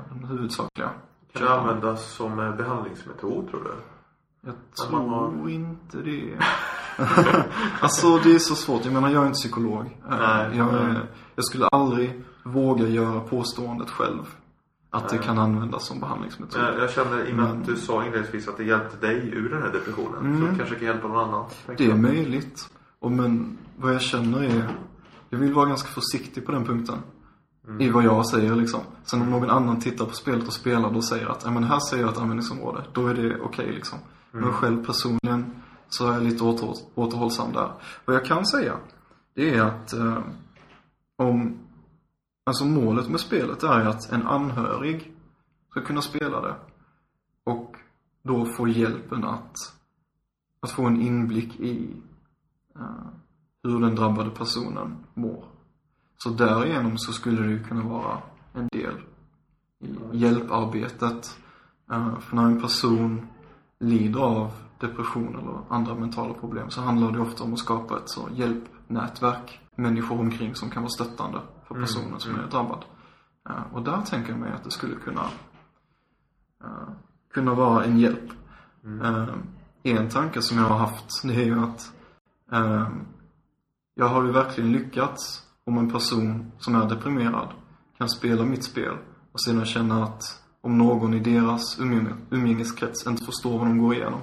de 0.09 0.23
huvudsakliga. 0.23 0.89
Kan 1.33 1.41
det 1.41 1.53
användas 1.53 2.11
som 2.11 2.39
eh, 2.39 2.55
behandlingsmetod 2.55 3.49
tror 3.49 3.63
du? 3.63 3.73
Jag 4.41 4.55
tror 4.87 5.09
har... 5.09 5.49
inte 5.49 5.97
det. 5.97 6.39
alltså 7.81 8.17
det 8.17 8.35
är 8.35 8.39
så 8.39 8.55
svårt. 8.55 8.85
Jag 8.85 8.93
menar 8.93 9.09
jag 9.09 9.23
är 9.23 9.27
inte 9.27 9.37
psykolog. 9.37 9.97
Nej, 10.09 10.57
jag, 10.57 10.95
jag 11.35 11.45
skulle 11.45 11.67
aldrig 11.67 12.23
våga 12.43 12.87
göra 12.87 13.19
påståendet 13.19 13.89
själv. 13.89 14.35
Att 14.91 15.09
det 15.09 15.17
kan 15.17 15.39
användas 15.39 15.85
som 15.85 15.99
behandlingsmetod. 15.99 16.61
Jag, 16.61 16.79
jag 16.79 16.91
känner 16.91 17.29
i 17.29 17.31
och 17.31 17.35
med 17.35 17.45
att 17.45 17.65
du 17.65 17.75
sa 17.75 18.05
inledningsvis 18.05 18.47
att 18.47 18.57
det 18.57 18.63
hjälpte 18.63 19.07
dig 19.07 19.29
ur 19.33 19.49
den 19.49 19.61
här 19.61 19.71
depressionen. 19.71 20.19
Mm. 20.19 20.41
Så 20.41 20.45
det 20.51 20.57
kanske 20.57 20.75
kan 20.75 20.85
hjälpa 20.85 21.07
någon 21.07 21.29
annan. 21.29 21.45
Det 21.77 21.85
är 21.85 21.95
möjligt. 21.95 22.69
Och 22.99 23.11
men 23.11 23.57
vad 23.77 23.93
jag 23.93 24.01
känner 24.01 24.43
är 24.43 24.69
jag 25.29 25.39
vill 25.39 25.53
vara 25.53 25.65
ganska 25.65 25.89
försiktig 25.89 26.45
på 26.45 26.51
den 26.51 26.65
punkten. 26.65 26.97
Mm. 27.67 27.81
I 27.81 27.89
vad 27.89 28.03
jag 28.03 28.25
säger 28.25 28.55
liksom. 28.55 28.81
Sen 29.03 29.21
om 29.21 29.29
någon 29.29 29.49
annan 29.49 29.79
tittar 29.79 30.05
på 30.05 30.13
spelet 30.13 30.47
och 30.47 30.53
spelar 30.53 30.95
och 30.95 31.03
säger 31.03 31.27
att, 31.27 31.53
men 31.53 31.63
här 31.63 31.79
säger 31.79 32.03
jag 32.03 32.11
ett 32.11 32.19
användningsområde. 32.19 32.83
Då 32.93 33.07
är 33.07 33.13
det 33.13 33.35
okej 33.35 33.45
okay, 33.45 33.71
liksom. 33.71 33.99
Mm. 34.33 34.45
Men 34.45 34.53
själv 34.53 34.85
personligen 34.85 35.61
så 35.89 36.07
är 36.07 36.13
jag 36.13 36.23
lite 36.23 36.43
åter, 36.43 36.75
återhållsam 36.95 37.53
där. 37.53 37.71
Vad 38.05 38.15
jag 38.15 38.25
kan 38.25 38.45
säga, 38.45 38.73
det 39.35 39.55
är 39.55 39.61
att 39.61 39.93
eh, 39.93 40.17
om, 41.17 41.59
alltså 42.49 42.65
målet 42.65 43.09
med 43.09 43.19
spelet 43.19 43.63
är 43.63 43.85
att 43.85 44.11
en 44.11 44.27
anhörig 44.27 45.13
ska 45.69 45.81
kunna 45.81 46.01
spela 46.01 46.41
det. 46.41 46.55
Och 47.43 47.75
då 48.23 48.45
få 48.45 48.67
hjälpen 48.67 49.23
att, 49.23 49.55
att 50.59 50.71
få 50.71 50.85
en 50.85 51.01
inblick 51.01 51.59
i 51.59 51.95
uh, 52.75 53.07
hur 53.63 53.79
den 53.79 53.95
drabbade 53.95 54.29
personen 54.29 55.05
mår. 55.13 55.45
Så 56.17 56.29
därigenom 56.29 56.97
så 56.97 57.11
skulle 57.11 57.41
det 57.41 57.49
ju 57.49 57.63
kunna 57.63 57.83
vara 57.83 58.17
en 58.53 58.67
del 58.67 58.95
i 59.79 60.17
hjälparbetet. 60.17 61.39
Uh, 61.91 62.19
för 62.19 62.35
när 62.35 62.45
en 62.45 62.61
person 62.61 63.27
lider 63.79 64.19
av 64.19 64.51
depression 64.79 65.35
eller 65.35 65.75
andra 65.75 65.95
mentala 65.95 66.33
problem 66.33 66.69
så 66.69 66.81
handlar 66.81 67.11
det 67.11 67.19
ofta 67.19 67.43
om 67.43 67.53
att 67.53 67.59
skapa 67.59 67.97
ett 67.97 68.09
så 68.09 68.29
hjälpnätverk. 68.33 69.59
Människor 69.75 70.19
omkring 70.19 70.55
som 70.55 70.69
kan 70.69 70.83
vara 70.83 70.89
stöttande 70.89 71.41
för 71.69 71.75
mm, 71.75 71.85
personen 71.85 72.07
mm. 72.07 72.19
som 72.19 72.35
är 72.35 72.47
drabbad. 72.47 72.85
Eh, 73.49 73.73
och 73.73 73.83
där 73.83 74.01
tänker 74.01 74.29
jag 74.31 74.39
mig 74.39 74.51
att 74.51 74.63
det 74.63 74.71
skulle 74.71 74.95
kunna 74.95 75.21
uh, 76.63 76.89
kunna 77.33 77.53
vara 77.53 77.83
en 77.83 77.99
hjälp. 77.99 78.29
Mm. 78.83 79.15
Uh, 79.15 79.35
en 79.83 80.09
tanke 80.09 80.41
som 80.41 80.57
jag 80.57 80.65
har 80.65 80.77
haft 80.77 81.23
det 81.23 81.35
är 81.35 81.45
ju 81.45 81.59
att 81.59 81.93
uh, 82.53 82.87
jag 83.95 84.05
har 84.05 84.23
ju 84.23 84.31
verkligen 84.31 84.71
lyckats 84.71 85.47
om 85.63 85.77
en 85.77 85.91
person 85.91 86.51
som 86.59 86.75
är 86.75 86.89
deprimerad 86.89 87.49
kan 87.97 88.09
spela 88.09 88.45
mitt 88.45 88.63
spel 88.63 88.97
och 89.31 89.41
sedan 89.41 89.65
känna 89.65 90.03
att 90.03 90.21
om 90.61 90.77
någon 90.77 91.13
i 91.13 91.19
deras 91.19 91.79
umgängeskrets 92.29 93.07
inte 93.07 93.25
förstår 93.25 93.57
vad 93.57 93.67
de 93.67 93.77
går 93.77 93.95
igenom 93.95 94.21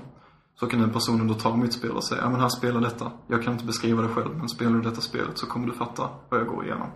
så 0.55 0.67
kan 0.67 0.81
den 0.81 0.93
personen 0.93 1.29
då 1.29 1.35
ta 1.35 1.57
mitt 1.57 1.73
spel 1.73 1.91
och 1.91 2.05
säga, 2.05 2.21
ja 2.23 2.31
men 2.31 2.41
här 2.41 2.49
spelar 2.49 2.81
detta. 2.81 3.13
Jag 3.27 3.43
kan 3.43 3.53
inte 3.53 3.65
beskriva 3.65 4.03
det 4.03 4.09
själv, 4.09 4.37
men 4.37 4.49
spelar 4.49 4.73
du 4.73 4.81
detta 4.81 5.01
spelet 5.01 5.39
så 5.39 5.47
kommer 5.47 5.67
du 5.67 5.73
fatta 5.73 6.11
vad 6.29 6.41
jag 6.41 6.47
går 6.47 6.65
igenom. 6.65 6.89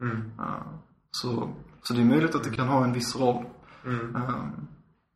Mm. 0.00 0.16
Uh, 0.16 0.62
så, 1.10 1.48
så 1.82 1.94
det 1.94 2.00
är 2.00 2.04
möjligt 2.04 2.34
att 2.34 2.44
det 2.44 2.50
kan 2.50 2.68
ha 2.68 2.84
en 2.84 2.92
viss 2.92 3.16
roll. 3.16 3.44
Mm. 3.84 4.16
Uh, 4.16 4.46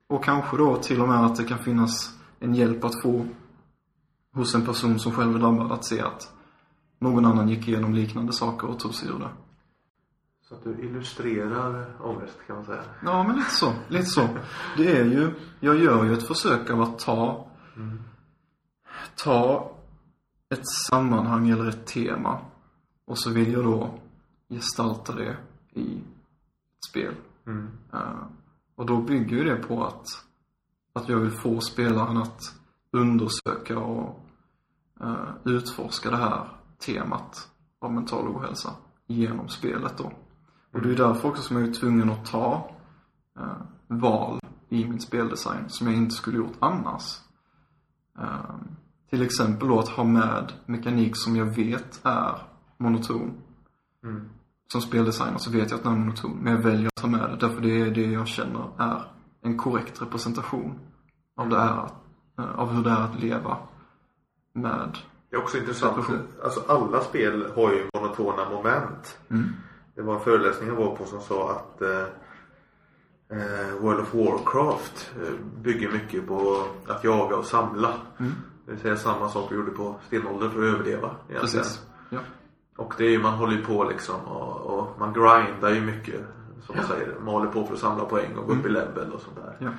och 0.09 0.25
kanske 0.25 0.57
då 0.57 0.77
till 0.77 1.01
och 1.01 1.09
med 1.09 1.25
att 1.25 1.37
det 1.37 1.45
kan 1.45 1.59
finnas 1.59 2.19
en 2.39 2.55
hjälp 2.55 2.85
att 2.85 3.03
få 3.03 3.27
hos 4.35 4.55
en 4.55 4.67
person 4.67 4.99
som 4.99 5.13
själv 5.13 5.35
är 5.35 5.39
drabbad 5.39 5.73
att 5.73 5.85
se 5.85 6.01
att 6.01 6.33
någon 6.99 7.25
annan 7.25 7.49
gick 7.49 7.69
igenom 7.69 7.95
liknande 7.95 8.33
saker 8.33 8.69
och 8.69 8.79
tog 8.79 8.95
sig 8.95 9.09
ur 9.09 9.19
det. 9.19 9.31
Så 10.49 10.55
att 10.55 10.65
du 10.65 10.85
illustrerar 10.85 11.97
ångest 12.01 12.39
kan 12.47 12.57
man 12.57 12.65
säga? 12.65 12.83
Ja, 13.05 13.23
men 13.23 13.37
lite 13.37 13.51
så. 13.51 13.73
Lite 13.89 14.05
så. 14.05 14.29
Det 14.77 14.97
är 14.97 15.05
ju, 15.05 15.35
jag 15.61 15.79
gör 15.79 16.05
ju 16.05 16.13
ett 16.13 16.27
försök 16.27 16.71
av 16.71 16.81
att 16.81 16.99
ta, 16.99 17.47
mm. 17.77 18.03
ta 19.25 19.73
ett 20.55 20.69
sammanhang 20.89 21.49
eller 21.49 21.69
ett 21.69 21.87
tema 21.87 22.41
och 23.05 23.19
så 23.19 23.31
vill 23.31 23.53
jag 23.53 23.65
då 23.65 23.99
gestalta 24.51 25.15
det 25.15 25.37
i 25.73 25.97
ett 25.97 26.85
spel. 26.91 27.15
Mm. 27.47 27.69
Uh, 27.95 28.25
och 28.75 28.87
då 28.87 29.03
bygger 29.03 29.37
ju 29.37 29.45
det 29.45 29.57
på 29.57 29.85
att, 29.85 30.07
att 30.93 31.09
jag 31.09 31.19
vill 31.19 31.31
få 31.31 31.61
spelaren 31.61 32.17
att 32.17 32.41
undersöka 32.91 33.79
och 33.79 34.27
uh, 35.05 35.31
utforska 35.45 36.11
det 36.11 36.17
här 36.17 36.49
temat 36.79 37.51
av 37.79 37.93
mental 37.93 38.29
ohälsa 38.29 38.71
genom 39.07 39.49
spelet 39.49 39.99
då. 39.99 40.13
Och 40.73 40.83
det 40.83 40.91
är 40.91 40.97
därför 40.97 41.29
också 41.29 41.43
som 41.43 41.57
jag 41.57 41.69
är 41.69 41.73
tvungen 41.73 42.11
att 42.11 42.27
ta 42.27 42.71
eh, 43.39 43.63
val 43.87 44.41
i 44.69 44.85
min 44.85 45.01
speldesign 45.01 45.65
som 45.69 45.87
jag 45.87 45.97
inte 45.97 46.15
skulle 46.15 46.37
gjort 46.37 46.57
annars. 46.59 47.21
Till 49.11 49.23
exempel 49.23 49.69
då 49.69 49.79
att 49.79 49.89
ha 49.89 50.05
med 50.05 50.53
mekanik 50.67 51.13
som 51.17 51.37
jag 51.37 51.57
vet 51.57 52.01
är 52.05 52.43
monoton. 52.77 53.33
Mm. 54.05 54.29
Som 54.73 54.81
speldesigner 54.81 55.39
så 55.39 55.51
vet 55.51 55.71
jag 55.71 55.77
att 55.79 55.83
den 55.85 55.93
är 55.93 55.97
monoton, 55.99 56.39
men 56.43 56.53
jag 56.53 56.61
väljer 56.61 56.87
att 56.87 56.95
ta 57.03 57.07
med 57.07 57.21
det 57.31 57.37
därför 57.47 57.61
det 57.61 57.81
är 57.81 57.91
det 57.91 58.05
jag 58.07 58.29
känner 58.29 58.69
är 58.79 59.03
en 59.43 59.59
korrekt 59.59 60.03
representation 60.03 60.79
av 61.37 61.49
det 61.49 61.57
är 61.57 61.91
eh, 62.39 62.59
av 62.59 62.71
hur 62.73 62.83
det 62.85 62.91
är 62.91 63.01
att 63.05 63.21
leva 63.21 63.57
med 64.53 64.99
Det 65.31 65.37
är 65.37 65.41
också 65.43 65.59
intressant. 65.59 65.97
Alltså 66.45 66.63
alla 66.69 67.01
spel 67.01 67.47
har 67.55 67.71
ju 67.73 67.87
monotona 67.95 68.51
moment. 68.51 69.19
mm, 69.31 69.45
Det 69.95 70.03
var 70.03 70.15
en 70.15 70.21
föreläsning 70.21 70.69
jag 70.69 70.77
var 70.77 70.97
på 70.97 71.05
som 71.05 71.21
sa 71.21 71.51
att 71.51 71.83
eh, 71.83 72.01
eh, 73.39 73.75
World 73.81 74.01
of 74.01 74.15
Warcraft 74.15 75.13
eh, 75.23 75.33
bygger 75.63 75.93
mycket 75.93 76.27
på 76.29 76.65
att 76.87 77.05
jaga 77.05 77.37
och 77.37 77.45
samla. 77.45 77.95
mm, 78.19 78.33
Det 78.67 78.73
vill 78.73 78.81
säga 78.81 78.97
samma 78.97 79.29
sak 79.29 79.53
vi 79.53 79.57
gjorde 79.57 79.71
på 79.71 79.95
stenåldern 80.07 80.51
för 80.51 80.59
att 80.69 80.75
överleva. 80.75 81.11
egentligen. 81.29 81.41
precis. 81.65 81.87
Ja. 82.09 82.19
Och 82.81 82.95
det 82.99 83.05
är 83.05 83.11
ju, 83.11 83.19
man 83.23 83.35
håller 83.35 83.53
ju 83.57 83.65
på 83.65 83.85
liksom 83.85 84.21
och, 84.21 84.61
och 84.79 84.99
man 84.99 85.13
grindar 85.13 85.71
ju 85.71 85.81
mycket. 85.81 86.21
Som 86.67 86.77
man 86.77 86.85
säger, 86.87 87.15
man 87.25 87.35
håller 87.35 87.47
på 87.51 87.67
för 87.67 87.75
att 87.75 87.81
samla 87.81 88.05
poäng 88.05 88.37
och 88.37 88.47
gå 88.47 88.53
upp 88.53 88.67
i 88.67 88.69
level 88.69 89.13
och 89.13 89.21
sånt 89.21 89.37
där. 89.37 89.57
Ja. 89.59 89.71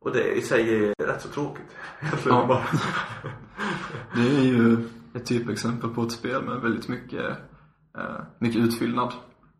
Och 0.00 0.12
det 0.12 0.32
i 0.32 0.42
sig 0.42 0.84
är 0.84 0.94
rätt 1.06 1.22
så 1.22 1.28
tråkigt. 1.28 1.76
Ja. 2.26 2.46
bara. 2.48 2.64
Det 4.14 4.36
är 4.36 4.42
ju 4.42 4.88
ett 5.14 5.26
typexempel 5.26 5.90
på 5.90 6.02
ett 6.02 6.12
spel 6.12 6.44
med 6.44 6.60
väldigt 6.60 6.88
mycket, 6.88 7.30
eh, 7.98 8.20
mycket 8.38 8.60
utfyllnad. 8.60 9.12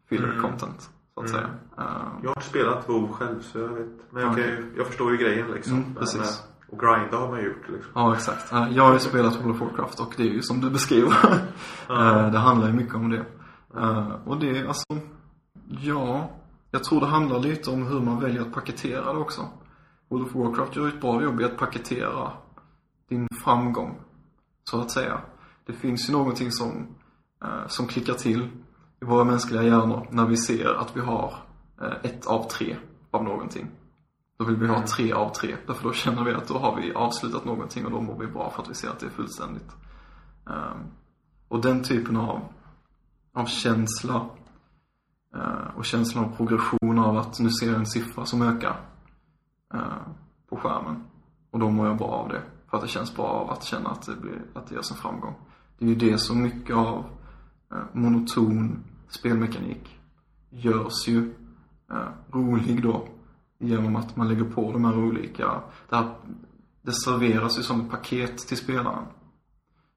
Filler 0.09 0.29
Mm. 0.29 0.43
content, 0.43 0.91
så 1.14 1.20
att 1.20 1.29
Mm. 1.31 1.41
säga. 1.41 1.51
Eh, 1.79 1.85
Jag 2.22 2.29
har 2.31 2.37
inte 2.37 2.49
spelat 2.49 2.89
WoW 2.89 3.12
själv 3.12 3.41
så 3.43 3.59
jag 3.59 3.68
vet. 3.68 3.87
Men 4.11 4.22
jag, 4.22 4.35
kan 4.37 4.45
ju, 4.45 4.75
jag 4.77 4.87
förstår 4.87 5.12
ju 5.12 5.16
grejen 5.18 5.47
liksom. 5.51 5.77
Mm, 5.77 5.95
precis. 5.95 6.16
Men, 6.20 6.25
eh, 6.29 6.35
och 6.75 6.81
grinda 6.81 7.16
har 7.16 7.29
man 7.29 7.41
ju 7.41 7.47
gjort 7.47 7.68
liksom. 7.68 7.93
Ja, 7.95 8.14
exakt. 8.14 8.53
Jag 8.70 8.85
har 8.85 8.93
ju 8.93 8.99
spelat 8.99 9.37
World 9.41 9.51
of 9.51 9.61
Warcraft 9.61 10.01
och 10.01 10.14
det 10.16 10.22
är 10.22 10.33
ju 10.33 10.43
som 10.43 10.61
du 10.61 10.70
beskriver. 10.70 11.12
Eh, 11.91 12.31
Det 12.31 12.39
handlar 12.39 12.66
ju 12.66 12.72
mycket 12.72 12.95
om 12.95 13.11
det. 13.11 13.25
Eh, 13.77 14.09
Och 14.27 14.39
det 14.41 14.66
alltså, 14.66 14.85
ja, 15.68 16.31
jag 16.70 16.85
tror 16.85 17.01
det 17.01 17.07
handlar 17.07 17.39
lite 17.39 17.70
om 17.70 17.87
hur 17.87 18.01
man 18.01 18.20
väljer 18.20 18.43
att 18.43 18.53
paketera 18.53 19.12
det 19.12 19.18
också. 19.18 19.41
World 20.11 20.27
of 20.27 20.35
Warcraft 20.35 20.77
gör 20.77 20.89
ett 20.89 21.01
bra 21.01 21.22
jobb 21.22 21.41
i 21.41 21.45
att 21.45 21.57
paketera 21.57 22.33
din 23.09 23.29
framgång, 23.45 24.01
så 24.70 24.81
att 24.81 24.91
säga. 24.91 25.20
Det 25.66 25.72
finns 25.72 26.09
ju 26.09 26.12
någonting 26.12 26.53
som, 26.53 26.87
eh, 27.45 27.66
som 27.66 27.87
klickar 27.87 28.14
till 28.14 28.49
i 29.03 29.05
våra 29.05 29.25
mänskliga 29.25 29.62
hjärnor 29.62 30.07
när 30.11 30.27
vi 30.27 30.37
ser 30.37 30.75
att 30.75 30.97
vi 30.97 31.01
har 31.01 31.35
ett 32.03 32.27
av 32.27 32.49
tre 32.49 32.77
av 33.11 33.25
någonting. 33.25 33.66
Då 34.37 34.45
vill 34.45 34.57
vi 34.57 34.66
ha 34.66 34.87
tre 34.87 35.12
av 35.12 35.30
tre, 35.30 35.57
därför 35.66 35.85
då 35.85 35.93
känner 35.93 36.24
vi 36.24 36.35
att 36.35 36.49
då 36.49 36.59
har 36.59 36.76
vi 36.76 36.93
avslutat 36.93 37.45
någonting 37.45 37.85
och 37.85 37.91
då 37.91 38.01
mår 38.01 38.18
vi 38.18 38.26
bra 38.26 38.51
för 38.51 38.62
att 38.62 38.70
vi 38.70 38.74
ser 38.74 38.89
att 38.89 38.99
det 38.99 39.07
är 39.07 39.11
fullständigt. 39.11 39.70
Um, 40.45 40.91
och 41.49 41.61
den 41.61 41.82
typen 41.82 42.16
av, 42.16 42.41
av 43.32 43.47
känsla 43.47 44.28
uh, 45.37 45.76
och 45.76 45.85
känslan 45.85 46.24
av 46.24 46.37
progression 46.37 46.99
av 46.99 47.16
att 47.16 47.41
nu 47.41 47.51
ser 47.51 47.66
jag 47.66 47.76
en 47.76 47.87
siffra 47.87 48.26
som 48.26 48.43
ökar 48.43 48.80
uh, 49.74 49.80
på 50.49 50.57
skärmen. 50.57 51.05
Och 51.51 51.59
då 51.59 51.70
mår 51.70 51.87
jag 51.87 51.99
bra 51.99 52.09
av 52.09 52.28
det. 52.28 52.43
För 52.70 52.76
att 52.76 52.82
det 52.82 52.89
känns 52.89 53.16
bra 53.16 53.26
av 53.26 53.51
att 53.51 53.64
känna 53.64 53.91
att 53.91 54.07
det, 54.07 54.16
blir, 54.16 54.43
att 54.55 54.66
det 54.66 54.74
görs 54.74 54.91
en 54.91 54.97
framgång. 54.97 55.35
Det 55.78 55.85
är 55.85 55.89
ju 55.89 55.95
det 55.95 56.18
som 56.18 56.43
mycket 56.43 56.76
av 56.76 57.05
uh, 57.74 57.78
monoton 57.93 58.85
spelmekanik 59.09 59.99
görs 60.51 61.09
ju 61.09 61.35
rolig 62.32 62.82
då. 62.82 63.09
Genom 63.59 63.97
att 63.97 64.17
man 64.17 64.29
lägger 64.29 64.45
på 64.45 64.73
de 64.73 64.85
här 64.85 64.99
olika, 64.99 65.63
det, 65.89 65.97
här, 65.97 66.15
det 66.83 66.93
serveras 66.93 67.59
ju 67.59 67.63
som 67.63 67.81
ett 67.81 67.91
paket 67.91 68.39
till 68.39 68.57
spelaren. 68.57 69.05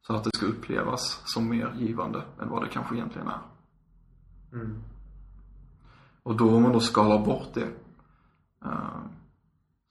Så 0.07 0.13
att 0.13 0.23
det 0.23 0.29
ska 0.33 0.45
upplevas 0.45 1.21
som 1.25 1.49
mer 1.49 1.75
givande 1.77 2.23
än 2.41 2.49
vad 2.49 2.63
det 2.63 2.69
kanske 2.69 2.95
egentligen 2.95 3.27
är. 3.27 3.41
Mm. 4.53 4.83
Och 6.23 6.35
då 6.35 6.55
om 6.55 6.63
man 6.63 6.73
då 6.73 6.79
skalar 6.79 7.25
bort 7.25 7.53
det 7.53 7.69
eh, 8.65 9.01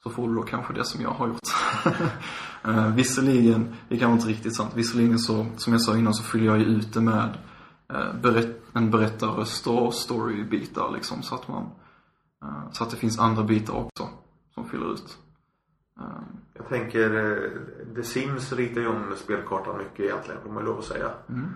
så 0.07 0.11
får 0.11 0.29
du 0.29 0.35
då 0.35 0.43
kanske 0.43 0.73
det 0.73 0.85
som 0.85 1.03
jag 1.03 1.11
har 1.11 1.29
gjort. 1.29 1.41
uh, 2.69 2.89
visserligen, 2.95 3.75
det 3.89 3.99
kan 3.99 4.11
vara 4.11 4.19
inte 4.19 4.31
riktigt 4.31 4.57
sant, 4.57 4.73
visserligen 4.75 5.19
så, 5.19 5.47
som 5.57 5.73
jag 5.73 5.83
sa 5.83 5.97
innan 5.97 6.15
så 6.15 6.23
fyller 6.23 6.47
jag 6.47 6.59
ju 6.59 6.65
ut 6.65 6.95
det 6.95 7.01
med 7.01 7.39
eh, 7.93 8.21
berätt, 8.23 8.63
en 8.73 8.91
berättarröst 8.91 9.67
och 9.67 9.95
storybitar 9.95 10.93
liksom 10.93 11.23
så 11.23 11.35
att 11.35 11.49
man, 11.49 11.63
eh, 11.63 11.69
så 12.73 12.85
att 12.85 12.91
det 12.91 12.97
finns 12.97 13.19
andra 13.19 13.43
bitar 13.43 13.75
också 13.75 14.09
som 14.55 14.69
fyller 14.69 14.93
ut. 14.93 15.19
Eh, 16.01 16.05
Jag 16.55 16.69
tänker, 16.69 17.15
eh, 17.15 17.95
The 17.95 18.03
Sims 18.03 18.53
ritar 18.53 18.81
ju 18.81 18.87
om 18.89 19.15
spelkartan 19.17 19.79
mycket 19.79 20.01
egentligen 20.01 20.41
får 20.43 20.51
man 20.53 20.65
lov 20.65 20.79
att 20.79 20.85
säga. 20.85 21.11
mm, 21.29 21.53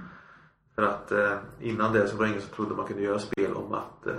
För 0.75 0.83
att 0.83 1.13
eh, 1.13 1.33
innan 1.61 1.93
det 1.93 2.09
så 2.09 2.17
var 2.17 2.25
det 2.25 2.31
ingen 2.31 2.43
som 2.43 2.51
trodde 2.55 2.75
man 2.75 2.87
kunde 2.87 3.03
göra 3.03 3.19
spel 3.19 3.53
om 3.55 3.73
att 3.73 4.07
eh, 4.07 4.15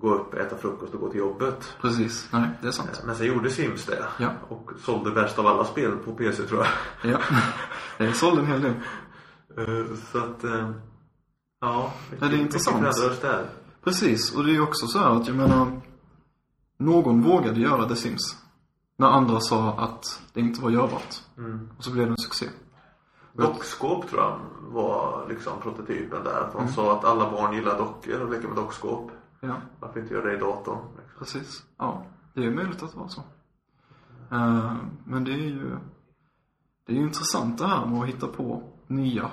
gå 0.00 0.14
upp, 0.14 0.34
äta 0.34 0.56
frukost 0.56 0.94
och 0.94 1.00
gå 1.00 1.08
till 1.10 1.18
jobbet. 1.20 1.74
precis, 1.80 2.28
nej 2.32 2.48
det 2.62 2.68
är 2.68 2.72
sant. 2.72 2.90
Eh, 3.00 3.06
Men 3.06 3.16
sen 3.16 3.26
gjorde 3.26 3.50
Sims 3.50 3.86
det. 3.86 4.04
Ja. 4.18 4.30
Och 4.48 4.70
sålde 4.78 5.10
bäst 5.10 5.38
av 5.38 5.46
alla 5.46 5.64
spel 5.64 5.96
på 6.04 6.12
PC 6.14 6.42
tror 6.42 6.60
jag. 6.60 7.12
Ja, 7.12 7.18
det 7.98 8.12
sålde 8.12 8.40
en 8.40 8.46
hel 8.46 8.60
del. 8.62 8.74
Eh, 9.56 9.86
Så 10.12 10.18
att, 10.18 10.44
eh, 10.44 10.70
ja. 11.60 11.92
Det 12.20 12.26
är 12.26 12.34
intressant. 12.34 12.82
Mycket 12.82 13.22
där. 13.22 13.46
Precis, 13.84 14.34
och 14.36 14.44
det 14.44 14.50
är 14.50 14.54
ju 14.54 14.60
också 14.60 14.86
så 14.86 14.98
här 14.98 15.10
att 15.10 15.26
jag 15.28 15.36
menar 15.36 15.80
Någon 16.84 17.22
vågade 17.22 17.60
göra 17.60 17.88
The 17.88 17.96
Sims 17.96 18.36
När 18.96 19.06
andra 19.06 19.40
sa 19.40 19.72
att 19.78 20.22
det 20.32 20.40
inte 20.40 20.62
var 20.62 20.70
görbart 20.70 21.14
Mm. 21.38 21.68
Och 21.78 21.84
så 21.84 21.92
blev 21.92 22.06
det 22.06 22.12
en 22.12 22.18
succé 22.18 22.46
Dockskåp 23.32 24.08
tror 24.08 24.22
jag 24.22 24.40
var 24.60 25.26
liksom 25.28 25.52
prototypen 25.62 26.24
där. 26.24 26.46
För 26.46 26.52
de 26.52 26.58
Mm. 26.62 26.72
sa 26.72 26.98
att 26.98 27.04
alla 27.04 27.30
barn 27.30 27.54
gillar 27.54 27.78
dockor 27.78 28.20
och 28.20 28.30
leker 28.30 28.48
med 28.48 28.56
dockskåp. 28.56 29.10
Ja, 29.40 29.56
Varför 29.80 30.00
inte 30.00 30.14
göra 30.14 30.24
det 30.24 30.36
i 30.36 30.40
datorn? 30.40 30.78
Liksom. 30.96 31.18
precis. 31.18 31.62
Ja, 31.78 32.06
det 32.34 32.44
är 32.44 32.50
möjligt 32.50 32.82
att 32.82 32.92
det 32.92 32.98
var 32.98 33.08
så 33.08 33.22
Eh, 34.30 34.76
Men 35.04 35.24
det 35.24 35.32
är 35.32 35.36
ju 35.36 35.76
Det 36.86 36.92
är 36.92 36.96
ju 36.96 37.02
intressant 37.02 37.58
det 37.58 37.66
här 37.66 37.86
med 37.86 38.00
att 38.02 38.08
hitta 38.08 38.26
på 38.26 38.62
nya 38.86 39.30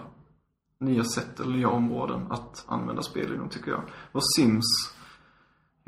Nya 0.80 1.04
sätt 1.04 1.40
eller 1.40 1.52
nya 1.52 1.70
områden 1.70 2.28
att 2.32 2.66
använda 2.68 3.02
spel 3.02 3.34
inom 3.34 3.50
tycker 3.50 3.72
jag 3.72 3.82
Och 4.12 4.22
Sims 4.36 4.66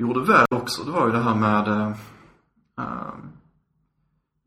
Gjorde 0.02 0.20
väl 0.20 0.46
också, 0.50 0.84
det 0.84 0.90
var 0.90 1.06
ju 1.06 1.12
det 1.12 1.18
här 1.18 1.34
med 1.34 1.68
eh, 1.68 1.88
eh, 2.78 3.14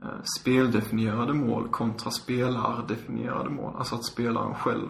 eh, 0.03 0.21
speldefinierade 0.39 1.33
mål 1.33 1.67
kontra 1.67 2.11
spelardefinierade 2.11 3.49
mål. 3.49 3.75
Alltså 3.77 3.95
att 3.95 4.05
spelaren 4.05 4.55
själv 4.55 4.87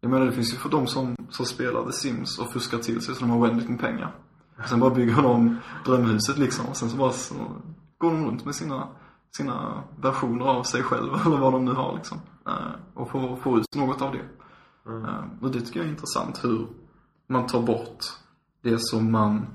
Jag 0.00 0.10
menar 0.10 0.26
det 0.26 0.32
finns 0.32 0.52
ju 0.52 0.56
för 0.56 0.68
de 0.68 0.86
som, 0.86 1.16
som 1.30 1.46
spelar 1.46 1.84
The 1.84 1.92
Sims 1.92 2.38
och 2.38 2.52
fuskar 2.52 2.78
till 2.78 3.00
sig 3.00 3.14
så 3.14 3.20
de 3.20 3.30
har 3.30 3.38
oändligt 3.38 3.68
med 3.68 3.80
pengar. 3.80 4.14
Sen 4.68 4.80
bara 4.80 4.90
bygger 4.90 5.22
de 5.22 5.56
drömhuset 5.84 6.38
liksom 6.38 6.66
och 6.66 6.76
sen 6.76 6.90
så 6.90 6.96
bara 6.96 7.12
så 7.12 7.34
går 7.98 8.10
de 8.10 8.26
runt 8.26 8.44
med 8.44 8.54
sina, 8.54 8.88
sina 9.36 9.82
versioner 10.02 10.44
av 10.44 10.62
sig 10.62 10.82
själv 10.82 11.14
eller 11.26 11.36
vad 11.36 11.52
de 11.52 11.64
nu 11.64 11.72
har 11.72 11.94
liksom. 11.94 12.18
Eh, 12.46 12.72
och 12.94 13.10
får, 13.10 13.36
får 13.36 13.58
ut 13.58 13.74
något 13.76 14.02
av 14.02 14.12
det. 14.12 14.24
Mm. 14.90 15.38
Och 15.40 15.50
det 15.50 15.60
tycker 15.60 15.80
jag 15.80 15.86
är 15.86 15.90
intressant 15.90 16.44
hur 16.44 16.66
man 17.28 17.46
tar 17.46 17.62
bort 17.62 18.04
det 18.62 18.78
som 18.80 19.12
man 19.12 19.46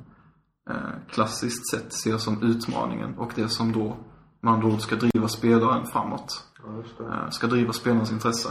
klassiskt 1.09 1.69
sett 1.71 1.93
ser 1.93 2.17
som 2.17 2.43
utmaningen 2.43 3.17
och 3.17 3.31
det 3.35 3.49
som 3.49 3.71
då 3.71 3.97
man 4.41 4.59
då 4.59 4.77
ska 4.77 4.95
driva 4.95 5.27
spelaren 5.27 5.85
framåt. 5.85 6.43
Ja. 6.99 7.05
Eh, 7.05 7.29
ska 7.29 7.47
driva 7.47 7.73
spelarens 7.73 8.11
intresse. 8.11 8.49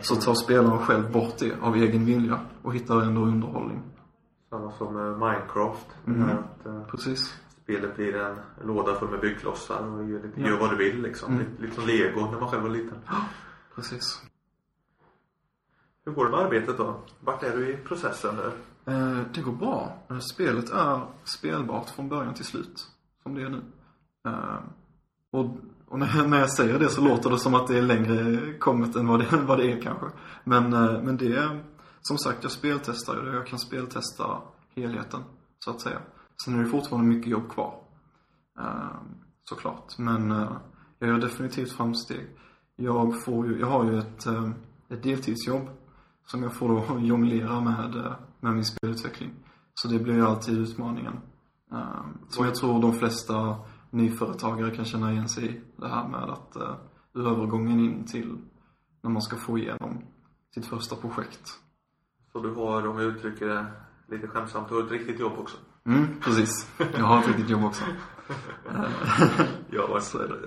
Så 0.00 0.16
tar 0.16 0.34
spelaren 0.34 0.78
själv 0.78 1.12
bort 1.12 1.38
det 1.38 1.52
av 1.62 1.76
egen 1.76 2.04
vilja 2.04 2.40
och 2.62 2.74
hittar 2.74 3.00
ändå 3.00 3.20
underhållning. 3.20 3.82
Samma 4.50 4.72
som 4.72 4.96
eh, 4.96 5.18
Minecraft. 5.18 5.86
Mm. 6.06 6.22
att 6.30 6.66
eh, 6.66 6.82
Precis. 6.90 7.34
spelet 7.62 7.96
blir 7.96 8.16
en 8.16 8.36
låda 8.64 8.94
full 8.94 9.10
med 9.10 9.20
byggklossar 9.20 9.86
och 9.86 10.08
gör, 10.08 10.22
lite, 10.22 10.40
Ja. 10.40 10.48
gör 10.48 10.58
vad 10.60 10.70
du 10.70 10.76
vill 10.76 11.02
liksom. 11.02 11.32
Mm. 11.34 11.46
Lite, 11.50 11.62
lite 11.62 11.74
som 11.74 11.86
lego 11.86 12.20
när 12.20 12.40
man 12.40 12.48
själv 12.50 12.62
var 12.62 12.70
liten. 12.70 12.98
Precis. 13.74 14.22
Hur 16.04 16.12
går 16.12 16.24
det 16.24 16.30
med 16.30 16.40
arbetet 16.40 16.78
då? 16.78 17.00
Vart 17.20 17.42
är 17.42 17.56
du 17.56 17.68
i 17.68 17.76
processen 17.76 18.34
nu? 18.36 18.50
Eh, 18.84 19.20
det 19.34 19.40
går 19.40 19.52
bra. 19.52 19.98
Eh, 20.10 20.18
spelet 20.18 20.70
är 20.70 21.06
spelbart 21.24 21.90
från 21.90 22.08
början 22.08 22.34
till 22.34 22.44
slut. 22.44 22.86
Som 23.22 23.34
det 23.34 23.42
är 23.42 23.48
nu. 23.48 23.62
Eh, 24.26 24.60
och 25.30 25.56
och 25.92 25.98
när, 25.98 26.26
när 26.26 26.38
jag 26.38 26.52
säger 26.52 26.78
det 26.78 26.88
så 26.88 27.00
låter 27.00 27.30
det 27.30 27.38
som 27.38 27.54
att 27.54 27.66
det 27.66 27.78
är 27.78 27.82
längre 27.82 28.52
kommet 28.58 28.96
än 28.96 29.06
vad 29.06 29.20
det, 29.20 29.36
vad 29.46 29.58
det 29.58 29.72
är 29.72 29.82
kanske. 29.82 30.06
Men, 30.44 30.72
eh, 30.72 31.02
men 31.02 31.16
det 31.16 31.36
är, 31.36 31.64
som 32.00 32.18
sagt, 32.18 32.38
jag 32.42 32.52
speltestar 32.52 33.16
och. 33.16 33.34
Jag 33.34 33.46
kan 33.46 33.58
speltesta 33.58 34.42
helheten, 34.76 35.20
så 35.58 35.70
att 35.70 35.80
säga. 35.80 36.00
Sen 36.44 36.58
är 36.58 36.64
det 36.64 36.70
fortfarande 36.70 37.14
mycket 37.14 37.30
jobb 37.30 37.50
kvar. 37.50 37.74
Eh, 38.58 39.00
såklart. 39.44 39.98
Men 39.98 40.30
eh, 40.30 40.52
jag 40.98 41.08
gör 41.08 41.18
definitivt 41.18 41.72
framsteg. 41.72 42.26
Jag 42.76 43.24
får 43.24 43.46
ju, 43.46 43.60
jag 43.60 43.66
har 43.66 43.84
ju 43.84 43.98
ett, 43.98 44.26
eh, 44.26 44.50
ett 44.88 45.02
deltidsjobb 45.02 45.68
som 46.26 46.42
jag 46.42 46.54
får 46.54 46.68
då 46.68 46.98
jonglera 47.00 47.60
med, 47.60 47.96
eh, 47.96 48.12
med 48.42 48.54
min 48.54 48.64
spelutveckling. 48.64 49.30
Så 49.74 49.88
det 49.88 49.98
blir 49.98 50.14
ju 50.14 50.26
alltid 50.26 50.58
utmaningen. 50.58 51.20
Eh, 51.72 52.04
Som 52.28 52.44
jag 52.44 52.54
tror 52.54 52.82
de 52.82 52.92
flesta 52.92 53.56
nyföretagare 53.90 54.70
kan 54.76 54.84
känna 54.84 55.12
igen 55.12 55.28
sig 55.28 55.46
i. 55.46 55.60
Det 55.76 55.88
här 55.88 56.08
med 56.08 56.20
att 56.30 56.56
eh, 56.56 56.74
övergången 57.14 57.80
in 57.80 58.04
till 58.06 58.38
när 59.02 59.10
man 59.10 59.22
ska 59.22 59.36
få 59.36 59.58
igenom 59.58 60.04
sitt 60.54 60.66
första 60.66 60.96
projekt. 60.96 61.50
Så 62.32 62.40
du 62.42 62.54
har, 62.54 62.86
om 62.86 62.98
jag 62.98 63.06
uttrycker 63.16 63.46
det 63.48 63.66
lite 64.08 64.26
skämtsamt, 64.28 64.68
du 64.68 64.74
har 64.74 64.82
ett 64.82 64.90
riktigt 64.90 65.20
jobb 65.20 65.32
också? 65.38 65.56
Mm, 65.86 66.06
precis. 66.20 66.70
Jag 66.78 67.04
har 67.04 67.18
ett 67.20 67.28
riktigt 67.28 67.50
jobb 67.50 67.64
också. 67.64 67.84
Jag 69.70 69.82
har 69.82 69.88
varit 69.88 70.02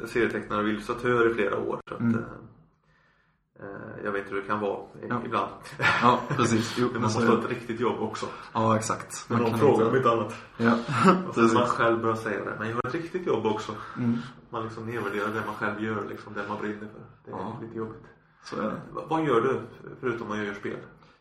serietecknare 0.10 0.64
och 0.64 0.70
illustratör 0.70 1.32
i 1.32 1.34
flera 1.34 1.58
år 1.60 1.80
så 1.88 1.94
att 1.96 2.00
Mm. 2.02 2.24
Eh, 3.60 4.04
jag 4.04 4.12
vet 4.12 4.32
hur 4.32 4.36
det 4.42 4.48
kan 4.48 4.60
vara 4.60 4.80
Ja. 5.10 5.22
ibland. 5.26 5.52
Ja, 6.02 6.20
precis. 6.30 6.76
Jo, 6.80 6.88
man 6.94 7.02
men 7.02 7.10
så 7.10 7.20
måste 7.20 7.32
ha 7.36 7.40
ett 7.44 7.50
riktigt 7.50 7.80
jobb 7.80 8.00
också. 8.00 8.26
Ja, 8.54 8.76
exakt. 8.78 9.26
Men 9.30 9.40
de 9.44 9.58
frågar 9.58 9.90
om 9.90 9.96
inte- 9.96 10.12
annat. 10.12 10.34
Ja, 10.58 10.72
Och 11.28 11.36
sen 11.36 11.54
man 11.54 11.66
själv 11.68 12.02
börjar 12.02 12.16
säga 12.16 12.46
det. 12.46 12.56
Men 12.60 12.68
jag 12.68 12.76
har 12.76 12.88
ett 12.88 12.94
riktigt 12.96 13.28
jobb 13.28 13.46
också. 13.46 13.72
Mm, 13.98 14.18
Man 14.50 14.64
liksom 14.64 14.86
nedvärderar 14.86 15.28
det 15.34 15.42
man 15.46 15.56
själv 15.56 15.84
gör, 15.84 16.06
liksom 16.10 16.34
det 16.34 16.48
man 16.48 16.58
brinner 16.58 16.80
för. 16.80 17.02
Det 17.26 17.32
är 17.32 17.36
Ja. 17.36 17.58
lite 17.62 17.78
jobbigt. 17.78 18.04
så 18.44 18.56
är 18.62 18.64
det. 18.64 18.82
Va- 18.94 19.04
Vad 19.10 19.26
gör 19.26 19.42
du 19.42 19.62
förutom 20.00 20.32
att 20.32 20.38
göra 20.38 20.56
spel? 20.56 20.78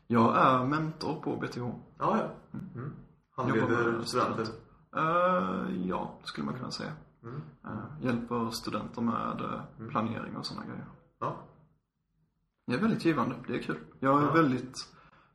Jag 0.06 0.36
är 0.36 0.64
mentor 0.64 1.20
på 1.22 1.36
BTH. 1.36 1.58
Ja, 1.58 2.18
ja. 2.18 2.28
Mm. 2.74 2.92
Handleder 3.36 3.92
med 3.92 4.06
studenter. 4.08 4.46
Eh, 4.96 5.86
ja, 5.88 6.18
skulle 6.24 6.44
man 6.46 6.54
kunna 6.54 6.70
säga. 6.70 6.92
Mm. 7.22 7.42
Eh, 7.64 8.04
hjälper 8.06 8.50
studenter 8.50 9.02
med 9.02 9.40
eh, 9.40 9.88
planering 9.90 10.36
och 10.36 10.46
sådana 10.46 10.66
grejer. 10.66 10.86
Ja. 11.20 11.36
Det 12.66 12.74
är 12.74 12.78
väldigt 12.78 13.04
givande, 13.04 13.34
det 13.46 13.54
är 13.54 13.62
kul. 13.62 13.78
Jag 14.00 14.22
är 14.22 14.26
Ja. 14.26 14.32
väldigt 14.32 14.76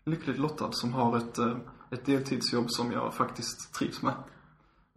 lyckligt 0.04 0.38
lottad 0.40 0.72
som 0.72 0.94
har 0.94 1.18
ett, 1.18 1.38
eh, 1.38 1.58
ett 1.92 2.06
deltidsjobb 2.06 2.66
som 2.70 2.92
jag 2.92 3.14
faktiskt 3.14 3.74
trivs 3.74 4.02
med. 4.02 4.14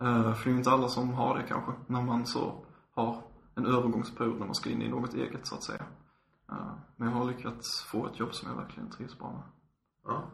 Eh, 0.03 0.35
För 0.35 0.45
det 0.45 0.55
är 0.55 0.59
inte 0.59 0.70
alla 0.70 0.89
som 0.89 1.12
har 1.14 1.39
det 1.39 1.45
kanske, 1.49 1.72
när 1.87 2.03
man 2.03 2.26
så 2.26 2.64
har 2.95 3.22
en 3.55 3.66
övergångsperiod 3.66 4.39
när 4.39 4.47
man 4.47 4.55
ska 4.55 4.70
in 4.70 4.83
i 4.83 4.89
något 4.89 5.14
eget 5.14 5.47
så 5.47 5.55
att 5.55 5.64
säga. 5.64 5.85
Eh, 6.53 6.72
Men 6.97 7.09
jag 7.09 7.14
har 7.16 7.24
lyckats 7.24 7.83
få 7.83 8.07
ett 8.07 8.18
jobb 8.20 8.35
som 8.35 8.49
jag 8.51 8.57
verkligen 8.57 8.91
trivs 8.91 9.18
bra 9.18 9.33
med. 9.33 9.43
ja. 10.05 10.24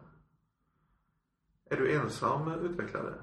Är 1.70 1.76
du 1.76 1.92
ensam 1.96 2.48
utvecklare? 2.52 3.14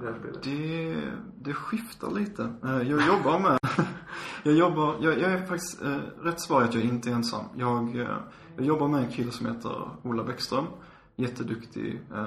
Det? 0.00 0.40
Det, 0.42 1.12
det 1.36 1.54
skiftar 1.54 2.10
lite. 2.10 2.54
Jag 2.62 2.84
jobbar 3.06 3.38
med, 3.40 3.58
jag 4.42 4.54
jobbar, 4.54 4.96
jag, 5.00 5.18
jag 5.18 5.32
är 5.32 5.46
faktiskt, 5.46 5.82
eh, 5.82 5.98
rätt 6.22 6.40
svar 6.40 6.62
är 6.62 6.64
att 6.64 6.74
jag 6.74 6.84
inte 6.84 7.10
är 7.10 7.14
ensam. 7.14 7.44
Jag, 7.56 7.96
eh, 7.96 8.16
jag 8.56 8.66
jobbar 8.66 8.88
med 8.88 9.04
en 9.04 9.10
kille 9.12 9.30
som 9.30 9.46
heter 9.46 9.88
Ola 10.02 10.24
Bäckström. 10.24 10.64
Jätteduktig, 11.16 12.00
eh, 12.14 12.26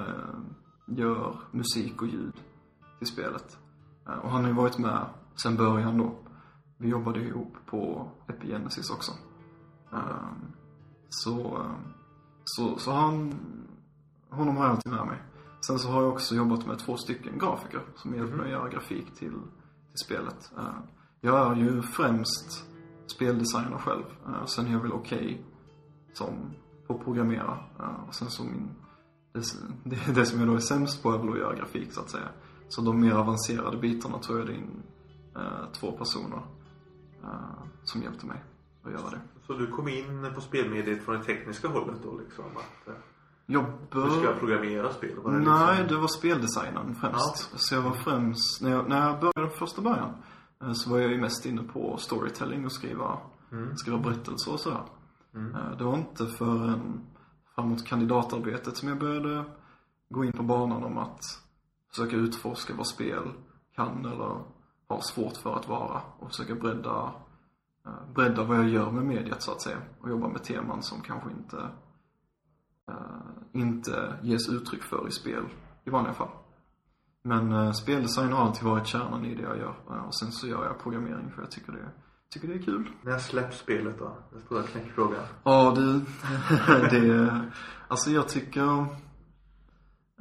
gör 0.86 1.36
musik 1.50 2.02
och 2.02 2.08
ljud 2.08 2.32
till 2.98 3.06
spelet. 3.08 3.58
Eh, 4.08 4.12
Och 4.18 4.30
han 4.30 4.40
har 4.42 4.48
ju 4.48 4.56
varit 4.56 4.78
med 4.78 5.06
sen 5.34 5.56
början 5.56 5.98
då. 5.98 6.14
Vi 6.78 6.88
jobbade 6.88 7.20
ihop 7.20 7.56
på 7.66 8.10
Epigenesis 8.28 8.90
också. 8.90 9.12
Eh, 9.92 10.26
Så, 11.08 11.40
eh, 11.40 11.70
så, 12.44 12.78
så 12.78 12.92
han, 12.92 13.34
honom 14.30 14.56
har 14.56 14.64
jag 14.64 14.70
alltid 14.72 14.92
med 14.92 15.06
mig. 15.06 15.22
Sen 15.66 15.78
så 15.78 15.88
har 15.90 16.02
jag 16.02 16.12
också 16.12 16.34
jobbat 16.34 16.66
med 16.66 16.78
två 16.78 16.96
stycken 16.96 17.38
grafiker 17.38 17.80
som 17.96 18.14
hjälper 18.14 18.36
mig 18.36 18.44
att 18.46 18.52
göra 18.52 18.68
grafik 18.68 19.06
till, 19.14 19.30
till 19.90 19.98
spelet. 20.04 20.52
Jag 21.26 21.52
är 21.52 21.56
ju 21.56 21.82
främst 21.82 22.64
speldesigner 23.06 23.78
själv. 23.78 24.02
Eh, 24.26 24.44
Sen 24.44 24.66
är 24.66 24.72
jag 24.72 24.80
väl 24.80 24.92
okej 24.92 25.44
som 26.12 26.50
på 26.86 26.94
att 26.94 27.04
programmera. 27.04 27.58
Eh, 27.78 28.08
Och 28.08 28.14
sen 28.14 28.30
så 28.30 28.44
min, 28.44 28.70
det, 29.84 30.14
det, 30.14 30.26
som 30.26 30.38
jag 30.40 30.48
då 30.48 30.54
är 30.54 30.58
sämst 30.58 31.02
på 31.02 31.12
är 31.12 31.18
väl 31.18 31.28
att 31.32 31.38
göra 31.38 31.54
grafik 31.56 31.92
så 31.92 32.00
att 32.00 32.10
säga. 32.10 32.28
Så 32.68 32.80
de 32.82 33.00
mer 33.00 33.12
avancerade 33.12 33.76
bitarna 33.76 34.18
tror 34.18 34.38
jag 34.38 34.46
det 34.48 34.52
är 34.52 34.56
in, 34.56 34.82
eh, 35.36 35.72
två 35.72 35.92
personer 35.92 36.42
som 37.84 38.02
hjälpte 38.02 38.26
mig 38.26 38.44
att 38.84 38.92
göra 38.92 39.10
det. 39.10 39.20
Så 39.46 39.52
du 39.52 39.66
kom 39.66 39.88
in 39.88 40.30
på 40.34 40.40
spelmediet 40.40 41.04
från 41.04 41.14
det 41.18 41.24
tekniska 41.24 41.68
hållet 41.68 41.96
då 42.02 42.18
liksom? 42.18 42.44
Att, 42.56 42.96
Jag 43.46 43.64
du 43.90 44.00
ska 44.10 44.20
bör... 44.20 44.36
programmera 44.38 44.92
spel? 44.92 45.18
Var 45.22 45.32
det 45.32 45.38
Nej, 45.38 45.68
liksom... 45.78 45.88
det 45.96 46.00
var 46.00 46.08
speldesignen 46.08 46.94
främst. 46.94 47.50
Så 47.68 47.74
jag 47.74 47.82
var 47.82 47.92
främst, 47.92 48.62
när 48.62 48.70
jag, 48.70 48.88
när 48.88 49.06
jag 49.06 49.20
började 49.20 49.50
från 49.50 49.50
första 49.68 49.82
början, 49.82 50.10
så 50.74 50.90
var 50.90 50.98
jag 50.98 51.10
ju 51.10 51.20
mest 51.20 51.46
inne 51.46 51.62
på 51.62 51.96
storytelling 51.96 52.64
och 52.64 52.72
skriva, 52.72 53.18
skriva 53.76 53.98
berättelser 53.98 54.52
och 54.52 54.60
sådär. 54.60 54.82
Eh, 55.34 55.76
Det 55.78 55.84
var 55.84 55.96
inte 55.98 56.26
förrän 56.26 57.00
framåt 57.54 57.86
kandidatarbetet 57.86 58.76
som 58.76 58.88
jag 58.88 58.98
började 58.98 59.44
gå 60.08 60.24
in 60.24 60.32
på 60.32 60.42
banan 60.42 60.84
om 60.84 60.98
att 60.98 61.20
försöka 61.90 62.16
utforska 62.16 62.74
vad 62.74 62.86
spel 62.86 63.32
kan 63.74 64.04
eller 64.04 64.42
har 64.88 65.00
svårt 65.00 65.36
för 65.36 65.54
att 65.56 65.68
vara 65.68 66.00
och 66.18 66.28
försöka 66.28 66.54
bredda, 66.54 67.12
eh, 67.86 68.12
bredda 68.14 68.44
vad 68.44 68.56
jag 68.56 68.68
gör 68.68 68.90
med 68.90 69.04
mediet 69.04 69.42
så 69.42 69.52
att 69.52 69.62
säga 69.62 69.78
och 70.00 70.10
jobba 70.10 70.28
med 70.28 70.44
teman 70.44 70.82
som 70.82 71.00
kanske 71.00 71.30
inte 71.30 71.68
eh, 72.88 73.26
inte 73.52 74.18
ges 74.22 74.48
uttryck 74.48 74.82
för 74.82 75.08
i 75.08 75.10
spel 75.10 75.44
i 75.84 75.90
vanliga 75.90 76.14
fall. 76.14 76.28
Men 77.26 77.52
eh, 77.52 77.72
speldesign 77.72 78.32
har 78.32 78.44
alltid 78.44 78.64
varit 78.64 78.86
kärnan 78.86 79.24
i 79.24 79.34
det 79.34 79.42
jag 79.42 79.58
gör. 79.58 79.74
Eh, 79.90 80.04
och 80.06 80.14
sen 80.14 80.32
så 80.32 80.46
gör 80.46 80.64
jag 80.64 80.82
programmering 80.82 81.30
för 81.30 81.42
jag 81.42 81.50
tycker 81.50 81.72
det, 81.72 81.90
tycker 82.30 82.48
det 82.48 82.54
är 82.54 82.62
kul. 82.62 82.90
När 83.02 83.18
släpps 83.18 83.58
spelet 83.58 83.98
då? 83.98 84.18
Den 84.32 84.42
stora 84.42 84.62
knäckfrågan. 84.62 85.24
Ja 85.44 85.74
du, 85.76 86.00
det, 86.90 87.40
alltså 87.88 88.10
jag 88.10 88.28
tycker, 88.28 88.78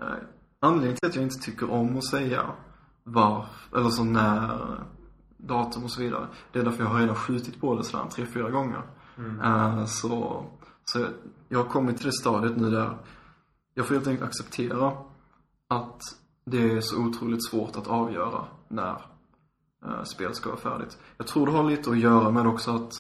eh, 0.02 0.18
anledningen 0.60 0.98
till 0.98 1.10
att 1.10 1.16
jag 1.16 1.24
inte 1.24 1.40
tycker 1.40 1.72
om 1.72 1.98
att 1.98 2.06
säga 2.06 2.46
varför, 3.04 3.78
eller 3.78 3.90
så 3.90 4.04
när, 4.04 4.60
datum 5.38 5.84
och 5.84 5.92
så 5.92 6.02
vidare. 6.02 6.28
Det 6.52 6.60
är 6.60 6.64
därför 6.64 6.84
jag 6.84 6.90
har 6.90 7.00
redan 7.00 7.16
skjutit 7.16 7.62
på 7.62 7.76
det 7.76 7.84
sådär 7.84 8.06
tre, 8.10 8.26
fyra 8.26 8.50
gånger. 8.50 8.82
Eh, 9.44 9.86
så, 9.86 10.46
så 10.86 11.00
jag, 11.00 11.10
jag 11.50 11.60
har 11.60 11.70
kommit 11.70 11.98
till 11.98 12.06
det 12.06 12.14
stadiet 12.14 12.58
nu 12.58 12.70
där 12.70 12.98
jag 13.74 13.88
får 13.88 13.96
helt 13.96 14.08
enkelt 14.08 14.30
acceptera 14.30 14.92
att 15.68 16.02
det 16.46 16.72
är 16.72 16.82
så 16.82 17.06
otroligt 17.08 17.50
svårt 17.50 17.76
att 17.76 17.88
avgöra 17.88 18.46
när 18.68 19.02
eh, 19.86 20.04
spel 20.04 20.34
ska 20.34 20.50
vara 20.50 20.60
färdigt. 20.60 20.98
Jag 21.18 21.28
tror 21.28 21.46
det 21.46 21.52
har 21.52 21.64
lite 21.64 21.90
att 21.90 22.00
göra 22.00 22.32
med 22.32 22.48
också 22.48 22.72
att 22.72 22.92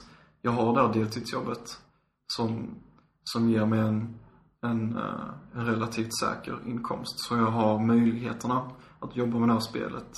jag 0.41 0.51
har 0.51 0.73
det 0.73 0.81
här 0.81 0.93
deltidsjobbet 0.93 1.81
som, 2.27 2.75
som 3.23 3.49
ger 3.49 3.65
mig 3.65 3.79
en, 3.79 4.19
en, 4.61 4.97
eh, 4.97 5.29
en 5.53 5.65
relativt 5.65 6.17
säker 6.19 6.59
inkomst. 6.65 7.19
Så 7.19 7.35
jag 7.35 7.51
har 7.51 7.79
möjligheterna 7.79 8.71
att 8.99 9.15
jobba 9.15 9.39
med 9.39 9.49
det 9.49 9.53
här 9.53 9.59
spelet 9.59 10.11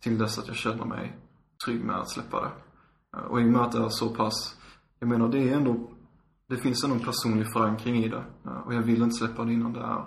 till 0.00 0.18
dess 0.18 0.38
att 0.38 0.48
jag 0.48 0.56
känner 0.56 0.84
mig 0.84 1.18
trygg 1.64 1.84
med 1.84 1.96
att 1.96 2.10
släppa 2.10 2.40
det. 2.40 2.50
Eh, 3.16 3.24
och 3.24 3.40
i 3.40 3.44
och 3.44 3.48
med 3.48 3.60
att 3.60 3.72
det 3.72 3.78
är 3.78 3.88
så 3.88 4.08
pass, 4.08 4.56
jag 4.98 5.08
menar 5.08 5.28
det 5.28 5.50
är 5.50 5.56
ändå, 5.56 5.90
det 6.48 6.56
finns 6.56 6.84
ändå 6.84 6.96
en 6.96 7.02
personlig 7.02 7.52
förankring 7.52 8.04
i 8.04 8.08
det. 8.08 8.24
Eh, 8.44 8.58
och 8.58 8.74
jag 8.74 8.82
vill 8.82 9.02
inte 9.02 9.16
släppa 9.16 9.44
det 9.44 9.52
innan 9.52 9.72
det 9.72 9.80
är 9.80 10.04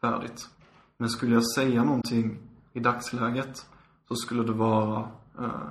färdigt. 0.00 0.48
Men 0.98 1.08
skulle 1.08 1.34
jag 1.34 1.50
säga 1.54 1.84
någonting 1.84 2.38
i 2.72 2.80
dagsläget 2.80 3.66
så 4.08 4.14
skulle 4.14 4.42
det 4.42 4.52
vara 4.52 5.10
eh, 5.38 5.70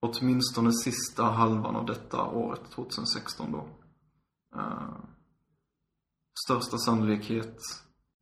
åtminstone 0.00 0.72
sista 0.72 1.24
halvan 1.24 1.76
av 1.76 1.86
detta 1.86 2.24
året, 2.26 2.70
2016 2.70 3.52
då. 3.52 3.66
Eh, 4.56 4.96
största 6.46 6.78
sannolikhet 6.78 7.56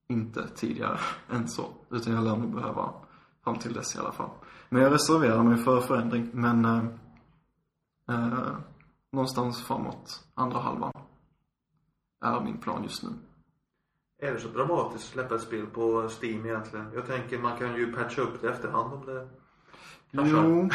inte 0.09 0.49
tidigare 0.49 0.99
än 1.30 1.49
så. 1.49 1.66
Utan 1.91 2.12
jag 2.12 2.24
lär 2.24 2.36
nog 2.36 2.55
behöva 2.55 2.95
fram 3.45 3.59
till 3.59 3.72
dess 3.72 3.97
i 3.97 3.99
alla 3.99 4.12
fall. 4.12 4.30
Men 4.68 4.82
jag 4.82 4.93
reserverar 4.93 5.43
mig 5.43 5.57
för 5.57 5.80
förändring. 5.80 6.30
Men 6.32 6.64
eh, 6.64 6.84
eh, 8.09 8.57
någonstans 9.12 9.62
framåt 9.62 10.24
andra 10.34 10.59
halvan 10.59 10.93
är 12.24 12.41
min 12.41 12.59
plan 12.59 12.82
just 12.82 13.03
nu. 13.03 13.09
Är 14.20 14.32
det 14.32 14.38
så 14.40 14.48
dramatiskt 14.48 15.04
att 15.08 15.12
släppa 15.12 15.34
ett 15.34 15.40
spel 15.42 15.66
på 15.66 16.08
Steam 16.22 16.46
egentligen? 16.46 16.86
Jag 16.94 17.06
tänker 17.06 17.38
man 17.38 17.58
kan 17.58 17.74
ju 17.76 17.92
patcha 17.92 18.22
upp 18.22 18.40
det 18.42 18.48
efterhand 18.50 18.92
om 18.92 19.06
det 19.06 19.28
Kanske. 20.12 20.36
Jo, 20.36 20.68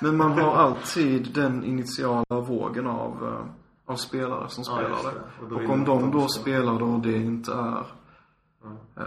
men 0.00 0.16
man 0.16 0.32
har 0.32 0.52
alltid 0.54 1.34
den 1.34 1.64
initiala 1.64 2.40
vågen 2.40 2.86
av, 2.86 3.24
eh, 3.28 3.92
av 3.92 3.96
spelare 3.96 4.48
som 4.48 4.64
Ja, 4.66 4.72
spelar 4.76 5.12
det. 5.12 5.18
det. 5.18 5.44
Och 5.44 5.48
då 5.50 5.56
Och 5.56 5.70
om 5.70 5.84
de 5.84 6.10
då 6.10 6.28
ska- 6.28 6.40
spelar 6.42 6.82
och 6.82 7.00
det 7.00 7.16
inte 7.16 7.52
är, 7.52 7.84
Mm. 8.64 8.76
eh, 8.96 9.04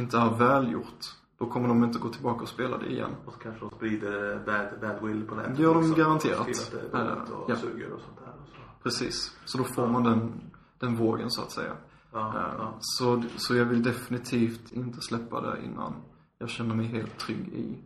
inte 0.00 0.18
är 0.18 0.30
välgjort, 0.38 1.00
då 1.38 1.46
kommer 1.46 1.68
de 1.68 1.84
inte 1.84 1.98
gå 1.98 2.08
tillbaka 2.08 2.42
och 2.42 2.48
spela 2.48 2.78
det 2.78 2.86
igen. 2.86 3.10
Och 3.26 3.32
så 3.32 3.38
kanske 3.38 3.60
de 3.60 3.70
sprider 3.76 4.42
bad, 4.46 4.80
bad 4.80 5.08
will 5.08 5.26
på 5.28 5.34
nätet. 5.34 5.56
Det 5.56 5.62
gör 5.62 5.74
de 5.74 5.78
också. 5.90 5.94
garanterat. 6.02 6.40
Och 6.40 6.46
det 6.92 6.98
är 6.98 7.04
dåligt 7.04 7.30
och 7.30 7.50
Ja. 7.50 7.56
suger 7.56 7.92
och 7.92 8.00
sånt 8.00 8.18
där. 8.24 8.32
Och 8.42 8.48
så. 8.48 8.82
Precis. 8.82 9.36
Så 9.44 9.58
då 9.58 9.64
får 9.64 9.86
man 9.86 10.04
den, 10.04 10.32
den 10.78 10.96
vågen 10.96 11.30
så 11.30 11.42
att 11.42 11.50
säga. 11.50 11.72
Ja, 12.16 12.34
Eh, 12.34 12.54
ja. 12.58 12.74
Så, 12.80 13.22
så 13.36 13.54
jag 13.56 13.64
vill 13.64 13.82
definitivt 13.82 14.72
inte 14.72 15.00
släppa 15.00 15.40
det 15.40 15.64
innan 15.64 15.94
jag 16.38 16.48
känner 16.48 16.74
mig 16.74 16.86
helt 16.86 17.18
trygg 17.18 17.48
i, 17.48 17.78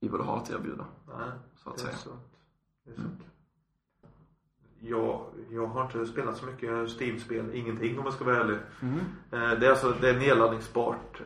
i 0.00 0.08
vad 0.08 0.20
det 0.20 0.24
har 0.24 0.36
att 0.36 0.50
erbjuda. 0.50 0.84
Nej, 1.18 1.28
Så 1.62 1.70
att 1.70 1.76
det 1.76 1.82
är 1.82 1.86
säga. 1.86 1.96
sant. 1.96 2.20
Det 2.84 2.90
är 2.92 2.96
sant. 2.96 3.20
Jag, 4.80 5.26
jag 5.50 5.66
har 5.66 5.84
inte 5.84 6.06
spelat 6.12 6.36
så 6.36 6.46
mycket 6.46 7.00
Steam-spel, 7.00 7.50
ingenting 7.54 7.98
om 7.98 8.04
jag 8.04 8.14
ska 8.14 8.24
vara 8.24 8.36
ärlig. 8.40 8.58
Mm. 8.80 8.98
Eh, 9.30 9.58
Det 9.60 9.66
är 9.66 9.70
alltså, 9.70 9.94
det 10.00 10.10
är 10.10 10.18
nedladdningsbart 10.18 11.20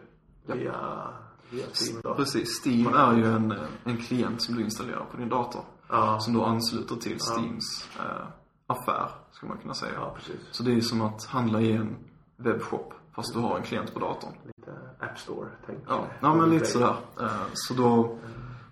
Ja. 0.47 0.55
via, 0.55 1.09
via 1.51 1.65
Steam 1.67 2.01
då. 2.03 2.15
Precis. 2.15 2.49
Steam 2.67 2.95
är 2.95 3.17
ju 3.17 3.25
en, 3.25 3.53
eh, 3.53 3.59
en 3.85 3.97
klient 3.97 4.43
som 4.43 4.55
du 4.55 4.63
installerar 4.63 5.05
på 5.11 5.17
din 5.17 5.29
dator. 5.29 5.63
Ja, 5.89 6.21
Som 6.21 6.35
då 6.35 6.45
ansluter 6.45 6.97
till. 6.97 7.21
Steams 7.21 7.89
eh, 7.99 8.27
affär, 8.67 9.11
skulle 9.33 9.53
man 9.53 9.59
kunna 9.63 9.75
säga. 9.75 9.93
ja 9.95 10.15
precis. 10.17 10.41
Så 10.51 10.63
det 10.63 10.71
är 10.71 10.75
ju 10.75 10.81
som 10.83 11.01
att 11.01 11.25
handla 11.25 11.61
i 11.61 11.73
en 11.73 11.97
webbshop, 12.41 12.95
fast 13.15 13.35
du 13.35 13.39
har 13.41 13.57
en 13.57 13.63
klient 13.63 13.95
på 13.95 14.01
datorn. 14.01 14.33
Lite 14.45 14.73
App 15.01 15.19
Store. 15.19 15.49
Tänk, 15.67 15.79
Ja, 15.89 16.05
ja 16.21 16.35
men 16.35 16.51
lite 16.51 16.67
sådär. 16.67 16.97
Eh, 17.21 17.29
Så 17.55 17.75
då, 17.75 18.19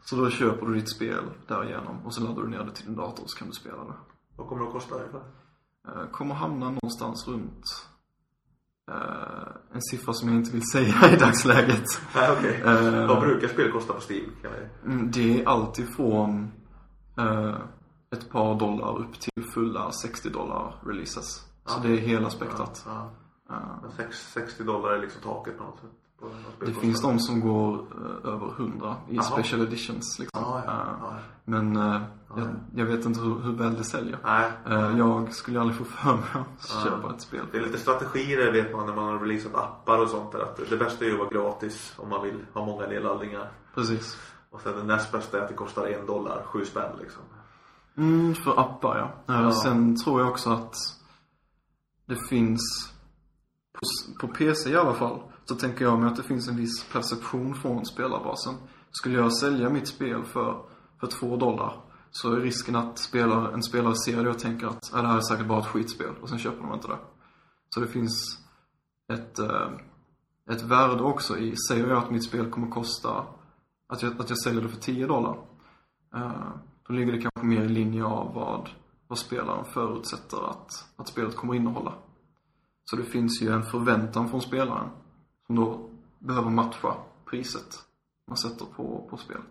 så 0.04 0.16
då 0.16 0.30
köper 0.30 0.66
du 0.66 0.74
ditt 0.74 0.94
spel 0.96 1.24
därigenom 1.48 2.06
och 2.06 2.14
så 2.14 2.22
laddar 2.24 2.42
du 2.42 2.48
ner 2.48 2.64
det 2.64 2.72
till 2.72 2.86
din 2.86 2.96
dator 2.96 3.24
så 3.26 3.38
kan 3.38 3.48
du 3.48 3.54
spela 3.54 3.84
det. 3.84 3.92
Vad 4.36 4.48
kommer 4.48 4.62
det 4.62 4.68
att 4.68 4.74
kosta 4.74 4.94
ungefär? 4.94 5.22
Eh, 5.88 6.10
Kommer 6.10 6.34
hamna 6.34 6.70
någonstans 6.70 7.28
runt 7.28 7.64
eh, 8.90 9.48
en 9.74 9.82
siffra 9.82 10.12
som 10.14 10.28
jag 10.28 10.36
inte 10.38 10.50
vill 10.52 10.70
säga 10.72 11.10
i 11.12 11.16
dagsläget. 11.16 11.84
Nej 12.14 12.30
okej. 12.38 12.62
Eh. 12.66 13.06
Vad 13.06 13.20
brukar 13.20 13.48
spel 13.48 13.72
kosta 13.72 13.92
på 13.92 14.00
Steam? 14.00 14.30
Kan. 14.42 14.52
Mm, 14.92 15.10
Det 15.10 15.42
är 15.42 15.48
alltid 15.48 15.94
från 15.96 16.52
eh, 17.18 17.56
ett 18.10 18.30
par 18.30 18.58
dollar 18.58 18.98
upp 18.98 19.20
till 19.20 19.44
fulla 19.54 19.92
60 19.92 20.30
dollar 20.30 20.74
releases. 20.86 21.44
Så 21.66 21.80
det 21.80 21.88
är 21.88 21.96
hela 21.96 22.30
spektrat. 22.30 22.82
Ja. 22.86 22.92
Eh, 22.92 23.06
Sex- 23.96 24.32
60 24.32 24.64
dollar 24.64 24.90
är 24.90 24.98
liksom 25.00 25.22
taket 25.22 25.58
på 25.58 25.64
något 25.64 25.80
sätt. 25.80 25.90
På 26.20 26.64
Det 26.64 26.72
finns 26.72 27.02
de 27.02 27.18
som 27.18 27.40
går 27.40 27.74
eh, 27.74 28.32
över 28.32 28.46
100 28.58 28.96
i 29.08 29.14
Jaha. 29.16 29.22
special 29.22 29.60
editions 29.60 30.18
liksom. 30.18 30.42
Ja, 30.42 30.62
ja, 30.66 30.72
Eh, 30.72 30.78
ja. 31.00 31.16
Men 31.44 31.76
eh, 31.76 32.00
jag, 32.36 32.48
jag 32.74 32.86
vet 32.86 33.04
inte 33.04 33.20
hur, 33.20 33.38
hur 33.40 33.52
väl 33.52 33.74
det 33.74 33.84
säljer. 33.84 34.18
Eh, 34.66 34.98
Jag 34.98 35.32
skulle 35.32 35.60
aldrig 35.60 35.78
få 35.78 35.84
för 35.84 36.12
mig 36.12 36.22
att 36.32 36.82
köpa 36.84 37.14
ett 37.14 37.20
spel. 37.20 37.44
Det 37.52 37.58
är 37.58 37.62
lite 37.62 37.78
strategier 37.78 38.52
vet 38.52 38.72
man 38.72 38.86
när 38.86 38.94
man 38.94 39.04
har 39.04 39.18
releasat 39.18 39.54
appar 39.54 39.98
och 40.02 40.08
sånt 40.08 40.32
där. 40.32 40.40
Att 40.40 40.70
det 40.70 40.76
bästa 40.76 41.04
är 41.04 41.08
ju 41.08 41.14
att 41.14 41.18
vara 41.20 41.30
gratis 41.30 41.94
om 41.96 42.08
man 42.08 42.22
vill 42.22 42.44
ha 42.54 42.66
många 42.66 42.86
nedladdningar. 42.86 43.50
Precis. 43.74 44.16
Och 44.50 44.60
sen 44.60 44.76
det 44.76 44.82
näst 44.84 45.12
bästa 45.12 45.38
är 45.38 45.42
att 45.42 45.48
det 45.48 45.54
kostar 45.54 45.86
en 45.86 46.06
dollar, 46.06 46.42
sju 46.46 46.64
spänn 46.64 46.92
liksom. 47.00 47.22
Mm, 47.96 48.34
för 48.34 48.60
appar 48.60 48.98
ja. 49.26 49.34
Eh, 49.34 49.40
Ja. 49.42 49.52
Sen 49.52 49.96
tror 50.04 50.20
jag 50.20 50.30
också 50.30 50.50
att 50.50 50.74
det 52.06 52.28
finns, 52.28 52.92
på, 53.80 54.26
på 54.26 54.34
PC 54.34 54.70
i 54.70 54.76
alla 54.76 54.94
fall, 54.94 55.20
så 55.44 55.54
tänker 55.54 55.84
jag 55.84 55.98
mig 55.98 56.08
att 56.08 56.16
det 56.16 56.22
finns 56.22 56.48
en 56.48 56.56
viss 56.56 56.84
perception 56.84 57.54
från 57.54 57.86
spelarbasen. 57.86 58.54
Skulle 58.90 59.18
jag 59.18 59.36
sälja 59.36 59.70
mitt 59.70 59.88
spel 59.88 60.24
för, 60.24 60.62
för 61.00 61.06
två 61.06 61.36
dollar 61.36 61.88
så 62.10 62.32
är 62.32 62.40
risken 62.40 62.76
att 62.76 62.98
spelare, 62.98 63.54
en 63.54 63.62
spelare 63.62 63.94
ser 63.96 64.24
det 64.24 64.30
och 64.30 64.38
tänker 64.38 64.66
att 64.66 64.94
äh, 64.94 65.02
det 65.02 65.08
här 65.08 65.16
är 65.16 65.20
säkert 65.20 65.46
bara 65.46 65.60
ett 65.60 65.66
skitspel 65.66 66.14
och 66.22 66.28
sen 66.28 66.38
köper 66.38 66.62
de 66.62 66.74
inte 66.74 66.88
det. 66.88 66.98
Så 67.74 67.80
det 67.80 67.86
finns 67.86 68.38
ett, 69.12 69.38
eh, 69.38 69.70
ett 70.50 70.62
värde 70.62 71.02
också 71.02 71.38
i, 71.38 71.54
säger 71.68 71.88
jag 71.88 71.98
att 71.98 72.10
mitt 72.10 72.24
spel 72.24 72.50
kommer 72.50 72.70
kosta, 72.70 73.26
att 73.88 74.02
jag, 74.02 74.20
att 74.20 74.28
jag 74.28 74.38
säljer 74.38 74.62
det 74.62 74.68
för 74.68 74.80
10 74.80 75.06
dollar. 75.06 75.38
Eh, 76.14 76.48
då 76.88 76.94
ligger 76.94 77.12
det 77.12 77.20
kanske 77.20 77.46
mer 77.46 77.62
i 77.62 77.68
linje 77.68 78.04
av 78.04 78.34
vad, 78.34 78.70
vad 79.08 79.18
spelaren 79.18 79.64
förutsätter 79.64 80.50
att, 80.50 80.70
att 80.96 81.08
spelet 81.08 81.36
kommer 81.36 81.54
innehålla. 81.54 81.94
Så 82.90 82.96
det 82.96 83.02
finns 83.02 83.42
ju 83.42 83.52
en 83.52 83.62
förväntan 83.62 84.28
från 84.28 84.40
spelaren 84.40 84.88
som 85.46 85.56
då 85.56 85.90
behöver 86.18 86.50
matcha 86.50 86.94
priset 87.30 87.78
man 88.28 88.36
sätter 88.36 88.64
på, 88.76 89.06
på 89.10 89.16
spelet. 89.16 89.42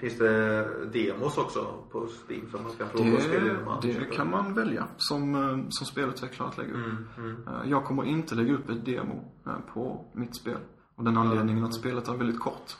Finns 0.00 0.18
det 0.18 0.64
demos 0.92 1.38
också 1.38 1.84
på 1.92 2.06
Steam 2.28 2.50
som 2.50 2.62
man 2.62 2.72
kan 2.72 2.88
prova 2.88 3.16
och 3.16 3.22
spela 3.22 3.78
Det, 3.82 3.92
köper? 3.92 4.12
kan 4.12 4.30
man 4.30 4.54
välja 4.54 4.86
som, 4.96 5.34
eh, 5.34 5.64
som 5.68 5.86
spelutvecklare 5.86 6.48
att 6.48 6.58
lägga 6.58 6.70
upp. 6.72 6.86
Mm, 6.86 7.06
mm. 7.18 7.48
Eh, 7.48 7.70
Jag 7.70 7.84
kommer 7.84 8.04
inte 8.04 8.34
lägga 8.34 8.54
upp 8.54 8.68
ett 8.70 8.84
demo 8.84 9.32
eh, 9.46 9.58
på 9.74 10.04
mitt 10.12 10.36
spel. 10.36 10.58
Av 10.96 11.04
den 11.04 11.16
anledningen 11.18 11.64
att 11.64 11.74
spelet 11.74 12.08
är 12.08 12.16
väldigt 12.16 12.40
kort. 12.40 12.76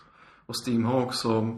Och 0.46 0.54
Steam 0.66 0.84
har 0.84 1.02
också, 1.06 1.56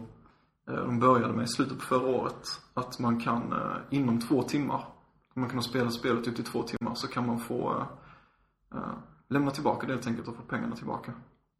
de 0.65 0.99
började 0.99 1.33
med 1.33 1.43
i 1.43 1.47
slutet 1.47 1.79
på 1.79 1.85
förra 1.85 2.07
året, 2.07 2.61
att 2.73 2.99
man 2.99 3.19
kan 3.19 3.53
inom 3.89 4.19
två 4.21 4.43
timmar, 4.43 4.87
man 5.35 5.49
kan 5.49 5.57
ha 5.57 5.63
spelat 5.63 5.93
spelet 5.93 6.27
ut 6.27 6.39
i 6.39 6.43
två 6.43 6.63
timmar, 6.63 6.84
så 6.95 7.07
kan 7.07 7.27
man 7.27 7.39
få 7.39 7.87
eh, 8.73 8.93
lämna 9.27 9.51
tillbaka 9.51 9.87
det 9.87 9.93
helt 9.93 10.07
enkelt 10.07 10.27
och 10.27 10.35
få 10.35 10.41
pengarna 10.43 10.75
tillbaka. 10.75 11.13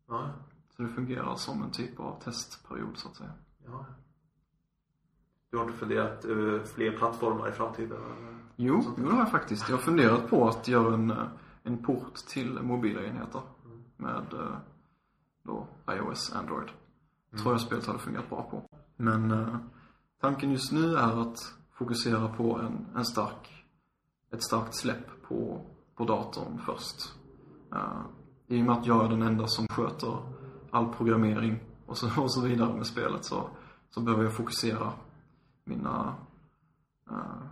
Ja, 0.07 0.29
Så 0.75 0.83
det 0.83 0.89
fungerar 0.89 1.36
som 1.36 1.63
en 1.63 1.71
typ 1.71 1.99
av 1.99 2.19
testperiod 2.19 2.97
så 2.97 3.07
att 3.09 3.15
säga. 3.15 3.31
ja. 3.65 3.86
Du 5.51 5.57
har 5.59 5.65
inte 5.65 5.77
funderat 5.77 6.25
över 6.25 6.63
fler 6.63 6.97
plattformar 6.97 7.49
i 7.49 7.51
framtiden? 7.51 7.97
Jo, 8.55 8.83
jo 8.97 9.03
det 9.05 9.11
har 9.11 9.19
jag 9.19 9.31
faktiskt. 9.31 9.69
Jag 9.69 9.75
har 9.77 9.81
funderat 9.81 10.29
på 10.29 10.47
att 10.47 10.67
göra 10.67 10.93
en, 10.93 11.11
eh, 11.11 11.27
en 11.63 11.83
port 11.83 12.15
till 12.15 12.59
mobila 12.61 13.03
enheter 13.03 13.41
med 13.97 14.33
eh, 14.33 14.57
då 15.43 15.67
iOS, 15.91 16.33
Android. 16.36 16.69
Tror 17.41 17.53
jag 17.53 17.61
spelet 17.61 17.86
hade 17.88 17.99
fungerat 17.99 18.29
bra 18.29 18.43
på. 18.51 18.61
Men 18.95 19.31
eh, 19.31 19.57
tanken 20.21 20.51
just 20.51 20.71
nu 20.71 20.95
är 20.95 21.21
att 21.21 21.38
fokusera 21.71 22.27
på 22.27 22.59
en, 22.59 22.86
en 22.95 23.05
stark, 23.05 23.55
ett 24.36 24.43
starkt 24.43 24.75
släpp 24.75 25.21
på, 25.27 25.61
på 25.95 26.05
datorn 26.05 26.59
först. 26.65 27.13
Eh, 27.73 28.01
I 28.47 28.61
och 28.61 28.65
med 28.65 28.75
att 28.75 28.88
jag 28.88 29.05
är 29.05 29.09
den 29.09 29.21
enda 29.21 29.47
som 29.47 29.67
sköter 29.67 30.17
all 30.71 30.93
programmering 30.93 31.59
och 31.86 31.97
så, 31.97 32.21
och 32.21 32.31
så 32.31 32.41
vidare 32.41 32.73
med 32.73 32.88
spelet 32.88 33.25
så, 33.25 33.49
så 33.89 34.01
behöver 34.01 34.23
jag 34.23 34.33
fokusera 34.33 34.93
mina 35.65 36.15
eh, 37.11 37.47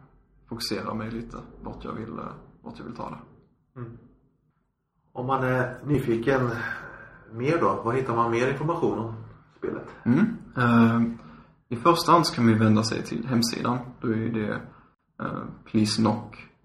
fokusera 0.50 0.94
mig 0.94 1.12
lite 1.12 1.38
vart 1.62 1.84
jag 1.84 1.94
vill, 1.94 2.20
eh, 2.20 2.26
vart 2.62 2.80
jag 2.80 2.86
vill 2.86 2.96
ta 2.96 3.10
det. 3.10 3.20
Om 5.12 5.26
man 5.26 5.44
är 5.44 5.80
nyfiken 5.86 6.50
mer 7.32 7.58
då, 7.58 7.82
var 7.84 7.94
hittar 7.94 8.16
man 8.16 8.32
mer 8.32 8.52
information 8.52 9.00
om 9.00 9.16
spelet? 9.58 9.88
Mm. 10.04 10.38
Eh, 10.58 11.02
I 11.70 11.76
första 11.76 12.12
hand 12.12 12.28
så 12.28 12.36
kan 12.36 12.46
man 12.46 12.60
vända 12.60 12.84
sig 12.84 13.04
till 13.04 13.28
hemsidan. 13.28 13.78
Då 14.02 14.08
är 14.08 14.30
det 14.30 14.62
eh, 15.20 15.44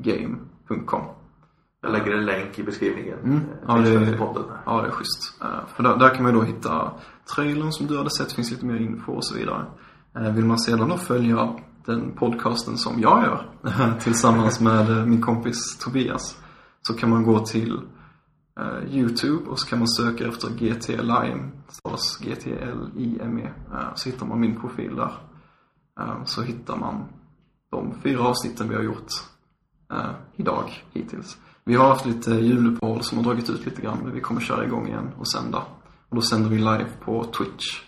pleaseknockgame.com. 0.02 1.02
Jag 1.82 1.92
lägger 1.92 2.12
en 2.12 2.24
länk 2.24 2.58
i 2.58 2.62
beskrivningen. 2.62 3.18
Mm. 3.18 3.36
Eh, 3.36 3.44
Ja, 3.66 3.74
det, 3.78 4.16
podden. 4.18 4.44
ja, 4.66 4.82
det 4.82 4.88
är 4.88 4.92
schysst. 4.92 5.42
Eh, 5.42 5.66
för 5.66 5.82
där, 5.82 5.96
där 5.96 6.14
kan 6.14 6.22
man 6.22 6.32
ju 6.34 6.40
då 6.40 6.44
hitta 6.46 6.92
trailern 7.34 7.72
som 7.72 7.86
du 7.86 7.98
hade 7.98 8.10
sett, 8.10 8.32
finns 8.32 8.50
lite 8.50 8.66
mer 8.66 8.76
info 8.76 9.12
och 9.12 9.24
så 9.24 9.34
vidare. 9.38 9.66
Eh, 10.16 10.32
vill 10.32 10.44
man 10.44 10.58
sedan 10.58 10.88
då 10.88 10.96
följa 10.96 11.54
den 11.86 12.12
podcasten 12.16 12.76
som 12.78 13.00
jag 13.00 13.22
gör 13.22 13.50
tillsammans 14.00 14.60
med 14.60 15.08
min 15.08 15.22
kompis 15.22 15.78
Tobias 15.78 16.38
så 16.82 16.94
kan 16.94 17.10
man 17.10 17.24
gå 17.24 17.38
till 17.40 17.80
Youtube 18.88 19.50
och 19.50 19.58
så 19.60 19.68
kan 19.68 19.78
man 19.78 19.88
söka 19.88 20.26
efter 20.28 20.48
GT 20.48 20.88
Lime, 20.88 21.50
stavas 21.68 22.18
G-T-L-I-M-E. 22.18 23.50
Så 23.94 24.08
hittar 24.10 24.26
man 24.26 24.40
min 24.40 24.60
profil 24.60 24.96
där. 24.96 25.12
Så 26.24 26.42
hittar 26.42 26.76
man 26.76 27.04
de 27.70 27.94
fyra 28.02 28.20
avsnitten 28.22 28.68
vi 28.68 28.74
har 28.74 28.82
gjort 28.82 29.06
eh, 29.92 30.10
idag 30.36 30.70
hittills. 30.92 31.36
Vi 31.64 31.74
har 31.74 31.88
haft 31.88 32.06
lite 32.06 32.30
juluppehåll 32.30 33.02
som 33.02 33.18
har 33.18 33.24
dragit 33.24 33.50
ut 33.50 33.64
lite 33.66 33.82
grann 33.82 33.98
men 34.02 34.14
vi 34.14 34.20
kommer 34.20 34.40
köra 34.40 34.64
igång 34.64 34.86
igen 34.88 35.10
och 35.18 35.28
sända. 35.28 35.62
Och 36.08 36.16
då 36.16 36.22
sänder 36.22 36.50
vi 36.50 36.58
live 36.58 36.88
på 37.04 37.24
Twitch. 37.24 37.82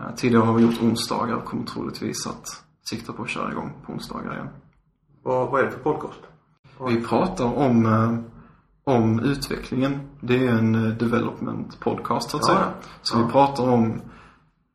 Eh, 0.00 0.14
tidigare 0.14 0.44
har 0.44 0.54
vi 0.54 0.62
gjort 0.62 0.82
onsdagar 0.82 1.34
och 1.34 1.44
kommer 1.44 1.64
troligtvis 1.64 2.26
att 2.26 2.46
sikta 2.90 3.12
på 3.12 3.22
att 3.22 3.28
köra 3.28 3.52
igång 3.52 3.72
på 3.86 3.92
onsdagar 3.92 4.32
igen. 4.32 4.48
Vad, 5.22 5.50
vad 5.50 5.60
är 5.60 5.64
det 5.64 5.70
för 5.70 5.80
podcast? 5.80 6.20
Vi 6.88 7.04
pratar 7.04 7.44
om, 7.44 7.86
eh, 7.86 8.18
om 8.94 9.20
utvecklingen. 9.20 10.00
Det 10.20 10.46
är 10.46 10.52
en 10.52 10.74
eh, 10.74 10.92
development 10.96 11.80
podcast 11.80 12.30
så 12.30 12.36
att 12.36 12.42
Ja, 12.48 12.54
säga. 12.54 12.72
Så 13.02 13.18
ja. 13.18 13.26
vi 13.26 13.32
pratar 13.32 13.68
om, 13.68 14.00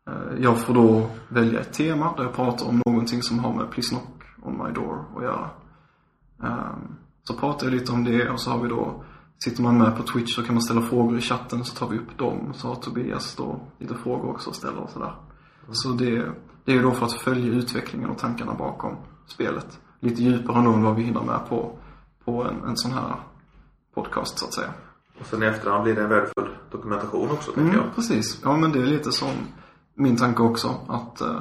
eh, 0.10 0.40
jag 0.40 0.58
får 0.58 0.74
då 0.74 1.10
välja 1.30 1.60
ett 1.60 1.74
tema 1.74 2.14
där 2.18 2.24
jag 2.24 2.34
pratar 2.34 2.68
om 2.68 2.82
någonting 2.86 3.24
som 3.24 3.40
har 3.40 3.54
med 3.54 3.72
Please 3.72 3.90
Knock 3.90 4.24
on 4.42 4.58
My 4.58 4.74
Door 4.74 5.06
att 5.16 5.24
göra. 5.24 5.50
Ehm, 6.44 6.96
Så 7.24 7.34
pratar 7.34 7.66
jag 7.68 7.74
lite 7.74 7.92
om 7.92 8.04
det 8.04 8.30
och 8.30 8.40
så 8.42 8.52
har 8.52 8.60
vi 8.62 8.70
då, 8.70 9.04
sitter 9.44 9.64
man 9.64 9.78
med 9.78 9.98
på 9.98 10.04
Twitch 10.04 10.36
så 10.36 10.44
kan 10.44 10.56
man 10.56 10.62
ställa 10.62 10.82
frågor 10.82 11.18
i 11.18 11.22
chatten 11.22 11.66
så 11.66 11.76
tar 11.76 11.88
vi 11.88 11.98
upp 11.98 12.18
dem. 12.18 12.54
Så 12.54 12.68
har 12.68 12.76
Tobias 12.76 13.36
då 13.36 13.60
lite 13.80 13.96
frågor 13.96 14.30
också 14.30 14.50
att 14.50 14.56
ställa 14.56 14.78
och 14.80 14.90
sådär. 14.90 15.14
Så 15.72 15.90
det, 15.90 16.32
det 16.66 16.72
är 16.78 16.84
då 16.84 16.92
för 16.92 17.06
att 17.06 17.14
följa 17.14 17.54
utvecklingen 17.54 18.10
och 18.10 18.18
tankarna 18.18 18.54
bakom 18.54 18.96
spelet. 19.28 19.80
Lite 20.00 20.24
djupare 20.24 20.58
ändå 20.58 20.74
än 20.74 20.84
vad 20.84 20.96
vi 20.96 21.04
hinner 21.04 21.22
med 21.24 21.40
på, 21.50 21.78
på 22.26 22.44
en, 22.44 22.64
en 22.70 22.78
sån 22.78 22.92
här 22.92 23.16
podcast 23.96 24.40
så 24.40 24.46
att 24.46 24.54
säga. 24.54 24.74
Och 25.20 25.26
sen 25.26 25.44
i 25.44 25.46
efterhand 25.46 25.84
blir 25.84 25.96
det 25.96 26.02
en 26.04 26.10
värdefull 26.10 26.50
dokumentation 26.72 27.32
också, 27.32 27.52
Mm, 27.60 27.74
jag. 27.74 27.84
precis. 27.96 28.42
Ja 28.44 28.58
men 28.58 28.72
det 28.72 28.80
är 28.80 28.86
lite 28.86 29.12
som 29.12 29.30
min 29.96 30.18
tanke 30.18 30.42
också 30.44 30.76
att 30.88 31.22
eh, 31.22 31.40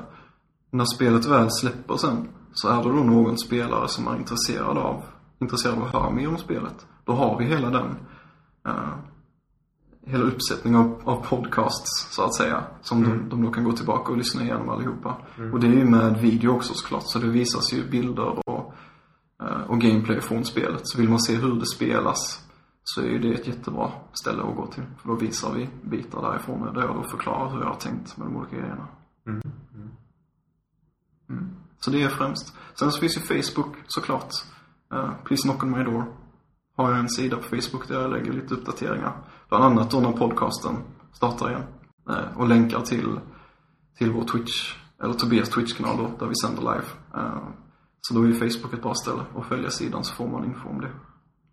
när 0.70 0.84
spelet 0.84 1.24
väl 1.26 1.50
släpper 1.50 1.96
sen 1.96 2.28
så 2.52 2.68
är 2.68 2.82
det 2.82 2.88
då 2.88 3.04
någon 3.04 3.38
spelare 3.38 3.88
som 3.88 4.08
är 4.08 4.16
intresserad 4.16 4.78
av, 4.78 5.02
intresserad 5.38 5.78
av 5.78 5.84
att 5.84 5.92
höra 5.92 6.10
mer 6.10 6.28
om 6.28 6.38
spelet. 6.38 6.86
Då 7.04 7.12
har 7.12 7.38
vi 7.38 7.44
hela 7.44 7.70
den 7.70 7.96
eh, 8.66 8.94
hela 10.06 10.24
uppsättningen 10.24 10.80
av, 10.80 11.00
av 11.04 11.26
podcasts 11.26 12.14
så 12.14 12.22
att 12.22 12.34
säga. 12.34 12.64
Som 12.82 13.02
de, 13.02 13.28
de 13.28 13.42
då 13.42 13.50
kan 13.50 13.64
gå 13.64 13.72
tillbaka 13.72 14.12
och 14.12 14.18
lyssna 14.18 14.42
igenom 14.42 14.68
allihopa. 14.68 15.16
Och 15.52 15.60
det 15.60 15.66
är 15.66 15.72
ju 15.72 15.84
med 15.84 16.20
video 16.20 16.50
också 16.50 16.74
såklart. 16.74 17.02
Så 17.06 17.18
det 17.18 17.28
visas 17.28 17.72
ju 17.72 17.90
bilder 17.90 18.48
och, 18.48 18.74
eh, 19.42 19.62
och 19.68 19.80
gameplay 19.80 20.20
från 20.20 20.44
spelet. 20.44 20.80
Så 20.82 20.98
vill 20.98 21.08
man 21.08 21.20
se 21.20 21.36
hur 21.36 21.54
det 21.54 21.66
spelas 21.66 22.46
så 22.84 23.00
är 23.00 23.06
ju 23.06 23.18
det 23.18 23.34
ett 23.34 23.46
jättebra 23.46 23.92
ställe 24.12 24.42
att 24.42 24.56
gå 24.56 24.66
till. 24.66 24.82
För 24.98 25.08
då 25.08 25.14
visar 25.14 25.54
vi 25.54 25.68
bitar 25.82 26.22
därifrån 26.22 26.74
där 26.74 26.80
jag 26.80 26.96
då 26.96 27.02
förklarar 27.02 27.50
hur 27.50 27.60
jag 27.60 27.66
har 27.66 27.74
tänkt 27.74 28.16
med 28.16 28.26
de 28.26 28.36
olika 28.36 28.56
grejerna. 28.56 28.88
Mm. 31.28 31.50
Så 31.80 31.90
det 31.90 32.02
är 32.02 32.08
främst. 32.08 32.54
Sen 32.74 32.92
så 32.92 33.00
finns 33.00 33.16
ju 33.16 33.20
Facebook 33.42 33.76
såklart. 33.86 34.32
Uh, 34.94 35.10
Please 35.24 35.42
knock 35.48 35.62
on 35.62 35.70
my 35.70 35.84
door. 35.84 36.04
har 36.76 36.90
jag 36.90 36.98
en 36.98 37.08
sida 37.08 37.36
på 37.36 37.42
Facebook 37.42 37.88
där 37.88 38.00
jag 38.00 38.10
lägger 38.10 38.32
lite 38.32 38.54
uppdateringar. 38.54 39.12
Bland 39.48 39.64
annat 39.64 39.90
då 39.90 40.00
när 40.00 40.12
podcasten 40.12 40.76
startar 41.12 41.50
igen. 41.50 41.64
Eh, 42.10 42.38
och 42.38 42.48
länkar 42.48 42.80
till, 42.80 43.20
till 43.98 44.10
vår 44.12 44.24
Twitch, 44.24 44.76
eller 45.02 45.14
Tobias 45.14 45.50
Twitch-kanal 45.50 45.96
då, 45.96 46.10
där 46.18 46.26
vi 46.26 46.34
sänder 46.34 46.62
live. 46.62 46.84
Eh, 47.14 47.42
så 48.00 48.14
då 48.14 48.22
är 48.22 48.26
ju 48.26 48.34
Facebook 48.34 48.74
ett 48.74 48.82
bra 48.82 48.94
ställe 48.94 49.22
att 49.36 49.46
följa 49.46 49.70
sidan 49.70 50.04
så 50.04 50.14
får 50.14 50.28
man 50.28 50.44
info 50.44 50.68
om 50.68 50.80
det. 50.80 50.90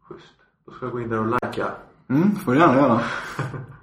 Schysst. 0.01 0.35
Då 0.65 0.71
ska 0.71 0.85
jag 0.85 0.93
gå 0.93 1.01
in 1.01 1.09
där 1.09 1.19
och 1.19 1.37
likea. 1.43 1.71
Mm, 2.09 2.35
får 2.35 2.53
du 2.53 2.59
gärna 2.59 2.75
göra. 2.75 3.01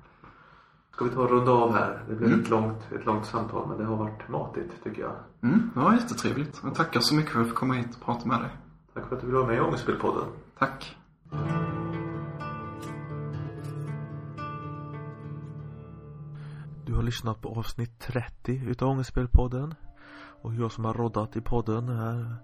Ska 0.94 1.04
vi 1.04 1.10
ta 1.10 1.20
och 1.20 1.30
runda 1.30 1.52
av 1.52 1.74
här? 1.74 2.04
Det 2.08 2.14
blev 2.14 2.40
ett, 2.40 2.50
långt, 2.50 2.92
ett 2.92 3.06
långt 3.06 3.26
samtal 3.26 3.68
men 3.68 3.78
det 3.78 3.84
har 3.84 3.96
varit 3.96 4.28
matigt 4.28 4.84
tycker 4.84 5.02
jag. 5.02 5.12
Mm, 5.42 5.70
det 5.74 5.80
var 5.80 5.92
jättetrevligt. 5.92 6.60
Jag 6.62 6.74
tackar 6.74 7.00
så 7.00 7.14
mycket 7.14 7.32
för 7.32 7.40
att 7.40 7.46
jag 7.46 7.50
fick 7.50 7.58
komma 7.58 7.74
hit 7.74 7.94
och 7.94 8.04
prata 8.04 8.28
med 8.28 8.40
dig. 8.40 8.50
Tack 8.94 9.08
för 9.08 9.14
att 9.16 9.20
du 9.20 9.26
ville 9.26 9.38
vara 9.38 9.48
med 9.48 9.56
i 9.56 9.60
Ångestspelpodden. 9.60 10.24
Tack. 10.58 10.96
Du 16.86 16.94
har 16.94 17.02
lyssnat 17.02 17.40
på 17.40 17.48
avsnitt 17.48 17.98
30 17.98 18.62
utav 18.66 18.88
Ångestspelpodden. 18.88 19.74
Och 20.42 20.54
jag 20.54 20.72
som 20.72 20.84
har 20.84 20.94
roddat 20.94 21.36
i 21.36 21.40
podden 21.40 21.88
är 21.88 22.36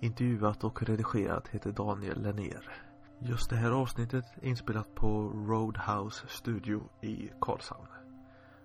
intervjuat 0.00 0.64
och 0.64 0.82
redigerat 0.82 1.48
heter 1.48 1.72
Daniel 1.72 2.22
Lenner. 2.22 2.87
Just 3.20 3.50
det 3.50 3.56
här 3.56 3.70
avsnittet 3.70 4.24
är 4.42 4.48
inspelat 4.48 4.94
på 4.94 5.08
Roadhouse 5.28 6.26
Studio 6.28 6.82
i 7.00 7.30
Karlshamn. 7.40 7.86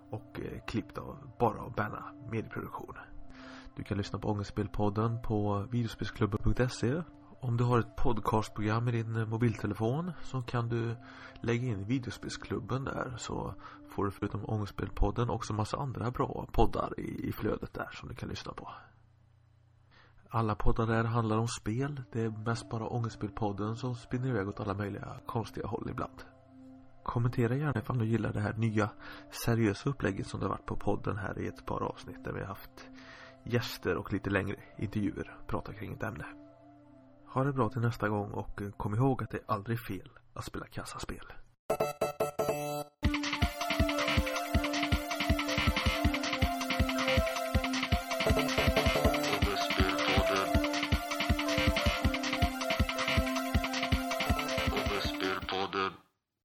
Och 0.09 0.39
eh, 0.39 0.65
klippt 0.67 0.97
av 0.97 1.17
bara 1.39 1.61
och 1.61 1.71
Berna 1.71 2.03
Medieproduktion. 2.31 2.95
Du 3.75 3.83
kan 3.83 3.97
lyssna 3.97 4.19
på 4.19 4.27
Ångestspelpodden 4.27 5.21
på 5.21 5.67
videospelsklubben.se 5.71 7.01
Om 7.39 7.57
du 7.57 7.63
har 7.63 7.79
ett 7.79 7.95
podcastprogram 7.95 8.87
i 8.87 8.91
din 8.91 9.15
eh, 9.15 9.25
mobiltelefon 9.25 10.11
så 10.23 10.41
kan 10.41 10.69
du 10.69 10.95
lägga 11.41 11.67
in 11.67 11.85
videospelsklubben 11.85 12.83
där 12.83 13.13
så 13.17 13.53
får 13.89 14.05
du 14.05 14.11
förutom 14.11 14.49
Ångestspelpodden 14.49 15.29
också 15.29 15.53
massa 15.53 15.77
andra 15.77 16.11
bra 16.11 16.47
poddar 16.51 16.99
i 16.99 17.31
flödet 17.31 17.73
där 17.73 17.89
som 17.93 18.09
du 18.09 18.15
kan 18.15 18.29
lyssna 18.29 18.53
på. 18.53 18.69
Alla 20.35 20.55
poddar 20.55 20.87
där 20.87 21.03
handlar 21.03 21.37
om 21.37 21.47
spel. 21.47 22.01
Det 22.11 22.21
är 22.21 22.29
mest 22.29 22.69
bara 22.69 22.87
Ångestspelpodden 22.87 23.75
som 23.75 23.95
spinner 23.95 24.27
iväg 24.27 24.47
åt 24.47 24.59
alla 24.59 24.73
möjliga 24.73 25.19
konstiga 25.25 25.67
håll 25.67 25.87
ibland. 25.91 26.23
Kommentera 27.03 27.55
gärna 27.55 27.79
ifall 27.79 27.97
du 27.97 28.05
gillar 28.05 28.33
det 28.33 28.39
här 28.39 28.53
nya 28.53 28.89
seriösa 29.45 29.89
upplägget 29.89 30.27
som 30.27 30.39
det 30.39 30.45
har 30.45 30.49
varit 30.49 30.65
på 30.65 30.75
podden 30.75 31.17
här 31.17 31.39
i 31.39 31.47
ett 31.47 31.65
par 31.65 31.83
avsnitt 31.83 32.23
där 32.23 32.33
vi 32.33 32.39
har 32.39 32.47
haft 32.47 32.89
gäster 33.43 33.95
och 33.95 34.13
lite 34.13 34.29
längre 34.29 34.55
intervjuer 34.77 35.37
prata 35.47 35.73
kring 35.73 35.93
ett 35.93 36.03
ämne. 36.03 36.25
Ha 37.27 37.43
det 37.43 37.53
bra 37.53 37.69
till 37.69 37.81
nästa 37.81 38.09
gång 38.09 38.31
och 38.31 38.61
kom 38.77 38.95
ihåg 38.95 39.23
att 39.23 39.29
det 39.29 39.37
är 39.37 39.53
aldrig 39.53 39.79
fel 39.79 40.09
att 40.33 40.45
spela 40.45 40.65
kassaspel. 40.65 41.25